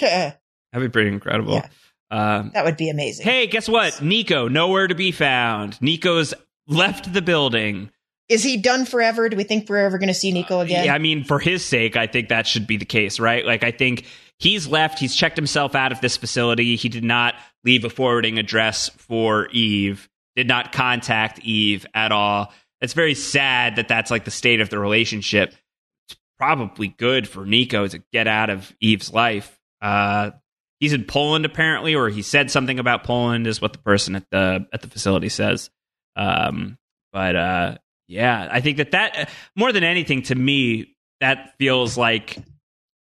that 0.01 0.41
That'd 0.73 0.89
be 0.91 0.93
pretty 0.93 1.11
incredible. 1.11 1.55
Yeah. 1.55 1.69
Um, 2.11 2.51
that 2.55 2.65
would 2.65 2.77
be 2.77 2.91
amazing. 2.91 3.25
Hey, 3.25 3.47
guess 3.47 3.69
what? 3.69 4.03
Nico, 4.03 4.49
nowhere 4.49 4.87
to 4.89 4.95
be 4.95 5.11
found. 5.13 5.81
Nico's 5.81 6.35
left 6.67 7.12
the 7.12 7.23
building. 7.23 7.91
Is 8.29 8.43
he 8.43 8.57
done 8.57 8.87
forever? 8.87 9.29
Do 9.29 9.37
we 9.37 9.45
think 9.45 9.69
we're 9.69 9.85
ever 9.85 9.99
going 9.99 10.09
to 10.09 10.15
see 10.15 10.33
Nico 10.33 10.61
again? 10.61 10.87
Yeah, 10.87 10.95
I 10.95 10.99
mean, 10.99 11.25
for 11.25 11.39
his 11.39 11.65
sake, 11.65 11.97
I 11.97 12.07
think 12.07 12.31
that 12.31 12.47
should 12.47 12.67
be 12.67 12.79
the 12.79 12.87
case, 12.87 13.21
right? 13.21 13.45
Like, 13.45 13.62
I 13.62 13.71
think 13.71 14.07
he's 14.39 14.67
left. 14.67 14.99
He's 14.99 15.15
checked 15.15 15.37
himself 15.37 15.75
out 15.75 15.93
of 15.93 16.01
this 16.01 16.17
facility. 16.17 16.77
He 16.77 16.89
did 16.89 17.05
not 17.05 17.35
leave 17.65 17.85
a 17.85 17.91
forwarding 17.91 18.39
address 18.39 18.89
for 18.97 19.49
Eve, 19.49 20.09
did 20.37 20.49
not 20.49 20.73
contact 20.73 21.41
Eve 21.41 21.85
at 21.95 22.12
all. 22.12 22.53
It's 22.81 22.95
very 22.95 23.15
sad 23.15 23.77
that 23.77 23.89
that's 23.89 24.11
like 24.11 24.25
the 24.25 24.31
state 24.31 24.61
of 24.61 24.71
the 24.71 24.79
relationship. 24.79 25.55
It's 26.09 26.19
probably 26.39 26.89
good 26.89 27.29
for 27.29 27.45
Nico 27.45 27.87
to 27.87 28.03
get 28.12 28.27
out 28.27 28.51
of 28.51 28.75
Eve's 28.81 29.12
life. 29.12 29.59
Uh, 29.83 30.31
he's 30.81 30.93
in 30.95 31.05
Poland 31.05 31.45
apparently, 31.45 31.95
or 31.95 32.09
he 32.09 32.23
said 32.23 32.51
something 32.51 32.79
about 32.79 33.05
Poland, 33.05 33.47
is 33.47 33.61
what 33.61 33.73
the 33.73 33.79
person 33.79 34.17
at 34.17 34.29
the 34.31 34.67
at 34.73 34.81
the 34.81 34.89
facility 34.89 35.29
says. 35.29 35.71
Um, 36.17 36.79
but 37.12 37.37
uh, 37.37 37.79
yeah, 38.09 38.49
I 38.51 38.61
think 38.61 38.79
that 38.79 38.93
that 38.93 39.31
more 39.57 39.73
than 39.73 39.85
anything 39.85 40.23
to 40.23 40.35
me, 40.35 40.95
that 41.21 41.55
feels 41.59 41.97
like 41.97 42.37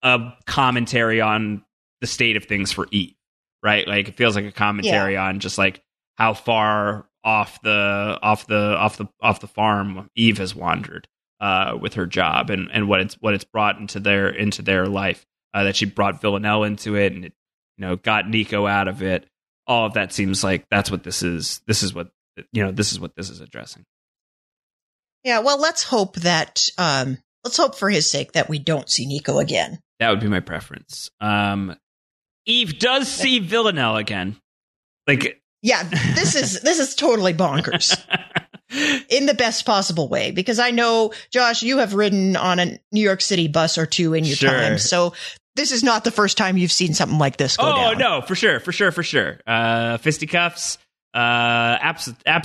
a 0.03 0.33
commentary 0.45 1.21
on 1.21 1.63
the 2.01 2.07
state 2.07 2.35
of 2.35 2.45
things 2.45 2.71
for 2.71 2.87
Eve, 2.91 3.15
right? 3.63 3.87
Like 3.87 4.09
it 4.09 4.15
feels 4.15 4.35
like 4.35 4.45
a 4.45 4.51
commentary 4.51 5.15
on 5.17 5.39
just 5.39 5.57
like 5.57 5.81
how 6.17 6.33
far 6.33 7.05
off 7.23 7.61
the 7.61 8.19
off 8.21 8.47
the 8.47 8.75
off 8.77 8.97
the 8.97 9.07
off 9.21 9.39
the 9.39 9.47
farm 9.47 10.09
Eve 10.15 10.39
has 10.39 10.55
wandered 10.55 11.07
uh, 11.39 11.77
with 11.79 11.93
her 11.95 12.05
job 12.05 12.49
and 12.49 12.69
and 12.71 12.87
what 12.87 12.99
it's 12.99 13.15
what 13.15 13.33
it's 13.33 13.43
brought 13.43 13.77
into 13.77 13.99
their 13.99 14.29
into 14.29 14.61
their 14.61 14.87
life. 14.87 15.25
Uh, 15.53 15.65
that 15.65 15.75
she 15.75 15.85
brought 15.85 16.21
Villanelle 16.21 16.63
into 16.63 16.95
it 16.95 17.11
and 17.11 17.25
it, 17.25 17.33
you 17.77 17.85
know 17.85 17.95
got 17.97 18.29
Nico 18.29 18.67
out 18.67 18.87
of 18.87 19.01
it. 19.01 19.27
All 19.67 19.85
of 19.85 19.93
that 19.93 20.13
seems 20.13 20.43
like 20.43 20.65
that's 20.69 20.89
what 20.89 21.03
this 21.03 21.23
is. 21.23 21.61
This 21.67 21.83
is 21.83 21.93
what 21.93 22.09
you 22.51 22.63
know. 22.63 22.71
This 22.71 22.91
is 22.91 22.99
what 22.99 23.15
this 23.15 23.29
is 23.29 23.39
addressing. 23.41 23.83
Yeah, 25.23 25.39
well, 25.39 25.59
let's 25.59 25.83
hope 25.83 26.15
that 26.17 26.67
um 26.77 27.17
let's 27.43 27.57
hope 27.57 27.75
for 27.75 27.89
his 27.89 28.09
sake 28.09 28.33
that 28.33 28.49
we 28.49 28.59
don't 28.59 28.89
see 28.89 29.05
Nico 29.05 29.39
again. 29.39 29.79
That 29.99 30.09
would 30.09 30.19
be 30.19 30.27
my 30.27 30.39
preference. 30.39 31.09
Um, 31.19 31.75
Eve 32.47 32.79
does 32.79 33.07
see 33.07 33.39
Villanelle 33.39 33.97
again. 33.97 34.35
Like 35.07 35.41
Yeah, 35.61 35.83
this 36.15 36.35
is 36.35 36.61
this 36.61 36.79
is 36.79 36.95
totally 36.95 37.33
bonkers 37.35 37.95
in 39.09 39.27
the 39.27 39.35
best 39.35 39.65
possible 39.65 40.07
way 40.07 40.31
because 40.31 40.57
I 40.57 40.71
know 40.71 41.13
Josh, 41.31 41.61
you 41.61 41.77
have 41.79 41.93
ridden 41.93 42.35
on 42.35 42.59
a 42.59 42.79
New 42.91 43.01
York 43.01 43.21
City 43.21 43.47
bus 43.47 43.77
or 43.77 43.85
two 43.85 44.13
in 44.15 44.23
your 44.25 44.35
Sure. 44.37 44.49
time, 44.49 44.77
so 44.79 45.13
this 45.55 45.71
is 45.71 45.83
not 45.83 46.03
the 46.03 46.11
first 46.11 46.37
time 46.37 46.57
you've 46.57 46.71
seen 46.71 46.93
something 46.95 47.19
like 47.19 47.37
this 47.37 47.57
go 47.57 47.63
oh 47.71 47.75
down. 47.91 47.97
no, 47.99 48.21
for 48.21 48.33
sure, 48.35 48.59
for 48.59 48.71
sure, 48.71 48.91
for 48.91 49.03
sure. 49.03 49.39
Uh, 49.45 49.97
fisticuffs, 49.97 50.77
uh, 51.13 51.77
uh, 51.77 52.41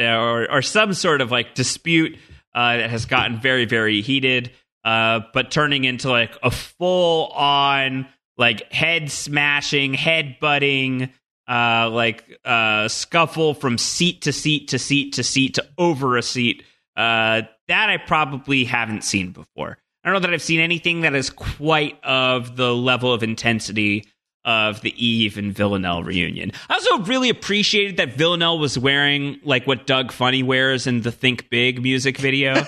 or 0.00 0.50
or 0.50 0.62
some 0.62 0.92
sort 0.92 1.20
of 1.20 1.30
like 1.30 1.54
dispute 1.54 2.18
uh, 2.54 2.76
that 2.76 2.90
has 2.90 3.06
gotten 3.06 3.38
very, 3.38 3.64
very 3.64 4.00
heated, 4.00 4.50
uh, 4.84 5.20
but 5.32 5.50
turning 5.50 5.84
into 5.84 6.10
like 6.10 6.36
a 6.42 6.50
full 6.50 7.28
on 7.28 8.06
like 8.36 8.72
head 8.72 9.10
smashing, 9.10 9.94
head 9.94 10.36
butting. 10.40 11.10
Uh, 11.48 11.88
like 11.92 12.40
uh, 12.44 12.88
scuffle 12.88 13.54
from 13.54 13.78
seat 13.78 14.22
to 14.22 14.32
seat 14.32 14.66
to 14.66 14.80
seat 14.80 15.12
to 15.12 15.22
seat 15.22 15.54
to 15.54 15.64
over 15.78 16.16
a 16.16 16.22
seat. 16.22 16.64
Uh, 16.96 17.42
that 17.68 17.88
I 17.88 17.98
probably 17.98 18.64
haven't 18.64 19.04
seen 19.04 19.30
before. 19.30 19.78
I 20.02 20.08
don't 20.08 20.14
know 20.14 20.26
that 20.26 20.34
I've 20.34 20.42
seen 20.42 20.58
anything 20.58 21.02
that 21.02 21.14
is 21.14 21.30
quite 21.30 22.02
of 22.02 22.56
the 22.56 22.74
level 22.74 23.12
of 23.12 23.22
intensity 23.22 24.06
of 24.46 24.80
the 24.80 24.94
Eve 25.04 25.36
and 25.36 25.52
Villanelle 25.52 26.04
reunion. 26.04 26.52
I 26.70 26.74
also 26.74 26.98
really 27.00 27.28
appreciated 27.28 27.98
that 27.98 28.14
Villanelle 28.14 28.58
was 28.58 28.78
wearing 28.78 29.40
like 29.42 29.66
what 29.66 29.86
Doug 29.86 30.12
Funnie 30.12 30.44
wears 30.44 30.86
in 30.86 31.02
the 31.02 31.12
Think 31.12 31.50
Big 31.50 31.82
music 31.82 32.16
video. 32.16 32.54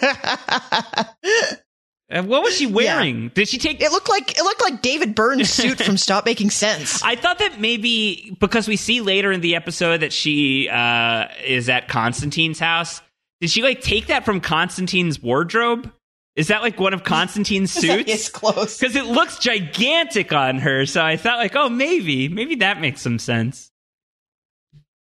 Uh, 2.11 2.23
what 2.23 2.43
was 2.43 2.57
she 2.57 2.65
wearing? 2.65 3.29
Did 3.35 3.49
she 3.49 3.59
take 3.59 3.83
it 3.83 3.93
looked 3.93 4.09
like 4.09 4.39
it 4.39 4.43
looked 4.43 4.63
like 4.63 4.81
David 4.81 5.15
Byrne's 5.15 5.51
suit 5.51 5.79
from 5.79 5.99
Stop 5.99 6.25
Making 6.25 6.49
Sense. 6.49 7.03
I 7.05 7.17
thought 7.17 7.39
that 7.41 7.61
maybe 7.61 8.35
because 8.41 8.67
we 8.67 8.77
see 8.77 9.03
later 9.03 9.31
in 9.31 9.43
the 9.43 9.55
episode 9.55 9.99
that 9.99 10.15
she 10.15 10.71
uh, 10.71 11.27
is 11.45 11.69
at 11.69 11.89
Constantine's 11.89 12.59
house. 12.59 13.03
Did 13.43 13.51
she 13.51 13.63
like 13.63 13.83
take 13.83 14.07
that 14.07 14.25
from 14.25 14.41
Constantine's 14.41 15.23
wardrobe? 15.23 15.93
Is 16.39 16.49
that 16.49 16.63
like 16.63 16.79
one 16.79 16.95
of 16.95 17.03
Constantine's 17.03 17.73
suits? 17.73 18.09
it's 18.11 18.29
close. 18.29 18.79
Because 18.79 18.95
it 18.95 19.07
looks 19.07 19.39
gigantic 19.39 20.33
on 20.33 20.59
her. 20.59 20.87
So 20.87 21.05
I 21.05 21.17
thought, 21.17 21.39
like, 21.39 21.57
oh, 21.57 21.69
maybe, 21.69 22.29
maybe 22.29 22.55
that 22.57 22.81
makes 22.81 23.01
some 23.01 23.19
sense. 23.19 23.73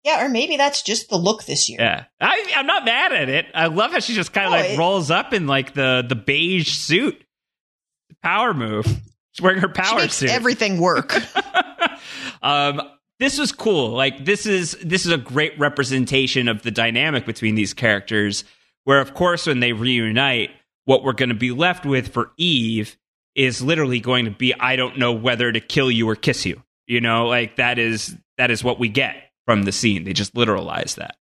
Yeah, 0.05 0.25
or 0.25 0.29
maybe 0.29 0.57
that's 0.57 0.83
just 0.83 1.09
the 1.09 1.17
look 1.17 1.45
this 1.45 1.69
year. 1.69 1.81
Yeah, 1.81 2.05
I, 2.21 2.53
I'm 2.57 2.67
not 2.67 2.85
mad 2.85 3.13
at 3.13 3.29
it. 3.29 3.47
I 3.55 3.67
love 3.67 3.91
how 3.91 3.99
she 4.01 4.15
just 4.15 4.33
kind 4.33 4.47
of 4.47 4.53
No, 4.53 4.57
like 4.59 4.71
it- 4.71 4.79
rolls 4.79 5.11
up 5.11 5.33
in 5.33 5.47
like 5.47 5.75
the 5.75 6.05
the 6.09 6.15
beige 6.15 6.69
suit. 6.73 7.21
Power 8.23 8.55
move. 8.55 8.87
She's 9.33 9.43
wearing 9.43 9.61
her 9.61 9.69
She 9.75 9.83
power 9.83 9.99
makes 10.01 10.15
suit. 10.15 10.31
everything 10.31 10.79
work. 10.79 11.15
um, 12.43 12.81
this 13.19 13.39
was 13.39 13.51
cool. 13.53 13.91
Like 13.91 14.25
this 14.25 14.47
is 14.47 14.77
this 14.85 15.05
is 15.07 15.13
a 15.13 15.19
great 15.19 15.59
representation 15.59 16.49
of 16.49 16.63
the 16.63 16.71
dynamic 16.71 17.27
between 17.27 17.55
these 17.55 17.75
characters. 17.75 18.45
Where 18.85 19.01
of 19.01 19.15
course 19.15 19.47
when 19.47 19.61
they 19.61 19.73
reunite, 19.73 20.51
what 20.85 21.03
we're 21.05 21.13
going 21.13 21.29
to 21.31 21.35
be 21.35 21.51
left 21.51 21.85
with 21.87 22.09
for 22.13 22.31
Eve 22.37 22.97
is 23.35 23.63
literally 23.63 24.01
going 24.01 24.25
to 24.27 24.31
be 24.31 24.55
I 24.55 24.77
don't 24.77 24.99
know 24.99 25.13
whether 25.13 25.51
to 25.51 25.61
kill 25.61 25.91
you 25.91 26.09
or 26.09 26.17
kiss 26.17 26.47
you. 26.47 26.63
You 26.87 27.01
know, 27.01 27.27
like 27.27 27.57
that 27.57 27.79
is 27.79 28.17
that 28.39 28.51
is 28.51 28.63
what 28.63 28.79
we 28.79 28.89
get 28.89 29.17
from 29.47 29.63
the 29.65 29.73
scene. 29.73 30.05
They 30.05 30.13
just 30.13 30.35
literalize 30.35 30.97
that. 30.97 31.17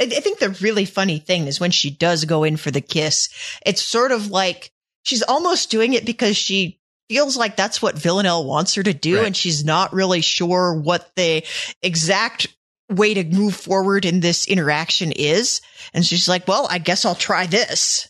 I, 0.00 0.04
I 0.04 0.20
think 0.20 0.38
the 0.38 0.50
really 0.60 0.84
funny 0.84 1.18
thing 1.18 1.46
is 1.46 1.60
when 1.60 1.70
she 1.70 1.90
does 1.90 2.24
go 2.24 2.44
in 2.44 2.56
for 2.56 2.70
the 2.70 2.80
kiss, 2.80 3.28
it's 3.66 3.82
sort 3.82 4.12
of 4.12 4.28
like 4.30 4.72
she's 5.04 5.22
almost 5.22 5.70
doing 5.70 5.92
it 5.92 6.06
because 6.06 6.36
she 6.36 6.80
feels 7.08 7.36
like 7.36 7.56
that's 7.56 7.82
what 7.82 7.98
Villanelle 7.98 8.44
wants 8.46 8.74
her 8.74 8.82
to 8.82 8.94
do, 8.94 9.18
Right. 9.18 9.26
and 9.26 9.36
she's 9.36 9.64
not 9.64 9.92
really 9.92 10.22
sure 10.22 10.74
what 10.74 11.10
the 11.16 11.44
exact 11.82 12.46
way 12.88 13.12
to 13.14 13.24
move 13.24 13.54
forward 13.54 14.04
in 14.06 14.20
this 14.20 14.46
interaction 14.46 15.12
is. 15.12 15.60
And 15.92 16.04
she's 16.06 16.28
like, 16.28 16.48
well, 16.48 16.66
I 16.70 16.78
guess 16.78 17.04
I'll 17.04 17.14
try 17.14 17.46
this. 17.46 18.08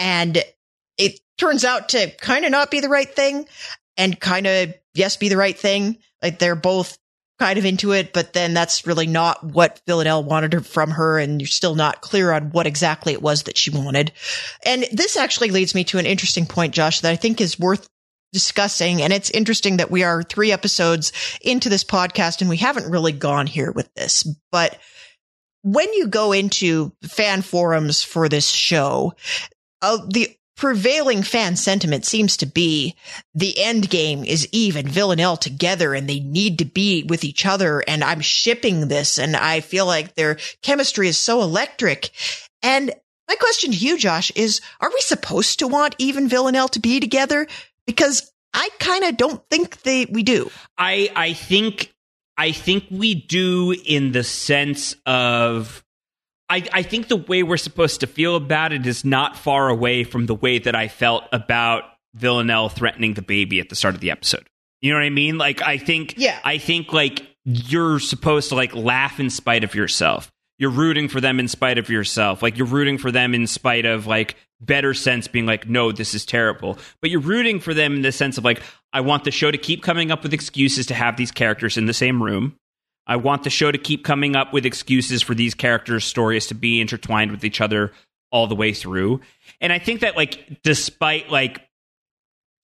And 0.00 0.42
it 0.98 1.20
turns 1.38 1.64
out 1.64 1.90
to 1.90 2.10
kind 2.16 2.44
of 2.44 2.50
not 2.50 2.70
be 2.72 2.80
the 2.80 2.88
right 2.88 3.08
thing 3.08 3.46
and 3.96 4.18
kind 4.18 4.46
of, 4.46 4.74
yes, 4.94 5.16
be 5.16 5.28
the 5.28 5.36
right 5.36 5.56
thing. 5.56 5.98
Like 6.20 6.40
they're 6.40 6.56
both 6.56 6.98
kind 7.38 7.58
of 7.58 7.64
into 7.64 7.92
it, 7.92 8.12
but 8.12 8.32
then 8.32 8.52
that's 8.52 8.86
really 8.86 9.06
not 9.06 9.42
what 9.42 9.80
Villanelle 9.86 10.22
wanted 10.22 10.66
from 10.66 10.90
her, 10.90 11.18
and 11.18 11.40
you're 11.40 11.48
still 11.48 11.74
not 11.74 12.02
clear 12.02 12.32
on 12.32 12.50
what 12.50 12.66
exactly 12.66 13.14
it 13.14 13.22
was 13.22 13.44
that 13.44 13.56
she 13.56 13.70
wanted. 13.70 14.12
And 14.64 14.84
this 14.92 15.16
actually 15.16 15.50
leads 15.50 15.74
me 15.74 15.84
to 15.84 15.98
an 15.98 16.04
interesting 16.04 16.44
point, 16.44 16.74
Josh, 16.74 17.00
that 17.00 17.10
I 17.10 17.16
think 17.16 17.40
is 17.40 17.58
worth 17.58 17.88
discussing. 18.32 19.00
And 19.00 19.12
it's 19.12 19.30
interesting 19.30 19.78
that 19.78 19.90
we 19.90 20.02
are 20.02 20.22
three 20.22 20.52
episodes 20.52 21.12
into 21.40 21.68
this 21.68 21.82
podcast 21.82 22.42
and 22.42 22.50
we 22.50 22.58
haven't 22.58 22.90
really 22.90 23.12
gone 23.12 23.46
here 23.46 23.72
with 23.72 23.92
this, 23.94 24.22
but 24.52 24.78
when 25.62 25.92
you 25.92 26.06
go 26.06 26.32
into 26.32 26.92
fan 27.02 27.42
forums 27.42 28.02
for 28.02 28.28
this 28.28 28.48
show, 28.48 29.14
uh, 29.82 29.98
the 30.08 30.36
prevailing 30.56 31.22
fan 31.22 31.56
sentiment 31.56 32.04
seems 32.04 32.36
to 32.36 32.44
be 32.44 32.94
the 33.34 33.58
end 33.62 33.88
game 33.88 34.22
is 34.24 34.46
Eve 34.52 34.76
and 34.76 34.88
Villanelle 34.88 35.38
together 35.38 35.94
and 35.94 36.06
they 36.06 36.20
need 36.20 36.58
to 36.58 36.66
be 36.66 37.02
with 37.04 37.24
each 37.24 37.46
other. 37.46 37.82
And 37.88 38.04
I'm 38.04 38.20
shipping 38.20 38.88
this 38.88 39.18
and 39.18 39.34
I 39.34 39.60
feel 39.60 39.86
like 39.86 40.14
their 40.14 40.36
chemistry 40.60 41.08
is 41.08 41.16
so 41.16 41.40
electric. 41.40 42.10
And 42.62 42.92
my 43.26 43.36
question 43.36 43.72
to 43.72 43.76
you, 43.78 43.96
Josh, 43.96 44.30
is 44.32 44.60
are 44.80 44.90
we 44.90 45.00
supposed 45.00 45.60
to 45.60 45.68
want 45.68 45.94
Eve 45.96 46.18
and 46.18 46.28
Villanelle 46.28 46.68
to 46.68 46.80
be 46.80 47.00
together? 47.00 47.46
Because 47.86 48.30
I 48.52 48.68
kind 48.78 49.04
of 49.04 49.16
don't 49.16 49.42
think 49.48 49.80
they, 49.82 50.04
we 50.06 50.22
do. 50.22 50.50
I 50.76 51.10
I 51.16 51.32
think 51.32 51.90
I 52.36 52.52
think 52.52 52.84
we 52.90 53.14
do 53.14 53.74
in 53.84 54.12
the 54.12 54.24
sense 54.24 54.96
of 55.06 55.82
I, 56.50 56.66
I 56.72 56.82
think 56.82 57.08
the 57.08 57.16
way 57.16 57.42
we're 57.42 57.56
supposed 57.56 58.00
to 58.00 58.06
feel 58.06 58.36
about 58.36 58.72
it 58.72 58.86
is 58.86 59.04
not 59.04 59.36
far 59.36 59.68
away 59.68 60.04
from 60.04 60.26
the 60.26 60.34
way 60.34 60.58
that 60.58 60.74
I 60.74 60.88
felt 60.88 61.24
about 61.32 61.84
Villanelle 62.14 62.68
threatening 62.68 63.14
the 63.14 63.22
baby 63.22 63.60
at 63.60 63.68
the 63.68 63.76
start 63.76 63.94
of 63.94 64.00
the 64.00 64.10
episode. 64.10 64.46
You 64.82 64.90
know 64.92 64.98
what 64.98 65.04
I 65.04 65.10
mean? 65.10 65.38
Like 65.38 65.62
I 65.62 65.78
think 65.78 66.14
Yeah. 66.16 66.38
I 66.44 66.58
think 66.58 66.92
like 66.92 67.26
you're 67.44 68.00
supposed 68.00 68.48
to 68.50 68.54
like 68.56 68.74
laugh 68.74 69.20
in 69.20 69.30
spite 69.30 69.64
of 69.64 69.74
yourself. 69.74 70.30
You're 70.58 70.70
rooting 70.70 71.08
for 71.08 71.20
them 71.20 71.40
in 71.40 71.48
spite 71.48 71.78
of 71.78 71.88
yourself. 71.88 72.42
Like 72.42 72.58
you're 72.58 72.66
rooting 72.66 72.98
for 72.98 73.10
them 73.10 73.34
in 73.34 73.46
spite 73.46 73.86
of 73.86 74.06
like 74.06 74.36
better 74.60 74.92
sense 74.92 75.26
being 75.26 75.46
like, 75.46 75.68
no, 75.68 75.90
this 75.92 76.14
is 76.14 76.26
terrible. 76.26 76.78
But 77.00 77.10
you're 77.10 77.20
rooting 77.20 77.60
for 77.60 77.72
them 77.72 77.94
in 77.94 78.02
the 78.02 78.12
sense 78.12 78.36
of 78.36 78.44
like, 78.44 78.60
I 78.92 79.00
want 79.00 79.24
the 79.24 79.30
show 79.30 79.50
to 79.50 79.56
keep 79.56 79.82
coming 79.82 80.10
up 80.10 80.22
with 80.22 80.34
excuses 80.34 80.86
to 80.86 80.94
have 80.94 81.16
these 81.16 81.30
characters 81.30 81.78
in 81.78 81.86
the 81.86 81.94
same 81.94 82.22
room. 82.22 82.56
I 83.06 83.16
want 83.16 83.44
the 83.44 83.50
show 83.50 83.70
to 83.70 83.78
keep 83.78 84.04
coming 84.04 84.36
up 84.36 84.52
with 84.52 84.66
excuses 84.66 85.22
for 85.22 85.34
these 85.34 85.54
characters' 85.54 86.04
stories 86.04 86.46
to 86.48 86.54
be 86.54 86.80
intertwined 86.80 87.30
with 87.30 87.44
each 87.44 87.60
other 87.60 87.92
all 88.30 88.46
the 88.46 88.54
way 88.54 88.72
through. 88.72 89.20
And 89.60 89.72
I 89.72 89.78
think 89.78 90.00
that 90.00 90.16
like 90.16 90.62
despite 90.62 91.30
like 91.30 91.60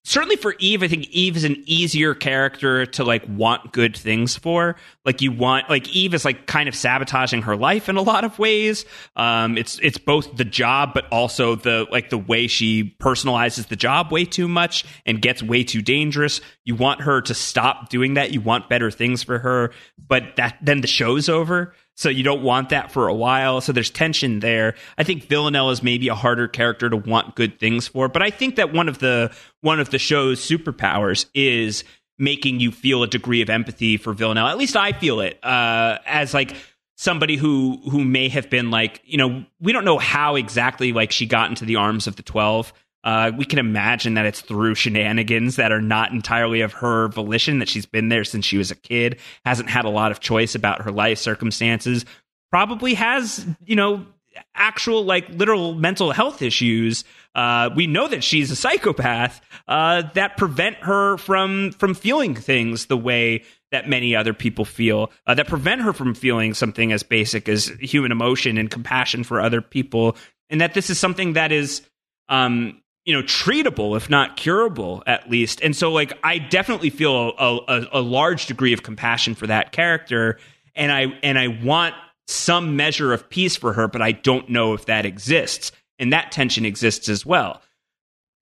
certainly 0.07 0.37
for 0.37 0.55
Eve, 0.59 0.83
I 0.83 0.87
think 0.87 1.09
Eve 1.09 1.35
is 1.35 1.43
an 1.43 1.61
easier 1.65 2.15
character 2.15 2.85
to 2.85 3.03
like 3.03 3.23
want 3.27 3.73
good 3.73 3.95
things 3.95 4.37
for. 4.37 4.77
Like 5.03 5.21
you 5.21 5.33
want 5.33 5.69
like 5.69 5.89
Eve 5.89 6.13
is 6.13 6.23
like 6.23 6.47
kind 6.47 6.69
of 6.69 6.75
sabotaging 6.75 7.41
her 7.41 7.57
life 7.57 7.89
in 7.89 7.97
a 7.97 8.01
lot 8.01 8.23
of 8.23 8.39
ways. 8.39 8.85
Um 9.17 9.57
it's 9.57 9.79
it's 9.79 9.97
both 9.97 10.37
the 10.37 10.45
job 10.45 10.93
but 10.93 11.07
also 11.11 11.55
the 11.55 11.87
like 11.91 12.09
the 12.09 12.17
way 12.17 12.47
she 12.47 12.95
personalizes 13.01 13.67
the 13.67 13.75
job 13.75 14.09
way 14.09 14.23
too 14.23 14.47
much 14.47 14.85
and 15.05 15.21
gets 15.21 15.43
way 15.43 15.65
too 15.65 15.81
dangerous. 15.81 16.39
You 16.63 16.75
want 16.75 17.01
her 17.01 17.19
to 17.21 17.33
stop 17.33 17.89
doing 17.89 18.13
that. 18.13 18.31
You 18.31 18.39
want 18.39 18.69
better 18.69 18.89
things 18.89 19.23
for 19.23 19.39
her, 19.39 19.73
but 20.07 20.37
that 20.37 20.57
then 20.61 20.79
the 20.79 20.87
show's 20.87 21.27
over. 21.27 21.73
So 21.97 22.09
you 22.09 22.21
don't 22.21 22.43
want 22.43 22.69
that 22.69 22.91
for 22.91 23.07
a 23.07 23.13
while. 23.13 23.59
So 23.59 23.71
there's 23.71 23.89
tension 23.89 24.39
there. 24.39 24.75
I 24.99 25.03
think 25.03 25.23
Villanelle 25.23 25.71
is 25.71 25.81
maybe 25.81 26.09
a 26.09 26.15
harder 26.15 26.47
character 26.47 26.91
to 26.91 26.95
want 26.95 27.35
good 27.35 27.59
things 27.59 27.87
for, 27.87 28.07
but 28.07 28.21
I 28.21 28.29
think 28.29 28.55
that 28.57 28.71
one 28.71 28.87
of 28.87 28.99
the 28.99 29.35
one 29.61 29.79
of 29.79 29.89
the 29.89 29.97
show's 29.97 30.39
superpowers 30.39 31.25
is 31.33 31.83
making 32.19 32.59
you 32.59 32.71
feel 32.71 33.01
a 33.01 33.07
degree 33.07 33.41
of 33.41 33.49
empathy 33.49 33.97
for 33.97 34.13
Villanelle. 34.13 34.47
At 34.47 34.59
least 34.59 34.75
I 34.75 34.91
feel 34.91 35.21
it 35.21 35.43
uh, 35.43 35.97
as 36.05 36.35
like 36.35 36.55
somebody 36.97 37.35
who 37.35 37.79
who 37.89 38.03
may 38.03 38.29
have 38.29 38.49
been 38.49 38.69
like 38.69 39.01
you 39.03 39.17
know 39.17 39.43
we 39.59 39.73
don't 39.73 39.85
know 39.85 39.97
how 39.97 40.35
exactly 40.35 40.93
like 40.93 41.11
she 41.11 41.25
got 41.25 41.49
into 41.49 41.65
the 41.65 41.77
arms 41.77 42.05
of 42.05 42.15
the 42.15 42.23
twelve. 42.23 42.73
Uh, 43.07 43.31
we 43.37 43.45
can 43.45 43.57
imagine 43.57 44.15
that 44.15 44.25
it's 44.25 44.41
through 44.41 44.75
shenanigans 44.75 45.55
that 45.55 45.71
are 45.71 45.81
not 45.81 46.11
entirely 46.11 46.59
of 46.59 46.73
her 46.73 47.07
volition. 47.07 47.59
That 47.59 47.69
she's 47.69 47.85
been 47.85 48.09
there 48.09 48.25
since 48.25 48.43
she 48.43 48.57
was 48.57 48.69
a 48.69 48.75
kid, 48.75 49.17
hasn't 49.45 49.69
had 49.69 49.85
a 49.85 49.89
lot 49.89 50.11
of 50.11 50.19
choice 50.19 50.55
about 50.55 50.81
her 50.81 50.91
life 50.91 51.17
circumstances, 51.17 52.03
probably 52.51 52.95
has 52.95 53.45
you 53.65 53.77
know 53.77 54.05
actual 54.53 55.05
like 55.05 55.29
literal 55.29 55.73
mental 55.73 56.11
health 56.11 56.41
issues. 56.41 57.05
Uh, 57.33 57.69
we 57.77 57.87
know 57.87 58.09
that 58.09 58.25
she's 58.25 58.51
a 58.51 58.57
psychopath 58.57 59.39
uh, 59.69 60.01
that 60.13 60.35
prevent 60.35 60.75
her 60.79 61.15
from 61.15 61.71
from 61.71 61.93
feeling 61.93 62.35
things 62.35 62.87
the 62.87 62.97
way 62.97 63.41
that 63.71 63.87
many 63.87 64.17
other 64.17 64.33
people 64.33 64.65
feel 64.65 65.11
uh, 65.27 65.33
that 65.33 65.47
prevent 65.47 65.79
her 65.79 65.93
from 65.93 66.13
feeling 66.13 66.53
something 66.53 66.91
as 66.91 67.03
basic 67.03 67.47
as 67.47 67.67
human 67.79 68.11
emotion 68.11 68.57
and 68.57 68.69
compassion 68.69 69.23
for 69.23 69.39
other 69.39 69.61
people 69.61 70.17
and 70.49 70.59
that 70.59 70.73
this 70.73 70.89
is 70.89 70.99
something 70.99 71.33
that 71.33 71.53
is 71.53 71.87
um 72.27 72.81
you 73.07 73.13
know 73.13 73.23
treatable 73.23 73.97
if 73.97 74.09
not 74.11 74.37
curable 74.37 75.01
at 75.07 75.27
least. 75.29 75.61
And 75.61 75.75
so 75.75 75.91
like 75.91 76.13
i 76.23 76.37
definitely 76.37 76.91
feel 76.91 77.33
a, 77.39 77.59
a, 77.67 77.87
a 77.93 78.01
large 78.01 78.45
degree 78.45 78.73
of 78.73 78.83
compassion 78.83 79.33
for 79.33 79.47
that 79.47 79.71
character. 79.71 80.37
And 80.75 80.91
i 80.91 81.05
and 81.23 81.39
i 81.39 81.47
want 81.47 81.95
some 82.27 82.75
measure 82.75 83.13
of 83.13 83.27
peace 83.29 83.55
for 83.55 83.71
her 83.73 83.87
but 83.87 84.01
i 84.01 84.11
don't 84.11 84.49
know 84.49 84.73
if 84.73 84.85
that 84.85 85.05
exists. 85.05 85.71
And 85.97 86.13
that 86.13 86.31
tension 86.31 86.63
exists 86.63 87.09
as 87.09 87.25
well. 87.25 87.63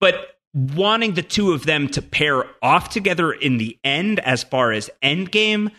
But 0.01 0.35
wanting 0.53 1.13
the 1.13 1.21
two 1.21 1.53
of 1.53 1.65
them 1.65 1.87
to 1.89 2.01
pair 2.01 2.43
off 2.61 2.89
together 2.89 3.31
in 3.31 3.57
the 3.57 3.77
end 3.83 4.19
as 4.21 4.43
far 4.43 4.73
as 4.73 4.89
endgame 5.01 5.71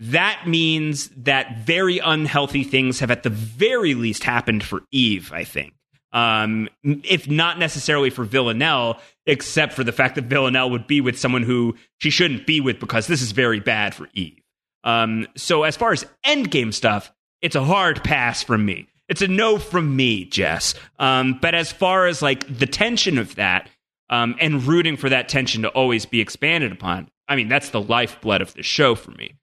that 0.00 0.42
means 0.46 1.08
that 1.16 1.58
very 1.58 1.98
unhealthy 2.00 2.64
things 2.64 2.98
have 2.98 3.12
at 3.12 3.22
the 3.22 3.30
very 3.30 3.94
least 3.94 4.24
happened 4.24 4.64
for 4.64 4.82
eve 4.90 5.32
i 5.32 5.44
think 5.44 5.72
um, 6.14 6.68
if 6.82 7.28
not 7.28 7.58
necessarily 7.58 8.08
for 8.08 8.24
Villanelle, 8.24 9.00
except 9.26 9.72
for 9.74 9.84
the 9.84 9.92
fact 9.92 10.14
that 10.14 10.24
Villanelle 10.24 10.70
would 10.70 10.86
be 10.86 11.00
with 11.00 11.18
someone 11.18 11.42
who 11.42 11.74
she 11.98 12.08
shouldn't 12.08 12.46
be 12.46 12.60
with 12.60 12.78
because 12.80 13.06
this 13.08 13.20
is 13.20 13.32
very 13.32 13.60
bad 13.60 13.94
for 13.94 14.08
Eve. 14.14 14.40
Um, 14.84 15.26
so 15.36 15.64
as 15.64 15.76
far 15.76 15.92
as 15.92 16.06
endgame 16.24 16.72
stuff, 16.72 17.12
it's 17.42 17.56
a 17.56 17.64
hard 17.64 18.02
pass 18.04 18.42
from 18.42 18.64
me. 18.64 18.88
It's 19.08 19.22
a 19.22 19.28
no 19.28 19.58
from 19.58 19.96
me, 19.96 20.24
Jess. 20.24 20.74
Um, 20.98 21.38
but 21.42 21.54
as 21.54 21.72
far 21.72 22.06
as 22.06 22.22
like 22.22 22.58
the 22.58 22.66
tension 22.66 23.18
of 23.18 23.34
that, 23.34 23.68
um, 24.10 24.36
and 24.40 24.64
rooting 24.64 24.96
for 24.96 25.08
that 25.08 25.28
tension 25.28 25.62
to 25.62 25.68
always 25.70 26.06
be 26.06 26.20
expanded 26.20 26.70
upon, 26.72 27.08
I 27.26 27.36
mean, 27.36 27.48
that's 27.48 27.70
the 27.70 27.80
lifeblood 27.80 28.40
of 28.40 28.54
the 28.54 28.62
show 28.62 28.94
for 28.94 29.10
me. 29.12 29.34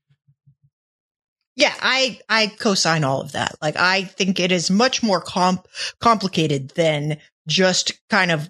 Yeah, 1.62 1.76
I 1.80 2.20
I 2.28 2.48
co-sign 2.48 3.04
all 3.04 3.22
of 3.22 3.34
that. 3.34 3.56
Like 3.62 3.76
I 3.78 4.06
think 4.06 4.40
it 4.40 4.52
is 4.52 4.72
much 4.72 5.04
more 5.04 5.22
comp- 5.22 5.68
complicated 6.00 6.72
than 6.72 7.18
just 7.48 7.94
kind 8.10 8.32
of 8.32 8.50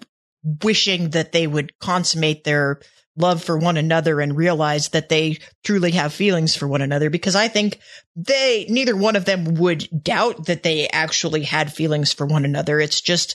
wishing 0.62 1.10
that 1.10 1.32
they 1.32 1.46
would 1.46 1.78
consummate 1.78 2.44
their 2.44 2.80
love 3.18 3.44
for 3.44 3.58
one 3.58 3.76
another 3.76 4.22
and 4.22 4.34
realize 4.34 4.88
that 4.88 5.10
they 5.10 5.36
truly 5.62 5.90
have 5.90 6.14
feelings 6.14 6.56
for 6.56 6.66
one 6.66 6.80
another 6.80 7.10
because 7.10 7.36
I 7.36 7.48
think 7.48 7.78
they 8.16 8.64
neither 8.70 8.96
one 8.96 9.16
of 9.16 9.26
them 9.26 9.56
would 9.56 9.86
doubt 10.02 10.46
that 10.46 10.62
they 10.62 10.88
actually 10.88 11.42
had 11.42 11.70
feelings 11.70 12.14
for 12.14 12.24
one 12.24 12.46
another. 12.46 12.80
It's 12.80 13.02
just 13.02 13.34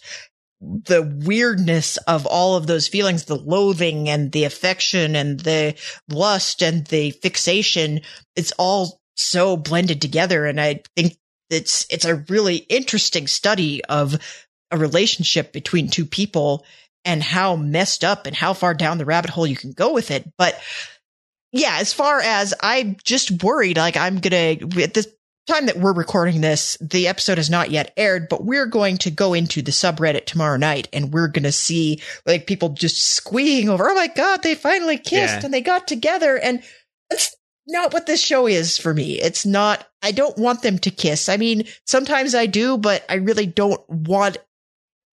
the 0.60 1.04
weirdness 1.24 1.98
of 1.98 2.26
all 2.26 2.56
of 2.56 2.66
those 2.66 2.88
feelings, 2.88 3.26
the 3.26 3.36
loathing 3.36 4.10
and 4.10 4.32
the 4.32 4.46
affection 4.46 5.16
and 5.16 5.40
the 5.40 5.76
lust 6.10 6.64
and 6.64 6.84
the 6.88 7.12
fixation, 7.12 8.02
it's 8.36 8.52
all 8.58 9.00
so 9.18 9.58
blended 9.58 10.02
together. 10.02 10.46
And 10.46 10.62
I 10.62 10.82
think 10.96 11.18
it's, 11.50 11.86
it's 11.90 12.06
a 12.06 12.24
really 12.30 12.58
interesting 12.58 13.28
study 13.28 13.84
of 13.86 14.18
a 14.72 14.78
relationship 14.78 15.52
between 15.52 15.90
two 15.90 16.06
people 16.06 16.66
and 17.06 17.24
how 17.24 17.56
messed 17.56 18.04
up 18.04 18.26
and 18.26 18.36
how 18.36 18.54
far 18.54 18.74
down 18.74 18.98
the 18.98 19.06
rabbit 19.06 19.30
hole 19.30 19.48
you 19.48 19.56
can 19.56 19.72
go 19.72 19.94
with 19.94 20.12
it. 20.12 20.30
But 20.38 20.60
yeah, 21.54 21.78
as 21.80 21.94
far 21.94 22.20
as 22.20 22.54
I'm 22.62 22.98
just 23.04 23.44
worried, 23.44 23.78
like 23.78 23.96
I'm 23.96 24.20
going 24.20 24.60
to, 24.60 24.84
at 24.84 24.94
this 24.94 25.08
time 25.48 25.68
that 25.68 25.78
we're 25.78 25.94
recording 25.94 26.42
this, 26.42 26.78
the 26.82 27.08
episode 27.08 27.38
has 27.38 27.50
not 27.50 27.72
yet 27.72 27.94
aired, 27.96 28.28
but 28.28 28.44
we're 28.44 28.66
going 28.66 28.98
to 28.98 29.10
go 29.10 29.34
into 29.34 29.62
the 29.62 29.72
subreddit 29.72 30.26
tomorrow 30.26 30.58
night 30.58 30.90
and 30.92 31.14
we're 31.14 31.30
going 31.30 31.44
to 31.44 31.52
see 31.54 32.02
like 32.26 32.46
people 32.46 32.70
just 32.70 33.02
squeeing 33.02 33.70
over, 33.70 33.90
oh 33.90 33.96
my 33.96 34.08
God, 34.08 34.44
they 34.44 34.56
finally 34.56 34.98
kissed 34.98 35.40
yeah. 35.40 35.46
and 35.46 35.54
they 35.54 35.62
got 35.62 35.88
together. 35.88 36.38
And 36.38 36.62
that's 37.10 37.37
not 37.68 37.94
what 37.94 38.06
this 38.06 38.22
show 38.22 38.48
is 38.48 38.78
for 38.78 38.94
me. 38.94 39.20
It's 39.20 39.46
not, 39.46 39.86
I 40.02 40.12
don't 40.12 40.38
want 40.38 40.62
them 40.62 40.80
to 40.80 40.92
kiss. 40.92 41.30
I 41.30 41.38
mean, 41.38 41.66
sometimes 41.86 42.34
I 42.34 42.46
do, 42.46 42.78
but 42.78 43.04
I 43.10 43.16
really 43.16 43.46
don't 43.46 43.82
want, 43.90 44.38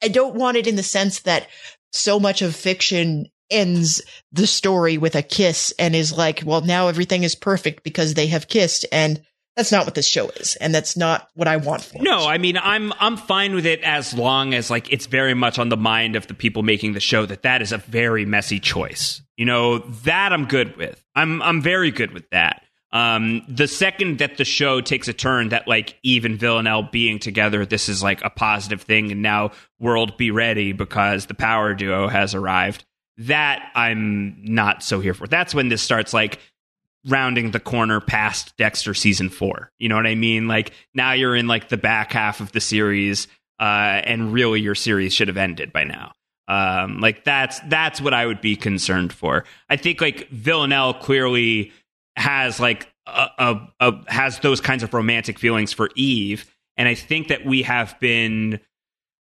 I 0.03 0.09
don't 0.09 0.37
want 0.37 0.57
it 0.57 0.67
in 0.67 0.77
the 0.77 0.83
sense 0.83 1.21
that 1.21 1.49
so 1.93 2.21
much 2.21 2.43
of 2.43 2.55
fiction 2.55 3.27
ends 3.51 4.03
the 4.33 4.47
story 4.47 4.99
with 4.99 5.15
a 5.15 5.23
kiss 5.23 5.73
and 5.79 5.95
is 5.95 6.17
like, 6.17 6.43
well, 6.45 6.61
now 6.61 6.89
everything 6.89 7.25
is 7.25 7.35
perfect 7.35 7.83
because 7.85 8.15
they 8.15 8.29
have 8.29 8.49
kissed. 8.49 8.87
And 8.91 9.23
that's 9.57 9.71
not 9.71 9.85
what 9.85 9.95
this 9.95 10.09
show 10.09 10.29
is, 10.31 10.57
and 10.57 10.75
that's 10.75 10.97
not 10.97 11.29
what 11.35 11.47
I 11.47 11.57
want 11.59 11.83
for 11.83 12.03
no. 12.03 12.27
I 12.27 12.39
mean, 12.39 12.57
I'm 12.57 12.93
I'm 12.99 13.17
fine 13.17 13.55
with 13.55 13.67
it 13.67 13.81
as 13.83 14.13
long 14.13 14.53
as 14.53 14.71
like 14.71 14.93
it's 14.93 15.07
very 15.07 15.35
much 15.35 15.59
on 15.59 15.69
the 15.69 15.77
mind 15.77 16.17
of 16.17 16.27
the 16.27 16.35
people 16.35 16.63
making 16.63 16.95
the 16.95 17.01
show 17.01 17.25
that 17.27 17.43
that 17.43 17.63
is 17.63 17.73
a 17.73 17.79
very 17.79 18.25
messy 18.27 18.59
choice. 18.59 19.23
You 19.37 19.45
know, 19.47 19.79
that 19.79 20.33
I'm 20.33 20.47
good 20.47 20.77
with. 20.77 21.03
I'm 21.15 21.41
I'm 21.43 21.63
very 21.63 21.91
good 21.91 22.13
with 22.13 22.29
that. 22.31 22.63
Um, 22.95 23.43
the 23.49 23.67
second 23.67 24.19
that 24.19 24.37
the 24.37 24.45
show 24.45 24.81
takes 24.81 25.09
a 25.09 25.13
turn 25.13 25.49
that 25.49 25.67
like 25.67 25.99
Eve 26.05 26.25
and 26.25 26.39
Villanelle 26.39 26.85
being 26.85 27.19
together, 27.19 27.67
this 27.67 27.89
is 27.89 28.05
like 28.05 28.25
a 28.25 28.31
positive 28.31 28.83
thing, 28.83 29.11
and 29.11 29.21
now 29.21 29.51
world 29.81 30.17
be 30.17 30.31
ready 30.31 30.73
because 30.73 31.27
the 31.27 31.35
power 31.35 31.75
duo 31.75 32.09
has 32.09 32.35
arrived. 32.35 32.85
That 33.19 33.71
I'm 33.77 34.37
not 34.43 34.83
so 34.83 35.01
here 35.01 35.15
for. 35.15 35.29
That's 35.29 35.55
when 35.55 35.69
this 35.69 35.83
starts 35.83 36.13
like 36.13 36.39
rounding 37.07 37.51
the 37.51 37.61
corner 37.61 38.01
past 38.01 38.57
Dexter 38.57 38.95
season 38.95 39.29
four. 39.29 39.71
You 39.79 39.89
know 39.89 39.97
what 39.97 40.07
I 40.07 40.15
mean? 40.15 40.49
Like 40.49 40.73
now 40.95 41.13
you're 41.13 41.37
in 41.37 41.47
like 41.47 41.69
the 41.69 41.77
back 41.77 42.13
half 42.13 42.41
of 42.41 42.53
the 42.53 42.61
series, 42.61 43.29
uh, 43.61 44.01
and 44.05 44.33
really 44.33 44.61
your 44.61 44.75
series 44.75 45.13
should 45.13 45.29
have 45.29 45.37
ended 45.37 45.73
by 45.73 45.85
now. 45.85 46.13
Um, 46.47 47.01
like 47.01 47.25
that's 47.25 47.61
that's 47.69 48.01
what 48.01 48.13
I 48.13 48.27
would 48.27 48.41
be 48.41 48.57
concerned 48.57 49.13
for. 49.13 49.45
I 49.71 49.77
think 49.77 50.01
like 50.01 50.29
Villanelle 50.29 50.95
clearly 50.95 51.73
has 52.17 52.61
like 52.61 52.89
a, 53.07 53.29
a, 53.39 53.69
a 53.81 54.13
has 54.13 54.41
those 54.41 54.61
kinds 54.61 54.83
of 54.83 54.93
romantic 54.93 55.39
feelings 55.39 55.73
for 55.73 55.91
Eve, 55.97 56.51
and 56.77 56.89
I 56.89 56.95
think 56.95 57.29
that 57.29 57.45
we 57.47 57.63
have 57.63 57.99
been 57.99 58.61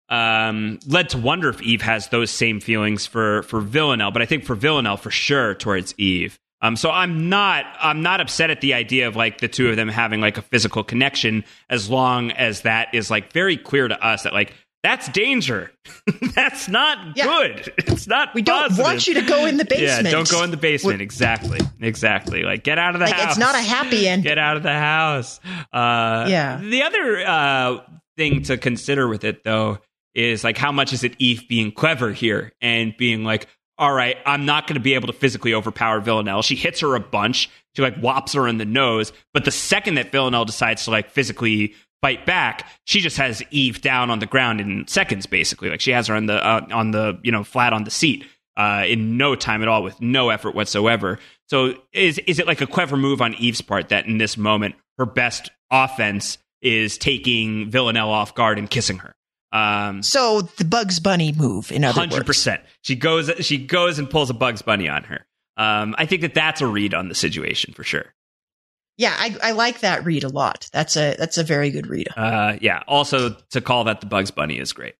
um, 0.09 0.79
led 0.85 1.09
to 1.09 1.17
wonder 1.17 1.49
if 1.49 1.61
Eve 1.61 1.81
has 1.81 2.09
those 2.09 2.29
same 2.29 2.59
feelings 2.59 3.05
for 3.05 3.43
for 3.43 3.61
Villanelle. 3.61 4.11
But 4.11 4.21
I 4.21 4.25
think 4.25 4.43
for 4.43 4.55
Villanelle, 4.55 4.97
for 4.97 5.11
sure, 5.11 5.55
towards 5.55 5.95
Eve. 5.97 6.39
Um, 6.63 6.77
so 6.77 6.89
I'm 6.89 7.29
not 7.29 7.65
I'm 7.79 8.01
not 8.01 8.21
upset 8.21 8.49
at 8.49 8.61
the 8.61 8.73
idea 8.73 9.07
of 9.09 9.17
like 9.17 9.39
the 9.39 9.49
two 9.49 9.69
of 9.69 9.75
them 9.75 9.89
having 9.89 10.21
like 10.21 10.37
a 10.37 10.41
physical 10.41 10.83
connection 10.83 11.43
as 11.69 11.89
long 11.89 12.31
as 12.31 12.61
that 12.61 12.87
is 12.93 13.11
like 13.11 13.33
very 13.33 13.57
clear 13.57 13.87
to 13.87 14.01
us 14.03 14.23
that 14.23 14.33
like 14.33 14.53
that's 14.81 15.09
danger. 15.09 15.71
that's 16.35 16.67
not 16.69 17.15
yeah. 17.15 17.25
good. 17.25 17.73
It's 17.77 18.07
not. 18.07 18.33
We 18.33 18.41
don't 18.41 18.77
want 18.77 19.07
you 19.07 19.13
to 19.15 19.21
go 19.21 19.45
in 19.45 19.57
the 19.57 19.65
basement. 19.65 19.83
Yeah, 20.05 20.11
don't 20.11 20.29
go 20.29 20.43
in 20.43 20.51
the 20.51 20.57
basement. 20.57 20.99
We're, 20.99 21.03
exactly, 21.03 21.59
exactly. 21.79 22.43
Like 22.43 22.63
get 22.63 22.77
out 22.77 22.95
of 22.95 22.99
the 22.99 23.05
like, 23.05 23.15
house. 23.15 23.31
It's 23.31 23.39
not 23.39 23.55
a 23.55 23.61
happy 23.61 24.07
end. 24.07 24.23
Get 24.23 24.37
out 24.37 24.57
of 24.57 24.63
the 24.63 24.73
house. 24.73 25.39
Uh, 25.71 26.27
yeah. 26.29 26.61
The 26.61 26.83
other 26.83 27.25
uh, 27.25 27.77
thing 28.17 28.43
to 28.43 28.57
consider 28.57 29.07
with 29.07 29.25
it 29.25 29.43
though 29.43 29.79
is 30.13 30.43
like 30.43 30.57
how 30.57 30.71
much 30.71 30.93
is 30.93 31.03
it 31.03 31.15
Eve 31.19 31.47
being 31.49 31.71
clever 31.71 32.11
here 32.11 32.53
and 32.61 32.95
being 32.97 33.23
like, 33.23 33.47
all 33.83 33.91
right, 33.91 34.15
I'm 34.25 34.45
not 34.45 34.65
going 34.65 34.75
to 34.75 34.79
be 34.79 34.93
able 34.93 35.07
to 35.07 35.13
physically 35.13 35.53
overpower 35.53 35.99
Villanelle. 35.99 36.41
She 36.41 36.55
hits 36.55 36.79
her 36.79 36.95
a 36.95 37.01
bunch. 37.01 37.49
She 37.75 37.81
like 37.81 37.97
whops 37.97 38.31
her 38.31 38.47
in 38.47 38.57
the 38.57 38.63
nose. 38.63 39.11
But 39.33 39.43
the 39.43 39.51
second 39.51 39.95
that 39.95 40.09
Villanelle 40.09 40.45
decides 40.45 40.85
to 40.85 40.91
like 40.91 41.09
physically 41.09 41.73
fight 42.01 42.25
back, 42.25 42.65
she 42.85 43.01
just 43.01 43.17
has 43.17 43.43
Eve 43.51 43.81
down 43.81 44.09
on 44.09 44.19
the 44.19 44.25
ground 44.25 44.61
in 44.61 44.87
seconds, 44.87 45.25
basically. 45.25 45.69
Like 45.69 45.81
she 45.81 45.91
has 45.91 46.07
her 46.07 46.15
on 46.15 46.27
the 46.27 46.35
uh, 46.35 46.65
on 46.71 46.91
the 46.91 47.19
you 47.23 47.31
know 47.33 47.43
flat 47.43 47.73
on 47.73 47.83
the 47.83 47.91
seat 47.91 48.25
uh, 48.55 48.85
in 48.87 49.17
no 49.17 49.35
time 49.35 49.61
at 49.61 49.67
all, 49.67 49.83
with 49.83 49.99
no 49.99 50.29
effort 50.29 50.55
whatsoever. 50.55 51.19
So 51.49 51.73
is 51.91 52.19
is 52.19 52.39
it 52.39 52.47
like 52.47 52.61
a 52.61 52.67
clever 52.67 52.95
move 52.95 53.21
on 53.21 53.33
Eve's 53.33 53.59
part 53.59 53.89
that 53.89 54.05
in 54.05 54.17
this 54.17 54.37
moment 54.37 54.75
her 54.97 55.05
best 55.05 55.51
offense 55.69 56.37
is 56.61 56.97
taking 56.97 57.69
Villanelle 57.69 58.11
off 58.11 58.33
guard 58.33 58.57
and 58.57 58.69
kissing 58.69 58.99
her? 58.99 59.13
Um, 59.53 60.01
so 60.01 60.41
the 60.41 60.65
Bugs 60.65 60.99
Bunny 60.99 61.31
move, 61.31 61.71
in 61.71 61.83
other 61.85 62.01
100%. 62.01 62.01
words, 62.01 62.13
hundred 62.13 62.25
percent. 62.25 62.61
She 62.81 62.95
goes, 62.95 63.31
she 63.41 63.57
goes 63.59 63.99
and 63.99 64.09
pulls 64.09 64.29
a 64.29 64.33
Bugs 64.33 64.63
Bunny 64.63 64.89
on 64.89 65.03
her. 65.03 65.25
Um, 65.55 65.93
I 65.97 66.07
think 66.07 66.21
that 66.21 66.33
that's 66.33 66.59
a 66.61 66.67
read 66.67 66.93
on 66.93 67.07
the 67.07 67.15
situation 67.15 67.73
for 67.73 67.83
sure. 67.83 68.13
Yeah, 68.97 69.15
I, 69.15 69.37
I 69.41 69.51
like 69.51 69.79
that 69.81 70.05
read 70.05 70.23
a 70.23 70.29
lot. 70.29 70.69
That's 70.73 70.97
a 70.97 71.15
that's 71.17 71.37
a 71.37 71.43
very 71.43 71.71
good 71.71 71.87
read. 71.87 72.07
Uh, 72.15 72.57
yeah. 72.61 72.83
Also, 72.87 73.35
to 73.51 73.61
call 73.61 73.85
that 73.85 74.01
the 74.01 74.07
Bugs 74.07 74.31
Bunny 74.31 74.59
is 74.59 74.73
great. 74.73 74.95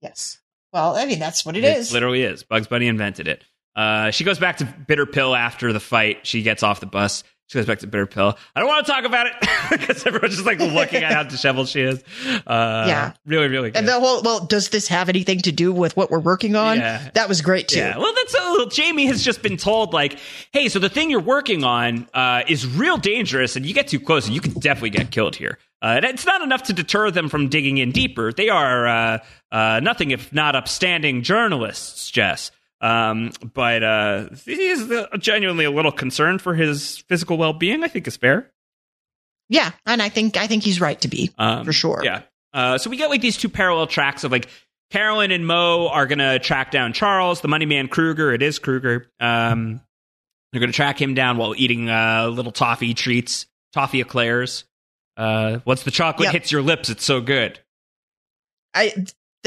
Yes. 0.00 0.38
Well, 0.72 0.96
I 0.96 1.06
mean 1.06 1.18
that's 1.18 1.44
what 1.44 1.56
it, 1.56 1.64
it 1.64 1.76
is. 1.76 1.92
Literally 1.92 2.22
is. 2.22 2.42
Bugs 2.42 2.66
Bunny 2.66 2.86
invented 2.88 3.28
it. 3.28 3.44
Uh, 3.76 4.10
she 4.10 4.24
goes 4.24 4.38
back 4.38 4.58
to 4.58 4.64
Bitter 4.64 5.06
Pill 5.06 5.34
after 5.34 5.72
the 5.72 5.80
fight. 5.80 6.26
She 6.26 6.42
gets 6.42 6.62
off 6.62 6.80
the 6.80 6.86
bus. 6.86 7.22
She 7.48 7.58
goes 7.58 7.64
back 7.64 7.78
to 7.78 7.86
bitter 7.86 8.04
pill. 8.04 8.36
I 8.54 8.60
don't 8.60 8.68
want 8.68 8.84
to 8.84 8.92
talk 8.92 9.04
about 9.04 9.26
it 9.26 9.32
because 9.70 10.06
everyone's 10.06 10.34
just 10.34 10.44
like 10.46 10.58
looking 10.58 11.02
at 11.02 11.12
how 11.12 11.22
disheveled 11.28 11.68
she 11.68 11.80
is. 11.80 12.04
Uh, 12.46 12.84
yeah, 12.86 13.12
really, 13.24 13.48
really. 13.48 13.70
Good. 13.70 13.78
And 13.78 13.88
the 13.88 13.98
whole 13.98 14.20
well, 14.20 14.44
does 14.44 14.68
this 14.68 14.86
have 14.88 15.08
anything 15.08 15.40
to 15.40 15.52
do 15.52 15.72
with 15.72 15.96
what 15.96 16.10
we're 16.10 16.18
working 16.18 16.56
on? 16.56 16.76
Yeah. 16.76 17.08
that 17.14 17.26
was 17.26 17.40
great 17.40 17.68
too. 17.68 17.78
Yeah, 17.78 17.96
well, 17.96 18.12
that's 18.14 18.34
a 18.34 18.50
little. 18.50 18.66
Jamie 18.66 19.06
has 19.06 19.24
just 19.24 19.40
been 19.40 19.56
told 19.56 19.94
like, 19.94 20.18
hey, 20.52 20.68
so 20.68 20.78
the 20.78 20.90
thing 20.90 21.10
you're 21.10 21.20
working 21.20 21.64
on 21.64 22.06
uh, 22.12 22.42
is 22.46 22.66
real 22.66 22.98
dangerous, 22.98 23.56
and 23.56 23.64
you 23.64 23.72
get 23.72 23.88
too 23.88 23.98
close, 23.98 24.26
and 24.26 24.34
you 24.34 24.42
can 24.42 24.52
definitely 24.52 24.90
get 24.90 25.10
killed 25.10 25.34
here. 25.34 25.58
Uh, 25.80 26.00
it's 26.02 26.26
not 26.26 26.42
enough 26.42 26.64
to 26.64 26.72
deter 26.74 27.10
them 27.10 27.30
from 27.30 27.48
digging 27.48 27.78
in 27.78 27.92
deeper. 27.92 28.30
They 28.32 28.48
are 28.50 28.86
uh, 28.86 29.18
uh, 29.50 29.80
nothing 29.82 30.10
if 30.10 30.32
not 30.34 30.54
upstanding 30.54 31.22
journalists, 31.22 32.10
Jess. 32.10 32.50
Um, 32.80 33.32
but 33.54 33.82
uh, 33.82 34.28
he's 34.44 34.88
genuinely 35.18 35.64
a 35.64 35.70
little 35.70 35.92
concerned 35.92 36.40
for 36.40 36.54
his 36.54 36.98
physical 37.08 37.36
well 37.36 37.52
being. 37.52 37.82
I 37.82 37.88
think 37.88 38.06
is 38.06 38.16
fair. 38.16 38.50
Yeah, 39.48 39.72
and 39.86 40.02
I 40.02 40.08
think 40.08 40.36
I 40.36 40.46
think 40.46 40.62
he's 40.62 40.80
right 40.80 41.00
to 41.00 41.08
be 41.08 41.30
um, 41.38 41.64
for 41.64 41.72
sure. 41.72 42.02
Yeah. 42.04 42.22
Uh, 42.52 42.78
so 42.78 42.90
we 42.90 42.96
get 42.96 43.10
like 43.10 43.20
these 43.20 43.36
two 43.36 43.48
parallel 43.48 43.86
tracks 43.86 44.24
of 44.24 44.32
like 44.32 44.48
Carolyn 44.90 45.30
and 45.30 45.46
Mo 45.46 45.88
are 45.88 46.06
gonna 46.06 46.38
track 46.38 46.70
down 46.70 46.92
Charles, 46.92 47.40
the 47.40 47.48
money 47.48 47.66
man 47.66 47.88
Kruger. 47.88 48.32
It 48.32 48.42
is 48.42 48.58
Kruger. 48.58 49.10
Um, 49.20 49.80
they're 50.52 50.60
gonna 50.60 50.72
track 50.72 51.00
him 51.00 51.14
down 51.14 51.36
while 51.36 51.54
eating 51.56 51.90
uh, 51.90 52.28
little 52.28 52.52
toffee 52.52 52.94
treats, 52.94 53.46
toffee 53.72 54.00
eclairs. 54.00 54.64
Uh, 55.16 55.58
once 55.64 55.82
the 55.82 55.90
chocolate 55.90 56.26
yep. 56.26 56.34
hits 56.34 56.52
your 56.52 56.62
lips, 56.62 56.90
it's 56.90 57.04
so 57.04 57.20
good. 57.20 57.58
I 58.74 58.92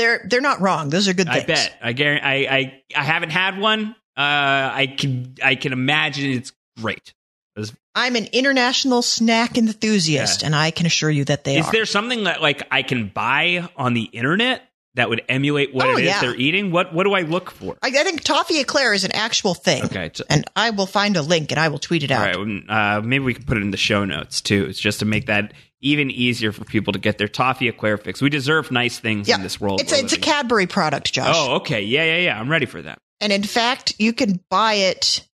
they're 0.01 0.21
they're 0.25 0.41
not 0.41 0.61
wrong. 0.61 0.89
Those 0.89 1.07
are 1.07 1.13
good 1.13 1.27
things. 1.27 1.43
I 1.43 1.47
bet. 1.47 1.77
I 1.81 1.93
guarantee. 1.93 2.25
I 2.25 2.55
I, 2.55 2.83
I 2.95 3.03
haven't 3.03 3.29
had 3.29 3.59
one. 3.59 3.95
Uh, 4.17 4.71
I 4.73 4.93
can 4.97 5.35
I 5.43 5.55
can 5.55 5.73
imagine 5.73 6.31
it's 6.31 6.51
great. 6.79 7.13
It's, 7.55 7.73
I'm 7.93 8.15
an 8.15 8.27
international 8.31 9.01
snack 9.01 9.57
enthusiast, 9.57 10.41
yeah. 10.41 10.47
and 10.47 10.55
I 10.55 10.71
can 10.71 10.85
assure 10.85 11.09
you 11.09 11.25
that 11.25 11.43
they 11.43 11.57
is 11.57 11.65
are. 11.65 11.69
Is 11.69 11.71
there 11.71 11.85
something 11.85 12.23
that 12.23 12.41
like 12.41 12.63
I 12.71 12.81
can 12.81 13.09
buy 13.09 13.69
on 13.75 13.93
the 13.93 14.03
internet 14.03 14.63
that 14.95 15.09
would 15.09 15.21
emulate 15.29 15.73
what 15.73 15.87
oh, 15.87 15.97
it 15.97 16.01
is 16.01 16.07
yeah. 16.07 16.21
they're 16.21 16.35
eating? 16.35 16.71
What 16.71 16.93
what 16.93 17.03
do 17.03 17.13
I 17.13 17.21
look 17.21 17.51
for? 17.51 17.77
I, 17.81 17.87
I, 17.87 18.03
think 18.03 18.21
toffee 18.21 18.59
eclair 18.59 18.93
is 18.93 19.03
an 19.03 19.11
actual 19.13 19.53
thing. 19.53 19.85
Okay, 19.85 20.11
and 20.29 20.45
I 20.55 20.71
will 20.71 20.85
find 20.85 21.15
a 21.15 21.21
link 21.21 21.51
and 21.51 21.59
I 21.59 21.69
will 21.69 21.79
tweet 21.79 22.03
it 22.03 22.11
out. 22.11 22.35
All 22.35 22.45
right, 22.45 22.63
uh, 22.69 23.01
maybe 23.01 23.23
we 23.23 23.33
can 23.33 23.45
put 23.45 23.57
it 23.57 23.61
in 23.61 23.71
the 23.71 23.77
show 23.77 24.03
notes 24.05 24.41
too. 24.41 24.65
It's 24.65 24.79
just 24.79 24.99
to 24.99 25.05
make 25.05 25.27
that 25.27 25.53
even 25.81 26.11
easier 26.11 26.51
for 26.51 26.63
people 26.65 26.93
to 26.93 26.99
get 26.99 27.17
their 27.17 27.27
toffee 27.27 27.67
eclair 27.67 27.97
fix. 27.97 28.21
We 28.21 28.29
deserve 28.29 28.71
nice 28.71 28.99
things 28.99 29.27
in 29.29 29.41
this 29.41 29.59
world. 29.59 29.81
It's 29.81 29.93
a, 29.93 29.99
it's 29.99 30.13
a 30.13 30.19
Cadbury 30.19 30.67
product, 30.67 31.11
Josh. 31.11 31.35
Oh, 31.35 31.55
okay. 31.55 31.81
Yeah, 31.81 32.03
yeah, 32.03 32.17
yeah. 32.17 32.39
I'm 32.39 32.49
ready 32.49 32.65
for 32.65 32.81
that. 32.81 32.99
And 33.19 33.31
in 33.31 33.43
fact, 33.43 33.93
you 33.97 34.13
can 34.13 34.39
buy 34.49 34.73
it. 34.73 35.27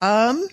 Um, 0.00 0.46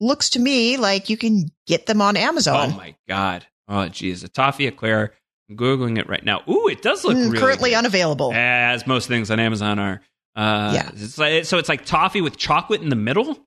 looks 0.00 0.30
to 0.30 0.38
me 0.38 0.76
like 0.76 1.10
you 1.10 1.16
can 1.16 1.50
get 1.66 1.86
them 1.86 2.00
on 2.00 2.16
Amazon. 2.16 2.72
Oh 2.72 2.76
my 2.76 2.94
god. 3.08 3.46
Oh 3.68 3.88
geez, 3.88 4.22
a 4.24 4.28
toffee 4.28 4.66
eclair. 4.66 5.12
I'm 5.48 5.56
googling 5.56 5.98
it 5.98 6.08
right 6.08 6.24
now. 6.24 6.42
Ooh, 6.48 6.68
it 6.68 6.82
does 6.82 7.04
look 7.04 7.16
mm, 7.16 7.26
really 7.26 7.38
currently 7.38 7.70
good. 7.70 7.76
unavailable. 7.76 8.32
As 8.32 8.86
most 8.86 9.08
things 9.08 9.30
on 9.30 9.40
Amazon 9.40 9.78
are. 9.78 10.00
Uh, 10.36 10.72
yeah. 10.74 10.90
It's 10.94 11.18
like, 11.18 11.44
so 11.44 11.58
it's 11.58 11.68
like 11.68 11.84
toffee 11.84 12.20
with 12.20 12.36
chocolate 12.36 12.82
in 12.82 12.90
the 12.90 12.96
middle. 12.96 13.38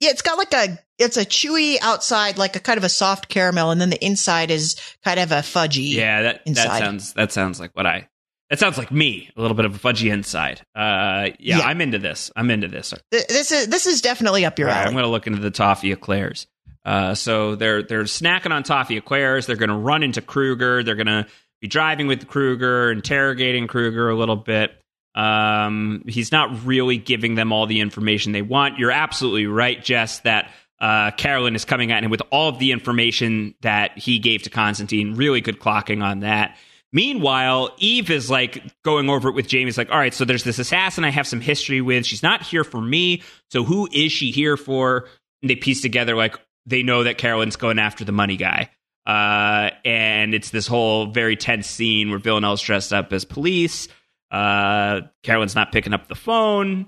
Yeah, 0.00 0.10
it's 0.10 0.22
got 0.22 0.38
like 0.38 0.54
a 0.54 0.78
it's 0.98 1.18
a 1.18 1.26
chewy 1.26 1.76
outside, 1.82 2.38
like 2.38 2.56
a 2.56 2.60
kind 2.60 2.78
of 2.78 2.84
a 2.84 2.88
soft 2.88 3.28
caramel, 3.28 3.70
and 3.70 3.78
then 3.78 3.90
the 3.90 4.02
inside 4.02 4.50
is 4.50 4.76
kind 5.04 5.20
of 5.20 5.30
a 5.30 5.40
fudgy. 5.40 5.92
Yeah, 5.92 6.22
that 6.22 6.40
inside. 6.46 6.68
that 6.68 6.78
sounds 6.78 7.12
that 7.12 7.32
sounds 7.32 7.60
like 7.60 7.72
what 7.76 7.84
I 7.86 8.08
That 8.48 8.58
sounds 8.58 8.78
like 8.78 8.90
me, 8.90 9.30
a 9.36 9.40
little 9.42 9.54
bit 9.54 9.66
of 9.66 9.74
a 9.74 9.78
fudgy 9.78 10.10
inside. 10.10 10.62
Uh, 10.74 11.36
yeah, 11.38 11.58
Yeah. 11.58 11.60
I'm 11.60 11.82
into 11.82 11.98
this. 11.98 12.30
I'm 12.34 12.50
into 12.50 12.66
this. 12.66 12.94
This 13.10 13.52
is 13.52 13.66
this 13.66 13.86
is 13.86 14.00
definitely 14.00 14.46
up 14.46 14.58
your 14.58 14.70
All 14.70 14.74
right, 14.74 14.86
I'm 14.86 14.92
going 14.94 15.04
to 15.04 15.10
look 15.10 15.26
into 15.26 15.40
the 15.40 15.50
toffee 15.50 15.92
eclairs. 15.92 16.46
Uh, 16.84 17.14
so 17.14 17.56
they're 17.56 17.82
they're 17.82 18.04
snacking 18.04 18.52
on 18.52 18.62
toffee 18.62 18.96
eclairs. 18.96 19.46
They're 19.46 19.56
going 19.56 19.70
to 19.70 19.76
run 19.76 20.02
into 20.02 20.22
Kruger. 20.22 20.82
They're 20.82 20.94
going 20.94 21.06
to 21.06 21.26
be 21.60 21.68
driving 21.68 22.06
with 22.06 22.26
Kruger, 22.26 22.90
interrogating 22.90 23.66
Kruger 23.66 24.08
a 24.08 24.16
little 24.16 24.36
bit. 24.36 24.72
Um, 25.14 26.04
he's 26.06 26.32
not 26.32 26.64
really 26.64 26.96
giving 26.96 27.34
them 27.34 27.52
all 27.52 27.66
the 27.66 27.80
information 27.80 28.32
they 28.32 28.42
want. 28.42 28.78
You're 28.78 28.92
absolutely 28.92 29.46
right, 29.46 29.82
Jess, 29.82 30.20
that 30.20 30.52
uh, 30.80 31.10
Carolyn 31.12 31.54
is 31.54 31.64
coming 31.64 31.92
at 31.92 32.02
him 32.02 32.10
with 32.10 32.22
all 32.30 32.48
of 32.48 32.58
the 32.58 32.72
information 32.72 33.54
that 33.60 33.98
he 33.98 34.18
gave 34.18 34.42
to 34.42 34.50
Constantine. 34.50 35.14
Really 35.14 35.40
good 35.40 35.58
clocking 35.58 36.02
on 36.02 36.20
that. 36.20 36.56
Meanwhile, 36.92 37.74
Eve 37.78 38.10
is 38.10 38.30
like 38.30 38.64
going 38.82 39.08
over 39.10 39.28
it 39.28 39.34
with 39.34 39.46
Jamie. 39.46 39.68
It's 39.68 39.78
like, 39.78 39.90
all 39.90 39.98
right, 39.98 40.14
so 40.14 40.24
there's 40.24 40.42
this 40.42 40.58
assassin 40.58 41.04
I 41.04 41.10
have 41.10 41.26
some 41.26 41.40
history 41.40 41.80
with. 41.80 42.06
She's 42.06 42.22
not 42.22 42.42
here 42.42 42.64
for 42.64 42.80
me. 42.80 43.22
So 43.50 43.62
who 43.62 43.88
is 43.92 44.10
she 44.10 44.30
here 44.30 44.56
for? 44.56 45.06
And 45.42 45.50
they 45.50 45.56
piece 45.56 45.82
together 45.82 46.16
like 46.16 46.36
they 46.66 46.82
know 46.82 47.04
that 47.04 47.18
Carolyn's 47.18 47.56
going 47.56 47.78
after 47.78 48.04
the 48.04 48.12
money 48.12 48.36
guy. 48.36 48.70
Uh, 49.06 49.70
and 49.84 50.34
it's 50.34 50.50
this 50.50 50.66
whole 50.66 51.06
very 51.06 51.36
tense 51.36 51.66
scene 51.66 52.10
where 52.10 52.18
Villanelle's 52.18 52.62
dressed 52.62 52.92
up 52.92 53.12
as 53.12 53.24
police. 53.24 53.88
Uh, 54.30 55.00
Carolyn's 55.22 55.54
not 55.54 55.72
picking 55.72 55.92
up 55.92 56.06
the 56.08 56.14
phone. 56.14 56.86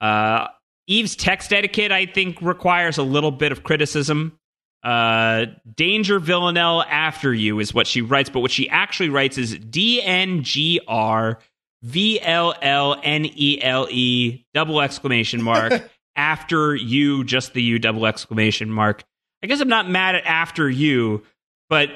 Uh, 0.00 0.48
Eve's 0.86 1.14
text 1.14 1.52
etiquette, 1.52 1.92
I 1.92 2.06
think, 2.06 2.40
requires 2.42 2.98
a 2.98 3.02
little 3.02 3.30
bit 3.30 3.52
of 3.52 3.62
criticism. 3.62 4.38
Uh, 4.82 5.46
Danger 5.76 6.18
Villanelle 6.18 6.82
after 6.82 7.32
you 7.32 7.60
is 7.60 7.72
what 7.72 7.86
she 7.86 8.02
writes, 8.02 8.28
but 8.28 8.40
what 8.40 8.50
she 8.50 8.68
actually 8.68 9.10
writes 9.10 9.38
is 9.38 9.56
D 9.56 10.02
N 10.02 10.42
G 10.42 10.80
R 10.88 11.38
V 11.82 12.20
L 12.20 12.54
L 12.60 13.00
N 13.00 13.24
E 13.24 13.60
L 13.62 13.86
E 13.88 14.44
double 14.54 14.80
exclamation 14.80 15.40
mark 15.40 15.88
after 16.16 16.74
you, 16.74 17.24
just 17.24 17.52
the 17.54 17.62
you 17.62 17.78
double 17.78 18.06
exclamation 18.06 18.70
mark. 18.70 19.04
I 19.42 19.46
guess 19.46 19.60
I'm 19.60 19.68
not 19.68 19.88
mad 19.88 20.14
at 20.14 20.24
after 20.24 20.68
you, 20.68 21.24
but 21.68 21.90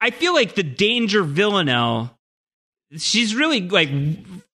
I 0.00 0.10
feel 0.10 0.34
like 0.34 0.54
the 0.54 0.62
Danger 0.62 1.22
Villanelle, 1.22 2.18
she's 2.96 3.34
really 3.34 3.68
like 3.68 3.90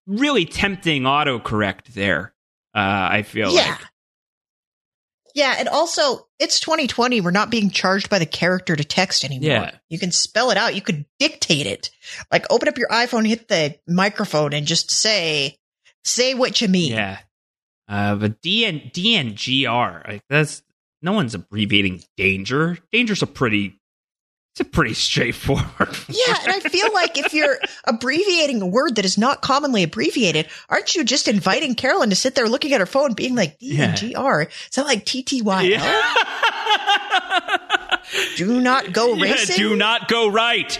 really 0.07 0.45
tempting 0.45 1.03
autocorrect 1.03 1.89
there. 1.95 2.33
Uh, 2.75 3.09
I 3.11 3.23
feel 3.23 3.53
yeah. 3.53 3.71
like. 3.71 3.81
Yeah, 5.35 5.55
and 5.59 5.69
also 5.69 6.27
it's 6.41 6.59
2020. 6.61 7.21
We're 7.21 7.31
not 7.31 7.51
being 7.51 7.71
charged 7.71 8.11
by 8.11 8.19
the 8.19 8.27
character 8.27 8.75
to 8.75 8.85
text 8.85 9.25
anymore. 9.25 9.49
Yeah. 9.49 9.71
You 9.89 9.99
can 9.99 10.11
spell 10.11 10.51
it 10.51 10.57
out. 10.57 10.75
You 10.75 10.83
could 10.83 11.07
dictate 11.21 11.67
it. 11.67 11.91
Like 12.33 12.47
open 12.51 12.69
up 12.69 12.79
your 12.79 12.89
iPhone, 12.89 13.27
hit 13.27 13.47
the 13.47 13.77
microphone, 13.87 14.53
and 14.53 14.67
just 14.67 14.91
say 14.91 15.59
say 16.05 16.35
what 16.35 16.61
you 16.61 16.69
mean. 16.69 16.93
Yeah. 16.93 17.19
Uh, 17.91 18.15
but 18.15 18.41
DN, 18.41 18.93
DNGR, 18.93 20.07
like 20.09 20.23
that's 20.31 20.63
no 21.03 21.13
one's 21.13 21.35
abbreviating 21.35 22.03
danger. 22.17 22.79
Danger's 22.93 23.21
a 23.23 23.27
pretty, 23.27 23.81
it's 24.55 24.61
a 24.61 24.65
pretty 24.65 24.95
straightforward. 24.95 25.67
Yeah, 26.09 26.35
and 26.45 26.53
I 26.53 26.61
feel 26.61 26.93
like 26.95 27.19
if 27.19 27.33
you're 27.35 27.59
abbreviating 27.85 28.63
a 28.63 28.67
word 28.67 28.97
that 28.97 29.05
is 29.05 29.17
not 29.19 29.43
commonly 29.43 29.83
abbreviated, 29.83 30.49
aren't 30.69 30.95
you 30.95 31.03
just 31.05 31.27
inviting 31.29 31.75
Carolyn 31.75 32.11
to 32.11 32.17
sit 32.17 32.35
there 32.37 32.49
looking 32.49 32.73
at 32.73 32.81
her 32.81 32.87
phone, 32.87 33.15
being 33.15 33.35
like 33.35 33.59
DNGR? 33.59 33.61
Yeah. 33.77 33.85
N 33.87 33.97
G 33.97 34.15
R? 34.15 34.43
Is 34.43 34.51
that 34.77 34.85
like 34.87 35.05
T 35.05 35.23
T 35.25 35.43
Y 35.43 35.63
L? 35.63 35.69
Yeah. 35.69 36.03
Do 38.37 38.61
not 38.61 38.93
go 38.93 39.15
Yeah, 39.15 39.23
racing. 39.33 39.57
do 39.57 39.77
not 39.77 40.09
go 40.09 40.29
right. 40.29 40.79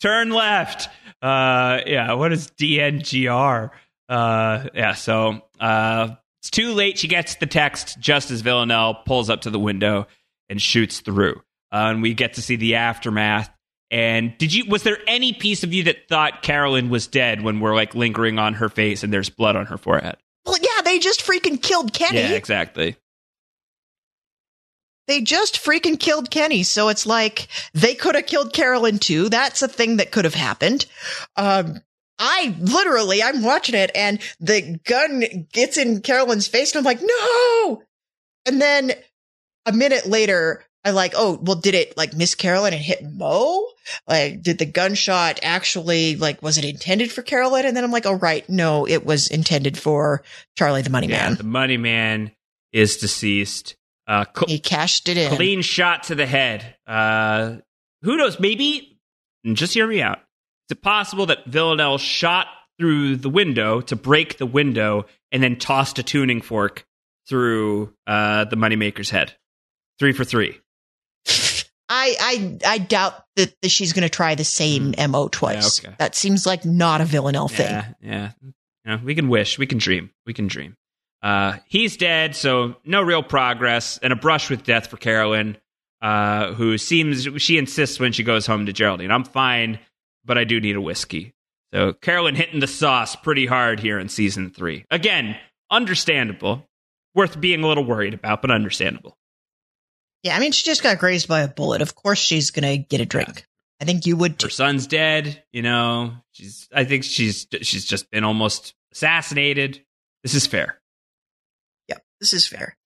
Turn 0.00 0.30
left. 0.30 0.88
Uh, 1.20 1.80
yeah. 1.86 2.12
What 2.14 2.32
is 2.32 2.48
DNGR? 2.58 3.70
Uh, 4.08 4.64
yeah. 4.74 4.94
So, 4.94 5.42
uh, 5.60 6.08
it's 6.44 6.50
too 6.50 6.74
late. 6.74 6.98
She 6.98 7.08
gets 7.08 7.36
the 7.36 7.46
text 7.46 7.98
just 7.98 8.30
as 8.30 8.42
Villanelle 8.42 8.96
pulls 9.06 9.30
up 9.30 9.40
to 9.42 9.50
the 9.50 9.58
window 9.58 10.06
and 10.50 10.60
shoots 10.60 11.00
through. 11.00 11.36
Uh, 11.72 11.88
and 11.88 12.02
we 12.02 12.12
get 12.12 12.34
to 12.34 12.42
see 12.42 12.56
the 12.56 12.74
aftermath. 12.74 13.48
And 13.90 14.36
did 14.36 14.52
you? 14.52 14.66
Was 14.68 14.82
there 14.82 14.98
any 15.06 15.32
piece 15.32 15.64
of 15.64 15.72
you 15.72 15.84
that 15.84 16.06
thought 16.06 16.42
Carolyn 16.42 16.90
was 16.90 17.06
dead 17.06 17.40
when 17.40 17.60
we're 17.60 17.74
like 17.74 17.94
lingering 17.94 18.38
on 18.38 18.52
her 18.54 18.68
face 18.68 19.02
and 19.02 19.10
there's 19.10 19.30
blood 19.30 19.56
on 19.56 19.64
her 19.66 19.78
forehead? 19.78 20.16
Well, 20.44 20.58
yeah, 20.60 20.82
they 20.84 20.98
just 20.98 21.22
freaking 21.22 21.62
killed 21.62 21.94
Kenny. 21.94 22.18
Yeah, 22.18 22.32
exactly. 22.32 22.96
They 25.06 25.22
just 25.22 25.64
freaking 25.64 25.98
killed 25.98 26.30
Kenny. 26.30 26.62
So 26.62 26.90
it's 26.90 27.06
like 27.06 27.48
they 27.72 27.94
could 27.94 28.16
have 28.16 28.26
killed 28.26 28.52
Carolyn 28.52 28.98
too. 28.98 29.30
That's 29.30 29.62
a 29.62 29.68
thing 29.68 29.96
that 29.96 30.10
could 30.10 30.26
have 30.26 30.34
happened. 30.34 30.84
Um, 31.36 31.80
I 32.18 32.54
literally, 32.60 33.22
I'm 33.22 33.42
watching 33.42 33.74
it 33.74 33.90
and 33.94 34.20
the 34.40 34.78
gun 34.84 35.46
gets 35.52 35.76
in 35.76 36.00
Carolyn's 36.00 36.46
face 36.46 36.72
and 36.74 36.78
I'm 36.78 36.84
like, 36.84 37.00
no. 37.02 37.82
And 38.46 38.60
then 38.60 38.92
a 39.66 39.72
minute 39.72 40.06
later, 40.06 40.64
I 40.84 40.90
like, 40.90 41.14
oh, 41.16 41.38
well, 41.42 41.56
did 41.56 41.74
it 41.74 41.96
like 41.96 42.12
miss 42.14 42.34
Carolyn 42.34 42.74
and 42.74 42.82
hit 42.82 43.02
Mo? 43.02 43.66
Like, 44.06 44.42
did 44.42 44.58
the 44.58 44.66
gunshot 44.66 45.40
actually, 45.42 46.16
like, 46.16 46.42
was 46.42 46.58
it 46.58 46.64
intended 46.64 47.10
for 47.10 47.22
Carolyn? 47.22 47.64
And 47.64 47.74
then 47.76 47.84
I'm 47.84 47.90
like, 47.90 48.04
oh, 48.06 48.12
right. 48.14 48.46
No, 48.50 48.86
it 48.86 49.04
was 49.06 49.28
intended 49.28 49.78
for 49.78 50.22
Charlie 50.58 50.82
the 50.82 50.90
Money 50.90 51.06
Yeah, 51.08 51.28
Man. 51.30 51.36
the 51.36 51.44
money 51.44 51.78
man 51.78 52.32
is 52.72 52.98
deceased. 52.98 53.76
Uh, 54.06 54.26
cl- 54.36 54.48
He 54.48 54.58
cashed 54.58 55.08
it 55.08 55.16
in. 55.16 55.34
clean 55.34 55.62
shot 55.62 56.04
to 56.04 56.14
the 56.14 56.26
head. 56.26 56.76
Uh, 56.86 57.56
who 58.02 58.18
knows? 58.18 58.38
Maybe, 58.38 58.98
just 59.54 59.72
hear 59.72 59.86
me 59.86 60.02
out. 60.02 60.18
Is 60.68 60.76
it 60.76 60.82
possible 60.82 61.26
that 61.26 61.44
Villanelle 61.46 61.98
shot 61.98 62.46
through 62.78 63.16
the 63.16 63.28
window 63.28 63.80
to 63.82 63.96
break 63.96 64.38
the 64.38 64.46
window 64.46 65.06
and 65.30 65.42
then 65.42 65.56
tossed 65.56 65.98
a 65.98 66.02
tuning 66.02 66.40
fork 66.40 66.86
through 67.28 67.92
uh, 68.06 68.44
the 68.44 68.56
moneymaker's 68.56 69.10
head? 69.10 69.34
Three 69.98 70.12
for 70.12 70.24
three. 70.24 70.60
I 71.88 72.16
I 72.18 72.58
I 72.66 72.78
doubt 72.78 73.14
that, 73.36 73.54
that 73.60 73.68
she's 73.70 73.92
going 73.92 74.02
to 74.04 74.08
try 74.08 74.34
the 74.34 74.44
same 74.44 74.94
mo 75.10 75.28
twice. 75.28 75.78
Hmm. 75.78 75.88
okay. 75.88 75.96
That 75.98 76.14
seems 76.14 76.46
like 76.46 76.64
not 76.64 77.00
a 77.00 77.04
Villanelle 77.04 77.48
thing. 77.48 77.70
Yeah, 77.70 77.88
yeah. 78.00 78.30
Yeah, 78.86 79.00
we 79.02 79.14
can 79.14 79.28
wish. 79.28 79.58
We 79.58 79.66
can 79.66 79.78
dream. 79.78 80.10
We 80.26 80.34
can 80.34 80.46
dream. 80.46 80.76
Uh, 81.22 81.56
he's 81.66 81.96
dead, 81.96 82.36
so 82.36 82.76
no 82.84 83.00
real 83.00 83.22
progress, 83.22 83.98
and 84.02 84.12
a 84.12 84.16
brush 84.16 84.50
with 84.50 84.62
death 84.62 84.88
for 84.88 84.98
Carolyn, 84.98 85.56
uh, 86.02 86.52
who 86.52 86.76
seems 86.76 87.26
she 87.40 87.56
insists 87.56 87.98
when 87.98 88.12
she 88.12 88.22
goes 88.22 88.46
home 88.46 88.66
to 88.66 88.74
Geraldine. 88.74 89.10
I'm 89.10 89.24
fine, 89.24 89.78
but 90.24 90.38
I 90.38 90.44
do 90.44 90.60
need 90.60 90.76
a 90.76 90.80
whiskey. 90.80 91.34
So 91.72 91.92
Carolyn 91.92 92.36
hitting 92.36 92.60
the 92.60 92.66
sauce 92.66 93.16
pretty 93.16 93.46
hard 93.46 93.80
here 93.80 93.98
in 93.98 94.08
season 94.08 94.50
three. 94.50 94.84
Again, 94.90 95.36
understandable, 95.70 96.66
worth 97.14 97.40
being 97.40 97.64
a 97.64 97.66
little 97.66 97.84
worried 97.84 98.14
about, 98.14 98.42
but 98.42 98.50
understandable. 98.50 99.16
Yeah, 100.22 100.36
I 100.36 100.40
mean, 100.40 100.52
she 100.52 100.64
just 100.64 100.82
got 100.82 100.98
grazed 100.98 101.28
by 101.28 101.40
a 101.40 101.48
bullet. 101.48 101.82
Of 101.82 101.94
course, 101.94 102.18
she's 102.18 102.50
going 102.50 102.64
to 102.64 102.78
get 102.78 103.00
a 103.00 103.06
drink. 103.06 103.46
I 103.80 103.84
think 103.84 104.06
you 104.06 104.16
would 104.16 104.38
Too. 104.38 104.46
Her 104.46 104.50
son's 104.50 104.86
dead. 104.86 105.42
You 105.52 105.62
know, 105.62 106.12
she's. 106.32 106.68
I 106.72 106.84
think 106.84 107.04
she's 107.04 107.46
she's 107.60 107.84
just 107.84 108.10
been 108.10 108.24
almost 108.24 108.74
assassinated. 108.92 109.84
This 110.22 110.34
is 110.34 110.46
fair. 110.46 110.80
Yeah, 111.88 111.98
this 112.20 112.32
is 112.32 112.46
fair. 112.46 112.76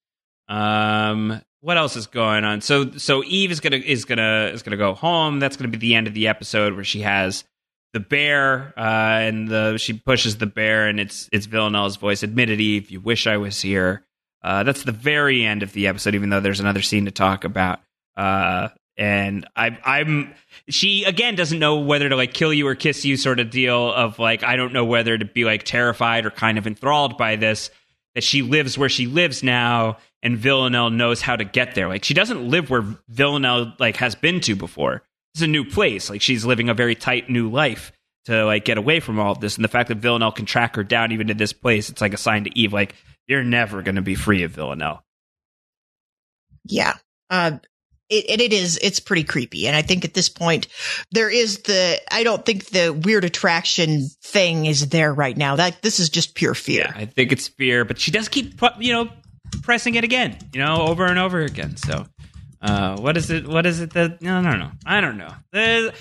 Um, 0.49 1.41
what 1.61 1.77
else 1.77 1.97
is 1.97 2.07
going 2.07 2.45
on? 2.45 2.61
So 2.61 2.93
so 2.93 3.25
Eve 3.25 3.51
is 3.51 3.61
gonna 3.61 3.77
is 3.77 4.05
gonna 4.05 4.51
is 4.53 4.63
gonna 4.63 4.77
go 4.77 4.95
home. 4.95 5.41
That's 5.41 5.57
gonna 5.57 5.69
be 5.69 5.79
the 5.79 5.95
end 5.95 6.07
of 6.07 6.15
the 6.15 6.29
episode 6.29 6.75
where 6.75 6.85
she 6.85 7.01
has 7.01 7.45
the 7.93 8.01
bear, 8.01 8.75
uh, 8.77 8.81
and 8.81 9.49
the 9.49 9.77
she 9.79 9.95
pushes 9.95 10.39
the 10.39 10.47
bear, 10.47 10.87
and 10.89 11.01
it's 11.01 11.29
it's 11.33 11.47
Villanelle's 11.47 11.97
voice. 11.97 12.23
Admit 12.23 12.51
it, 12.51 12.61
Eve. 12.61 12.91
You 12.91 13.01
wish 13.01 13.27
I 13.27 13.39
was 13.39 13.61
here. 13.61 14.05
Uh, 14.43 14.63
that's 14.63 14.85
the 14.85 14.93
very 14.93 15.45
end 15.45 15.63
of 15.63 15.73
the 15.73 15.89
episode, 15.89 16.15
even 16.15 16.31
though 16.31 16.41
there's 16.41 16.61
another 16.61 16.83
scene 16.83 17.07
to 17.07 17.11
talk 17.11 17.45
about. 17.45 17.81
Uh, 18.17 18.69
and 18.97 19.49
I, 19.57 19.79
I'm 19.85 20.35
she 20.69 21.05
again 21.05 21.35
doesn't 21.37 21.59
know 21.59 21.79
whether 21.81 22.09
to 22.09 22.17
like 22.17 22.35
kill 22.35 22.53
you 22.53 22.67
or 22.67 22.75
kiss 22.75 23.05
you, 23.05 23.17
sort 23.17 23.41
of 23.41 23.51
deal 23.51 23.93
of 23.93 24.19
like 24.19 24.43
I 24.43 24.57
don't 24.57 24.73
know 24.73 24.85
whether 24.85 25.17
to 25.17 25.25
be 25.25 25.45
like 25.45 25.63
terrified 25.63 26.27
or 26.27 26.31
kind 26.31 26.59
of 26.59 26.67
enthralled 26.67 27.17
by 27.17 27.37
this 27.37 27.71
that 28.15 28.25
she 28.25 28.43
lives 28.43 28.77
where 28.77 28.89
she 28.89 29.07
lives 29.07 29.43
now 29.43 29.99
and 30.23 30.37
Villanelle 30.37 30.91
knows 30.91 31.23
how 31.23 31.37
to 31.37 31.45
get 31.45 31.75
there. 31.75 31.89
Like 31.89 32.05
she 32.05 32.15
doesn't 32.15 32.49
live 32.49 32.71
where 32.71 32.85
Villanelle 33.09 33.75
like 33.79 33.97
has 33.97 34.15
been 34.15 34.41
to 34.41 34.57
before. 34.57 35.03
It's 35.35 35.43
a 35.43 35.47
new 35.47 35.65
place. 35.65 36.11
Like 36.11 36.23
she's 36.23 36.45
living 36.45 36.69
a 36.69 36.75
very 36.75 36.95
tight 36.95 37.31
new 37.31 37.51
life 37.51 37.93
to 38.25 38.45
like 38.45 38.65
get 38.65 38.79
away 38.79 39.01
from 39.01 39.19
all 39.19 39.33
of 39.33 39.41
this. 39.41 39.57
And 39.57 39.65
the 39.65 39.69
fact 39.69 39.89
that 39.89 39.99
Villanelle 39.99 40.33
can 40.33 40.47
track 40.47 40.77
her 40.77 40.85
down 40.85 41.13
even 41.13 41.29
to 41.29 41.35
this 41.35 41.53
place, 41.53 41.89
it's 41.89 42.01
like 42.01 42.15
a 42.15 42.19
sign 42.19 42.45
to 42.45 42.59
Eve, 42.59 42.73
like 42.73 42.95
you're 43.27 43.45
never 43.45 43.83
going 43.83 43.97
to 43.97 44.03
be 44.03 44.15
free 44.15 44.43
of 44.43 44.51
Villanelle. 44.51 45.03
Yeah. 46.65 46.95
Uh, 47.31 47.59
it, 48.11 48.25
it, 48.29 48.41
it 48.41 48.53
is, 48.53 48.79
it's 48.83 49.01
pretty 49.01 49.25
creepy. 49.25 49.67
And 49.67 49.77
I 49.77 49.83
think 49.83 50.05
at 50.05 50.15
this 50.15 50.29
point, 50.29 50.67
there 51.11 51.31
is 51.31 51.61
the, 51.61 52.01
I 52.11 52.23
don't 52.23 52.45
think 52.45 52.67
the 52.67 52.91
weird 52.91 53.25
attraction 53.25 54.09
thing 54.23 54.67
is 54.67 54.89
there 54.89 55.13
right 55.13 55.37
now. 55.37 55.57
That 55.57 55.83
this 55.83 56.01
is 56.01 56.09
just 56.09 56.35
pure 56.35 56.55
fear. 56.55 56.93
I 56.95 57.05
think 57.05 57.33
it's 57.33 57.49
fear, 57.49 57.85
but 57.85 57.99
she 57.99 58.11
does 58.11 58.29
keep 58.29 58.61
you 58.79 58.93
know 58.93 59.11
pressing 59.63 59.95
it 59.95 60.05
again, 60.05 60.39
you 60.53 60.61
know, 60.61 60.87
over 60.87 61.07
and 61.07 61.19
over 61.19 61.41
again. 61.41 61.77
So. 61.77 62.07
Uh, 62.61 62.97
what 62.99 63.17
is 63.17 63.31
it? 63.31 63.47
What 63.47 63.67
is 63.67 63.81
it 63.81 63.93
that? 63.93 64.21
No, 64.21 64.41
no, 64.41 64.51
no. 64.51 64.57
know. 64.57 64.71
I 64.85 65.01
don't 65.01 65.17
know. 65.17 65.33
Uh, 65.55 65.93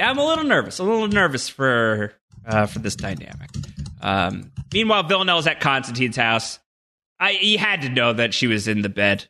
I'm 0.00 0.16
a 0.16 0.24
little 0.24 0.44
nervous. 0.44 0.78
A 0.78 0.82
little 0.82 1.08
nervous 1.08 1.46
for 1.46 2.14
uh, 2.46 2.64
for 2.64 2.78
this 2.78 2.96
dynamic. 2.96 3.50
Um, 4.00 4.50
meanwhile, 4.72 5.02
Villanelle's 5.02 5.46
at 5.46 5.60
Constantine's 5.60 6.16
house. 6.16 6.58
I 7.20 7.32
he 7.32 7.56
had 7.56 7.82
to 7.82 7.88
know 7.88 8.14
that 8.14 8.34
she 8.34 8.46
was 8.46 8.68
in 8.68 8.82
the 8.82 8.88
bed. 8.88 9.26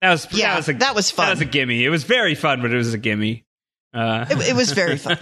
That 0.00 0.10
was 0.10 0.28
Yeah, 0.32 0.50
that 0.50 0.56
was 0.58 0.68
a, 0.68 0.72
that 0.74 0.94
was 0.94 1.10
fun. 1.10 1.26
That 1.26 1.32
was 1.32 1.40
a 1.40 1.46
gimme. 1.46 1.84
It 1.84 1.90
was 1.90 2.04
very 2.04 2.34
fun, 2.34 2.60
but 2.62 2.72
it 2.72 2.76
was 2.76 2.94
a 2.94 2.98
gimme. 2.98 3.44
Uh, 3.92 4.26
It, 4.28 4.50
it 4.50 4.54
was 4.54 4.72
very 4.72 4.96
fun. 4.96 5.18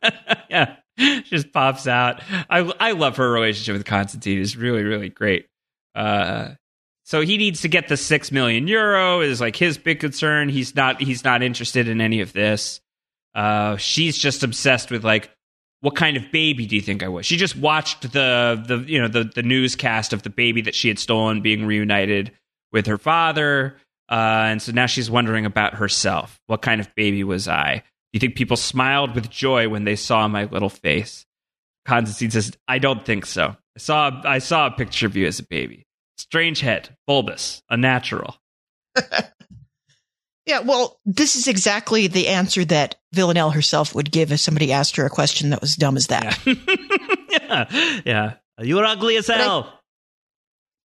yeah, 0.50 0.76
she 0.98 1.22
just 1.22 1.52
pops 1.52 1.86
out. 1.86 2.22
I 2.50 2.58
I 2.80 2.92
love 2.92 3.16
her 3.18 3.30
relationship 3.30 3.74
with 3.74 3.86
Constantine. 3.86 4.40
It's 4.40 4.56
really 4.56 4.82
really 4.82 5.10
great. 5.10 5.46
Uh, 5.94 6.50
so 7.06 7.20
he 7.20 7.38
needs 7.38 7.60
to 7.60 7.68
get 7.68 7.86
the 7.86 7.96
six 7.96 8.32
million 8.32 8.66
euro. 8.66 9.20
Is 9.20 9.40
like 9.40 9.54
his 9.54 9.78
big 9.78 10.00
concern. 10.00 10.48
He's 10.48 10.74
not 10.74 11.00
he's 11.00 11.22
not 11.22 11.40
interested 11.40 11.86
in 11.86 12.00
any 12.00 12.20
of 12.20 12.32
this. 12.32 12.80
Uh, 13.32 13.76
she's 13.76 14.18
just 14.18 14.42
obsessed 14.42 14.90
with 14.90 15.04
like 15.04 15.30
what 15.82 15.94
kind 15.94 16.16
of 16.16 16.32
baby 16.32 16.66
do 16.66 16.74
you 16.74 16.82
think 16.82 17.04
I 17.04 17.08
was? 17.08 17.24
She 17.24 17.36
just 17.36 17.54
watched 17.54 18.02
the 18.02 18.60
the 18.66 18.78
you 18.90 19.00
know 19.00 19.06
the 19.06 19.22
the 19.22 19.44
newscast 19.44 20.12
of 20.12 20.24
the 20.24 20.30
baby 20.30 20.62
that 20.62 20.74
she 20.74 20.88
had 20.88 20.98
stolen 20.98 21.42
being 21.42 21.64
reunited 21.64 22.32
with 22.72 22.86
her 22.86 22.98
father. 22.98 23.76
Uh, 24.10 24.50
and 24.50 24.60
so 24.60 24.72
now 24.72 24.86
she's 24.86 25.08
wondering 25.08 25.46
about 25.46 25.74
herself. 25.74 26.40
What 26.48 26.60
kind 26.60 26.80
of 26.80 26.92
baby 26.96 27.22
was 27.22 27.46
I? 27.46 27.76
Do 27.76 27.82
you 28.14 28.20
think 28.20 28.34
people 28.34 28.56
smiled 28.56 29.14
with 29.14 29.30
joy 29.30 29.68
when 29.68 29.84
they 29.84 29.96
saw 29.96 30.26
my 30.26 30.44
little 30.44 30.70
face? 30.70 31.24
Constantine 31.84 32.32
says, 32.32 32.52
I 32.66 32.78
don't 32.78 33.04
think 33.04 33.26
so. 33.26 33.56
I 33.76 33.78
saw 33.78 34.22
I 34.24 34.38
saw 34.40 34.66
a 34.66 34.72
picture 34.72 35.06
of 35.06 35.14
you 35.14 35.28
as 35.28 35.38
a 35.38 35.44
baby. 35.44 35.85
Strange 36.18 36.60
head, 36.60 36.96
bulbous, 37.06 37.62
unnatural. 37.70 38.36
Yeah, 40.46 40.60
well, 40.60 41.00
this 41.04 41.34
is 41.34 41.48
exactly 41.48 42.06
the 42.06 42.28
answer 42.28 42.64
that 42.66 42.94
Villanelle 43.12 43.50
herself 43.50 43.96
would 43.96 44.12
give 44.12 44.30
if 44.30 44.38
somebody 44.38 44.72
asked 44.72 44.94
her 44.94 45.04
a 45.04 45.10
question 45.10 45.50
that 45.50 45.60
was 45.60 45.74
dumb 45.74 45.96
as 45.96 46.06
that. 46.06 46.38
Yeah. 46.46 46.54
yeah. 47.28 48.00
Yeah. 48.06 48.32
You're 48.60 48.84
ugly 48.84 49.16
as 49.16 49.26
But 49.26 49.40
I- 49.40 49.42
hell. 49.42 49.72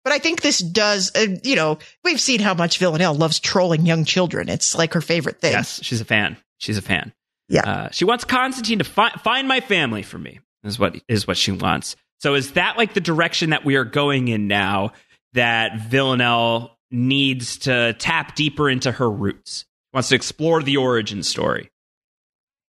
But 0.04 0.14
I 0.14 0.20
think 0.20 0.42
this 0.42 0.60
does, 0.60 1.12
uh, 1.16 1.38
you 1.44 1.56
know, 1.56 1.80
we've 2.04 2.22
seen 2.22 2.40
how 2.40 2.54
much 2.54 2.78
Villanelle 2.78 3.16
loves 3.16 3.40
trolling 3.40 3.86
young 3.88 4.06
children. 4.06 4.48
It's 4.48 4.76
like 4.76 4.94
her 4.94 5.02
favorite 5.02 5.42
thing. 5.42 5.54
Yes, 5.54 5.82
she's 5.84 6.00
a 6.02 6.06
fan. 6.06 6.38
She's 6.60 6.78
a 6.78 6.82
fan. 6.84 7.12
Yeah. 7.50 7.64
Uh, 7.70 7.90
she 7.92 8.06
wants 8.06 8.24
Constantine 8.24 8.78
to 8.78 8.86
fi- 8.86 9.10
find 9.24 9.48
my 9.48 9.60
family 9.60 10.04
for 10.04 10.20
me. 10.20 10.40
Is 10.64 10.78
what 10.80 10.96
is 11.10 11.28
what 11.28 11.36
she 11.36 11.52
wants. 11.52 11.96
So 12.20 12.36
is 12.36 12.54
that 12.54 12.78
like 12.78 12.94
the 12.94 13.02
direction 13.02 13.50
that 13.50 13.66
we 13.66 13.76
are 13.76 13.84
going 13.84 14.28
in 14.30 14.48
now? 14.48 14.94
That 15.34 15.80
Villanelle 15.90 16.78
needs 16.90 17.58
to 17.60 17.94
tap 17.94 18.36
deeper 18.36 18.70
into 18.70 18.92
her 18.92 19.10
roots. 19.10 19.66
Wants 19.94 20.10
to 20.10 20.16
explore 20.16 20.64
the 20.64 20.78
origin 20.78 21.24
story. 21.24 21.70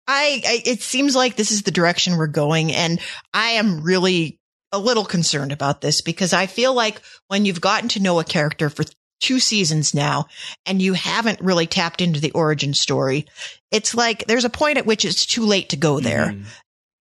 I, 0.07 0.41
I, 0.45 0.61
it 0.65 0.81
seems 0.81 1.15
like 1.15 1.35
this 1.35 1.51
is 1.51 1.63
the 1.63 1.71
direction 1.71 2.17
we're 2.17 2.27
going. 2.27 2.71
And 2.71 2.99
I 3.33 3.51
am 3.51 3.81
really 3.83 4.39
a 4.71 4.79
little 4.79 5.05
concerned 5.05 5.51
about 5.51 5.81
this 5.81 6.01
because 6.01 6.33
I 6.33 6.45
feel 6.45 6.73
like 6.73 7.01
when 7.27 7.45
you've 7.45 7.61
gotten 7.61 7.89
to 7.89 8.01
know 8.01 8.19
a 8.19 8.23
character 8.23 8.69
for 8.69 8.85
two 9.19 9.39
seasons 9.39 9.93
now 9.93 10.27
and 10.65 10.81
you 10.81 10.93
haven't 10.93 11.41
really 11.41 11.67
tapped 11.67 12.01
into 12.01 12.19
the 12.19 12.31
origin 12.31 12.73
story, 12.73 13.25
it's 13.71 13.95
like 13.95 14.25
there's 14.27 14.45
a 14.45 14.49
point 14.49 14.77
at 14.77 14.85
which 14.85 15.05
it's 15.05 15.25
too 15.25 15.45
late 15.45 15.69
to 15.69 15.77
go 15.77 15.99
there. 15.99 16.27
Mhm. 16.27 16.45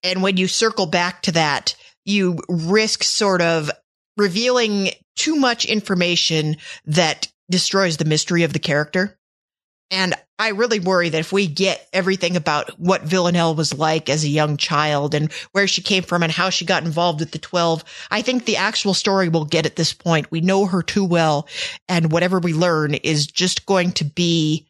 And 0.02 0.22
when 0.22 0.36
you 0.36 0.48
circle 0.48 0.86
back 0.86 1.22
to 1.22 1.32
that, 1.32 1.74
you 2.04 2.38
risk 2.48 3.02
sort 3.02 3.42
of 3.42 3.70
revealing 4.17 4.91
too 5.17 5.37
much 5.37 5.64
information 5.64 6.57
that 6.85 7.29
destroys 7.51 7.97
the 7.97 8.05
mystery 8.05 8.43
of 8.43 8.53
the 8.53 8.59
character. 8.59 9.19
And 9.91 10.14
I 10.39 10.49
really 10.49 10.81
worry 10.81 11.09
that 11.09 11.19
if 11.19 11.33
we 11.33 11.47
get 11.47 11.89
everything 11.93 12.37
about 12.37 12.71
what 12.79 13.03
Villanelle 13.03 13.55
was 13.55 13.73
like 13.73 14.09
as 14.09 14.25
a 14.25 14.29
young 14.29 14.57
child 14.57 15.14
and 15.14 15.33
where 15.53 15.69
she 15.69 15.81
came 15.81 16.03
from 16.03 16.23
and 16.23 16.33
how 16.33 16.51
she 16.51 16.64
got 16.64 16.85
involved 16.85 17.21
with 17.21 17.31
the 17.31 17.39
12, 17.39 17.85
I 18.11 18.21
think 18.21 18.45
the 18.45 18.57
actual 18.57 18.95
story 18.95 19.29
we'll 19.29 19.45
get 19.45 19.64
at 19.64 19.77
this 19.77 19.93
point. 19.93 20.31
We 20.31 20.41
know 20.41 20.67
her 20.67 20.83
too 20.83 21.05
well. 21.05 21.49
And 21.89 22.11
whatever 22.11 22.41
we 22.41 22.53
learn 22.53 22.95
is 22.95 23.27
just 23.27 23.64
going 23.64 23.93
to 23.93 24.05
be 24.05 24.67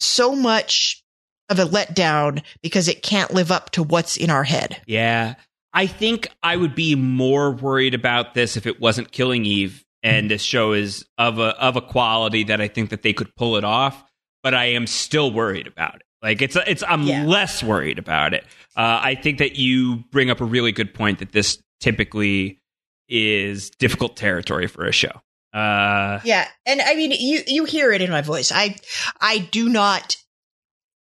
so 0.00 0.34
much 0.34 1.02
of 1.48 1.58
a 1.58 1.64
letdown 1.64 2.42
because 2.62 2.88
it 2.88 3.02
can't 3.02 3.32
live 3.32 3.52
up 3.52 3.70
to 3.70 3.82
what's 3.82 4.16
in 4.16 4.30
our 4.30 4.44
head. 4.44 4.82
Yeah. 4.86 5.36
I 5.76 5.86
think 5.86 6.28
I 6.42 6.56
would 6.56 6.74
be 6.74 6.94
more 6.94 7.52
worried 7.52 7.94
about 7.94 8.34
this 8.34 8.56
if 8.56 8.66
it 8.66 8.80
wasn't 8.80 9.12
Killing 9.12 9.44
Eve 9.44 9.84
and 10.02 10.30
this 10.30 10.42
show 10.42 10.72
is 10.72 11.04
of 11.18 11.38
a 11.38 11.48
of 11.60 11.76
a 11.76 11.80
quality 11.80 12.44
that 12.44 12.60
I 12.60 12.68
think 12.68 12.90
that 12.90 13.02
they 13.02 13.12
could 13.12 13.34
pull 13.36 13.56
it 13.56 13.64
off, 13.64 14.02
but 14.42 14.54
I 14.54 14.66
am 14.66 14.86
still 14.86 15.30
worried 15.30 15.66
about 15.66 15.96
it. 15.96 16.02
Like 16.22 16.40
it's 16.42 16.56
it's 16.66 16.82
I'm 16.88 17.02
Yeah. 17.02 17.24
less 17.24 17.62
worried 17.62 17.98
about 17.98 18.32
it. 18.34 18.44
Uh, 18.76 19.00
I 19.02 19.14
think 19.14 19.38
that 19.38 19.56
you 19.56 20.04
bring 20.10 20.30
up 20.30 20.40
a 20.40 20.44
really 20.44 20.72
good 20.72 20.94
point 20.94 21.18
that 21.18 21.32
this 21.32 21.62
typically 21.80 22.60
is 23.08 23.70
difficult 23.70 24.16
territory 24.16 24.66
for 24.66 24.86
a 24.86 24.92
show. 24.92 25.12
Uh, 25.52 26.20
Yeah, 26.24 26.46
and 26.66 26.80
I 26.82 26.94
mean, 26.94 27.12
you 27.12 27.42
you 27.46 27.64
hear 27.64 27.92
it 27.92 28.02
in 28.02 28.10
my 28.10 28.22
voice. 28.22 28.50
I 28.52 28.76
I 29.20 29.38
do 29.50 29.68
not. 29.68 30.16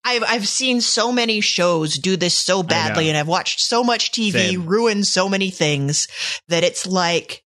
I've 0.05 0.23
I've 0.23 0.47
seen 0.47 0.81
so 0.81 1.11
many 1.11 1.41
shows 1.41 1.95
do 1.95 2.17
this 2.17 2.37
so 2.37 2.61
badly, 2.61 3.09
and 3.09 3.17
I've 3.17 3.27
watched 3.27 3.61
so 3.61 3.83
much 3.83 4.11
TV 4.11 4.31
Same. 4.31 4.65
ruin 4.65 5.03
so 5.03 5.29
many 5.29 5.49
things 5.49 6.07
that 6.49 6.63
it's 6.63 6.85
like 6.85 7.43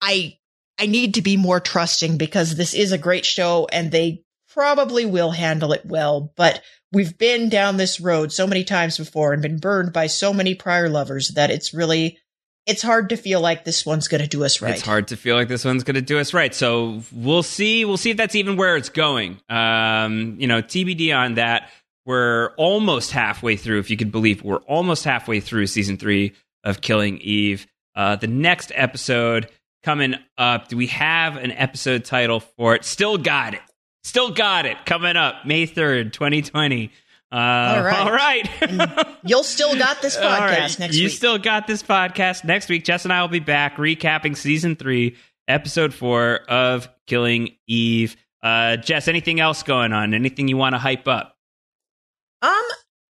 I 0.00 0.38
I 0.78 0.86
need 0.86 1.14
to 1.14 1.22
be 1.22 1.36
more 1.36 1.60
trusting 1.60 2.16
because 2.16 2.56
this 2.56 2.74
is 2.74 2.92
a 2.92 2.98
great 2.98 3.24
show, 3.24 3.68
and 3.70 3.90
they 3.90 4.22
probably 4.48 5.04
will 5.04 5.32
handle 5.32 5.72
it 5.72 5.84
well. 5.84 6.32
But 6.36 6.62
we've 6.92 7.18
been 7.18 7.48
down 7.48 7.76
this 7.76 8.00
road 8.00 8.32
so 8.32 8.46
many 8.46 8.64
times 8.64 8.96
before 8.96 9.32
and 9.32 9.42
been 9.42 9.58
burned 9.58 9.92
by 9.92 10.06
so 10.06 10.32
many 10.32 10.54
prior 10.54 10.88
lovers 10.88 11.32
that 11.34 11.50
it's 11.50 11.74
really 11.74 12.18
it's 12.66 12.82
hard 12.82 13.10
to 13.10 13.16
feel 13.16 13.40
like 13.40 13.64
this 13.64 13.84
one's 13.84 14.08
going 14.08 14.22
to 14.22 14.26
do 14.26 14.44
us 14.44 14.62
right. 14.62 14.72
It's 14.72 14.82
hard 14.82 15.08
to 15.08 15.16
feel 15.16 15.36
like 15.36 15.48
this 15.48 15.64
one's 15.64 15.84
going 15.84 15.96
to 15.96 16.02
do 16.02 16.18
us 16.18 16.32
right. 16.32 16.54
So 16.54 17.02
we'll 17.12 17.42
see. 17.42 17.84
We'll 17.84 17.96
see 17.96 18.10
if 18.10 18.16
that's 18.16 18.34
even 18.34 18.56
where 18.56 18.76
it's 18.76 18.88
going. 18.88 19.38
Um, 19.48 20.36
you 20.38 20.46
know, 20.46 20.62
TBD 20.62 21.14
on 21.14 21.34
that. 21.34 21.70
We're 22.06 22.50
almost 22.56 23.12
halfway 23.12 23.56
through, 23.56 23.78
if 23.78 23.90
you 23.90 23.96
could 23.96 24.12
believe. 24.12 24.42
We're 24.42 24.56
almost 24.58 25.04
halfway 25.04 25.40
through 25.40 25.66
season 25.68 25.96
three 25.96 26.32
of 26.62 26.80
Killing 26.80 27.18
Eve. 27.18 27.66
Uh, 27.94 28.16
the 28.16 28.26
next 28.26 28.72
episode 28.74 29.48
coming 29.82 30.14
up. 30.36 30.68
Do 30.68 30.76
we 30.76 30.88
have 30.88 31.36
an 31.36 31.52
episode 31.52 32.04
title 32.04 32.40
for 32.40 32.74
it? 32.74 32.84
Still 32.84 33.16
got 33.16 33.54
it. 33.54 33.60
Still 34.02 34.30
got 34.30 34.66
it. 34.66 34.76
Coming 34.84 35.16
up 35.16 35.46
May 35.46 35.64
third, 35.66 36.12
twenty 36.12 36.42
twenty. 36.42 36.92
Uh, 37.34 37.74
all 37.76 37.82
right. 37.82 37.96
All 38.06 38.12
right. 38.12 39.06
You'll 39.24 39.42
still 39.42 39.76
got 39.76 40.00
this 40.00 40.16
podcast 40.16 40.40
right, 40.40 40.78
next 40.78 40.80
you 40.80 40.86
week. 40.86 41.02
You 41.02 41.08
still 41.08 41.38
got 41.38 41.66
this 41.66 41.82
podcast 41.82 42.44
next 42.44 42.68
week. 42.68 42.84
Jess 42.84 43.04
and 43.04 43.12
I 43.12 43.22
will 43.22 43.28
be 43.28 43.40
back 43.40 43.76
recapping 43.76 44.36
season 44.36 44.76
three, 44.76 45.16
episode 45.48 45.92
four 45.92 46.40
of 46.48 46.88
Killing 47.08 47.56
Eve. 47.66 48.14
Uh, 48.40 48.76
Jess, 48.76 49.08
anything 49.08 49.40
else 49.40 49.64
going 49.64 49.92
on? 49.92 50.14
Anything 50.14 50.46
you 50.46 50.56
want 50.56 50.74
to 50.74 50.78
hype 50.78 51.08
up? 51.08 51.36
um, 52.42 52.62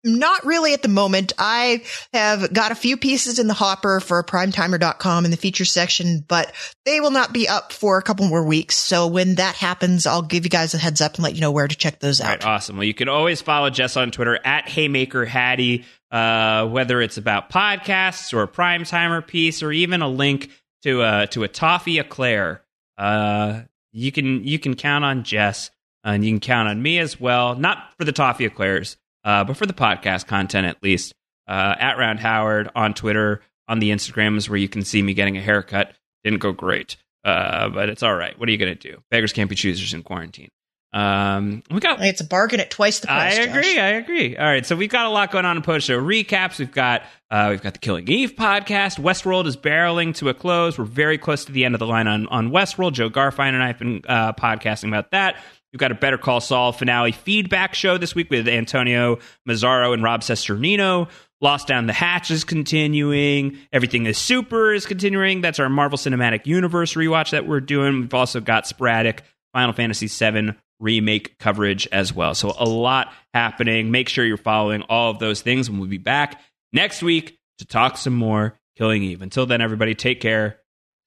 not 0.03 0.45
really 0.45 0.73
at 0.73 0.81
the 0.81 0.87
moment. 0.87 1.33
I 1.37 1.83
have 2.13 2.53
got 2.53 2.71
a 2.71 2.75
few 2.75 2.97
pieces 2.97 3.39
in 3.39 3.47
the 3.47 3.53
hopper 3.53 3.99
for 3.99 4.23
primetimer.com 4.23 5.25
in 5.25 5.31
the 5.31 5.37
feature 5.37 5.65
section, 5.65 6.23
but 6.27 6.51
they 6.85 6.99
will 6.99 7.11
not 7.11 7.33
be 7.33 7.47
up 7.47 7.73
for 7.73 7.97
a 7.97 8.01
couple 8.01 8.27
more 8.27 8.43
weeks. 8.43 8.75
So 8.75 9.07
when 9.07 9.35
that 9.35 9.55
happens, 9.55 10.05
I'll 10.05 10.21
give 10.21 10.45
you 10.45 10.49
guys 10.49 10.73
a 10.73 10.77
heads 10.77 11.01
up 11.01 11.15
and 11.15 11.23
let 11.23 11.35
you 11.35 11.41
know 11.41 11.51
where 11.51 11.67
to 11.67 11.75
check 11.75 11.99
those 11.99 12.21
out. 12.21 12.27
right, 12.27 12.45
awesome. 12.45 12.77
Well, 12.77 12.85
you 12.85 12.93
can 12.93 13.09
always 13.09 13.41
follow 13.41 13.69
Jess 13.69 13.97
on 13.97 14.11
Twitter 14.11 14.39
at 14.45 14.69
Haymaker 14.69 15.25
Hattie, 15.25 15.85
uh, 16.11 16.67
whether 16.67 17.01
it's 17.01 17.17
about 17.17 17.49
podcasts 17.49 18.33
or 18.33 18.43
a 18.43 18.47
prime 18.47 18.85
timer 18.85 19.21
piece 19.21 19.61
or 19.61 19.71
even 19.71 20.01
a 20.01 20.07
link 20.07 20.49
to 20.83 21.01
a 21.01 21.27
to 21.27 21.43
a 21.43 21.47
toffee 21.47 21.99
eclair. 21.99 22.61
Uh, 22.97 23.61
you 23.91 24.11
can 24.11 24.45
you 24.45 24.59
can 24.59 24.75
count 24.75 25.03
on 25.03 25.23
Jess 25.23 25.71
and 26.03 26.23
you 26.23 26.31
can 26.31 26.39
count 26.39 26.69
on 26.69 26.81
me 26.81 26.99
as 26.99 27.19
well. 27.19 27.55
Not 27.55 27.93
for 27.97 28.05
the 28.05 28.11
toffee 28.11 28.45
eclairs, 28.45 28.97
uh, 29.23 29.43
but 29.43 29.57
for 29.57 29.65
the 29.65 29.73
podcast 29.73 30.27
content 30.27 30.67
at 30.67 30.81
least. 30.83 31.13
Uh, 31.47 31.73
at 31.79 31.97
Round 31.97 32.19
Howard 32.19 32.69
on 32.75 32.93
Twitter, 32.93 33.41
on 33.67 33.79
the 33.79 33.89
Instagrams 33.89 34.47
where 34.47 34.57
you 34.59 34.69
can 34.69 34.83
see 34.83 35.01
me 35.01 35.15
getting 35.15 35.35
a 35.35 35.41
haircut. 35.41 35.93
Didn't 36.23 36.41
go 36.41 36.51
great, 36.51 36.95
uh, 37.25 37.69
but 37.69 37.89
it's 37.89 38.03
all 38.03 38.13
right. 38.13 38.37
What 38.39 38.47
are 38.47 38.51
you 38.51 38.57
gonna 38.59 38.75
do? 38.75 39.01
Beggars 39.09 39.33
can't 39.33 39.49
be 39.49 39.55
choosers 39.55 39.91
in 39.95 40.03
quarantine. 40.03 40.49
Um, 40.91 41.61
we 41.69 41.79
got 41.79 42.01
It's 42.01 42.21
a 42.21 42.25
bargain 42.25 42.59
at 42.59 42.71
twice 42.71 42.99
the 42.99 43.07
price. 43.07 43.37
I 43.37 43.45
Josh. 43.45 43.55
agree. 43.55 43.79
I 43.79 43.87
agree. 43.89 44.37
All 44.37 44.45
right, 44.45 44.65
so 44.65 44.75
we've 44.75 44.89
got 44.89 45.05
a 45.05 45.09
lot 45.09 45.31
going 45.31 45.45
on 45.45 45.55
in 45.57 45.61
post 45.63 45.85
show 45.87 45.99
recaps. 45.99 46.57
We've 46.59 46.71
got 46.71 47.03
uh, 47.31 47.47
we've 47.49 47.61
got 47.61 47.73
the 47.73 47.79
Killing 47.79 48.07
Eve 48.07 48.33
podcast. 48.35 48.99
Westworld 48.99 49.45
is 49.45 49.55
barreling 49.57 50.15
to 50.15 50.29
a 50.29 50.33
close. 50.33 50.77
We're 50.77 50.85
very 50.85 51.17
close 51.17 51.45
to 51.45 51.51
the 51.51 51.65
end 51.65 51.75
of 51.75 51.79
the 51.79 51.87
line 51.87 52.07
on 52.07 52.27
on 52.27 52.49
Westworld. 52.51 52.93
Jo 52.93 53.09
Garfein 53.09 53.53
and 53.53 53.63
I 53.63 53.67
have 53.67 53.79
been 53.79 54.01
uh, 54.07 54.33
podcasting 54.33 54.87
about 54.89 55.11
that. 55.11 55.37
We've 55.71 55.79
got 55.79 55.91
a 55.91 55.95
Better 55.95 56.17
Call 56.17 56.41
Saul 56.41 56.71
finale 56.71 57.11
feedback 57.11 57.75
show 57.75 57.97
this 57.97 58.15
week 58.15 58.29
with 58.29 58.47
Antonio 58.47 59.19
Mazzaro 59.47 59.93
and 59.93 60.03
Rob 60.03 60.21
Cesternino. 60.21 61.09
Lost 61.41 61.67
Down 61.67 61.85
the 61.85 61.93
Hatch 61.93 62.31
is 62.31 62.43
continuing. 62.43 63.57
Everything 63.71 64.05
is 64.05 64.17
Super 64.17 64.73
is 64.73 64.85
continuing. 64.85 65.41
That's 65.41 65.59
our 65.59 65.69
Marvel 65.69 65.97
Cinematic 65.97 66.45
Universe 66.45 66.95
rewatch 66.95 67.31
that 67.31 67.47
we're 67.47 67.61
doing. 67.61 68.01
We've 68.01 68.13
also 68.13 68.41
got 68.41 68.67
sporadic 68.67 69.23
Final 69.53 69.73
Fantasy 69.73 70.07
VII 70.07 70.55
remake 70.79 71.37
coverage 71.37 71.87
as 71.91 72.13
well. 72.13 72.33
So 72.33 72.53
a 72.57 72.65
lot 72.65 73.13
happening. 73.33 73.91
Make 73.91 74.09
sure 74.09 74.25
you're 74.25 74.37
following 74.37 74.81
all 74.83 75.11
of 75.11 75.19
those 75.19 75.41
things, 75.41 75.67
and 75.67 75.79
we'll 75.79 75.89
be 75.89 75.97
back 75.97 76.41
next 76.73 77.03
week 77.03 77.37
to 77.59 77.65
talk 77.65 77.97
some 77.97 78.15
more 78.15 78.59
Killing 78.75 79.03
Eve. 79.03 79.21
Until 79.21 79.45
then, 79.45 79.61
everybody, 79.61 79.93
take 79.93 80.21
care. 80.21 80.59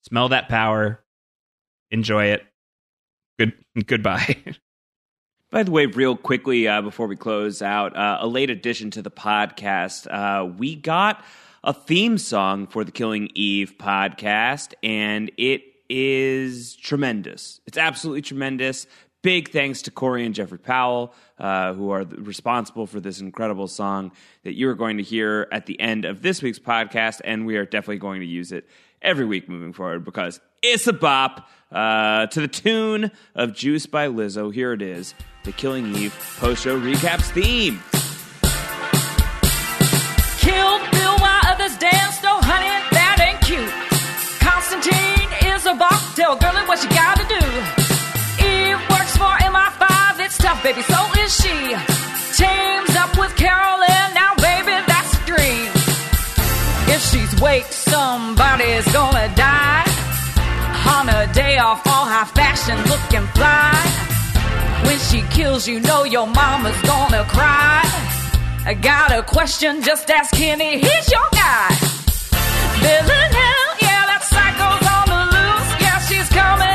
Smell 0.07 0.29
that 0.29 0.49
power. 0.49 1.03
Enjoy 1.91 2.27
it. 2.27 2.45
Good 3.43 3.87
goodbye. 3.87 4.37
By 5.51 5.65
the 5.65 5.71
way, 5.71 5.87
real 5.87 6.17
quickly 6.17 6.69
uh, 6.69 6.81
before 6.81 7.07
we 7.07 7.17
close 7.17 7.61
out, 7.61 7.97
uh, 7.97 8.19
a 8.21 8.27
late 8.27 8.51
addition 8.51 8.91
to 8.93 9.03
the 9.03 9.11
podcast, 9.11 10.07
uh, 10.11 10.47
we 10.47 10.77
got 10.77 11.25
a 11.65 11.75
theme 11.75 12.19
song 12.19 12.67
for 12.67 12.85
the 12.85 12.93
Killing 12.93 13.29
Eve 13.35 13.75
podcast, 13.79 14.75
and 14.83 15.31
it 15.37 15.63
is 15.91 16.77
tremendous. 16.77 17.61
It's 17.67 17.77
absolutely 17.77 18.23
tremendous. 18.23 18.87
Big 19.23 19.51
thanks 19.51 19.83
to 19.83 19.91
Corey 19.91 20.25
and 20.25 20.35
Jeffrey 20.35 20.59
Powell, 20.59 21.13
uh, 21.39 21.75
who 21.75 21.91
are 21.91 22.05
responsible 22.05 22.87
for 22.87 22.99
this 22.99 23.21
incredible 23.21 23.69
song 23.69 24.13
that 24.45 24.55
you're 24.55 24.75
going 24.75 24.97
to 24.97 25.03
hear 25.03 25.49
at 25.53 25.67
the 25.67 25.79
end 25.81 26.05
of 26.05 26.23
this 26.23 26.43
week's 26.43 26.59
podcast, 26.59 27.21
and 27.25 27.45
we 27.45 27.57
are 27.57 27.67
definitely 27.67 27.99
going 27.99 28.21
to 28.21 28.27
use 28.27 28.53
it 28.53 28.67
every 29.03 29.27
week 29.27 29.49
moving 29.49 29.73
forward 29.73 30.05
because 30.05 30.41
it's 30.63 30.87
a 30.87 30.93
bop. 30.93 31.49
Uh, 31.73 32.27
to 32.27 32.41
the 32.43 32.49
tune 32.49 33.11
of 33.35 33.55
Juice 33.55 33.87
by 33.87 34.07
Lizzo, 34.07 34.53
here 34.53 34.73
it 34.75 34.83
is 34.83 35.15
the 35.45 35.53
Killing 35.53 35.97
Eve 35.97 36.15
post 36.39 36.63
show 36.63 36.79
recaps 36.79 37.33
theme. 37.33 37.81
Kill 40.39 40.79
Bill 40.93 41.17
while 41.17 41.41
others 41.49 41.75
dance, 41.79 42.23
no 42.23 42.37
honey, 42.45 42.69
that 42.93 43.17
ain't 43.25 43.41
cute. 43.41 43.73
Konstantin 44.45 45.49
is 45.49 45.65
a 45.65 45.73
bop, 45.75 45.97
tell 46.15 46.37
girlie 46.37 46.67
what 46.69 46.83
you 46.85 46.91
gotta 46.91 47.25
do. 47.25 47.41
Eve 48.45 48.81
works 48.93 49.17
for 49.17 49.33
MI5, 49.41 50.21
it's 50.21 50.37
tough, 50.37 50.63
baby, 50.63 50.83
so 50.83 51.01
is 51.25 51.33
she. 51.41 51.57
Teams 52.37 52.93
up 53.01 53.17
with 53.17 53.35
Carolyn, 53.37 54.13
now 54.13 54.37
baby, 54.37 54.77
that's 54.85 55.17
a 55.17 55.23
dream. 55.25 55.73
If 56.93 57.01
she's 57.09 57.41
wake, 57.41 57.65
somebody's 57.73 58.85
gonna 58.93 59.35
die 59.35 59.72
off 61.63 61.87
all 61.87 62.07
high 62.15 62.25
fashion 62.25 62.77
looking 62.91 63.27
fly. 63.39 63.71
When 64.87 64.99
she 64.99 65.23
kills, 65.35 65.69
you 65.69 65.79
know 65.81 66.03
your 66.03 66.27
mama's 66.27 66.81
gonna 66.83 67.25
cry. 67.37 67.83
I 68.67 68.75
got 68.75 69.13
a 69.13 69.23
question, 69.23 69.81
just 69.83 70.11
ask 70.11 70.35
Kenny, 70.35 70.79
he's 70.79 71.07
your 71.17 71.29
guy. 71.33 71.69
Living 72.89 73.33
hell, 73.41 73.71
yeah, 73.87 74.03
that 74.11 74.23
psycho's 74.33 74.87
on 74.97 75.07
the 75.13 75.23
loose, 75.35 75.71
yeah, 75.85 75.99
she's 76.09 76.29
coming. 76.41 76.72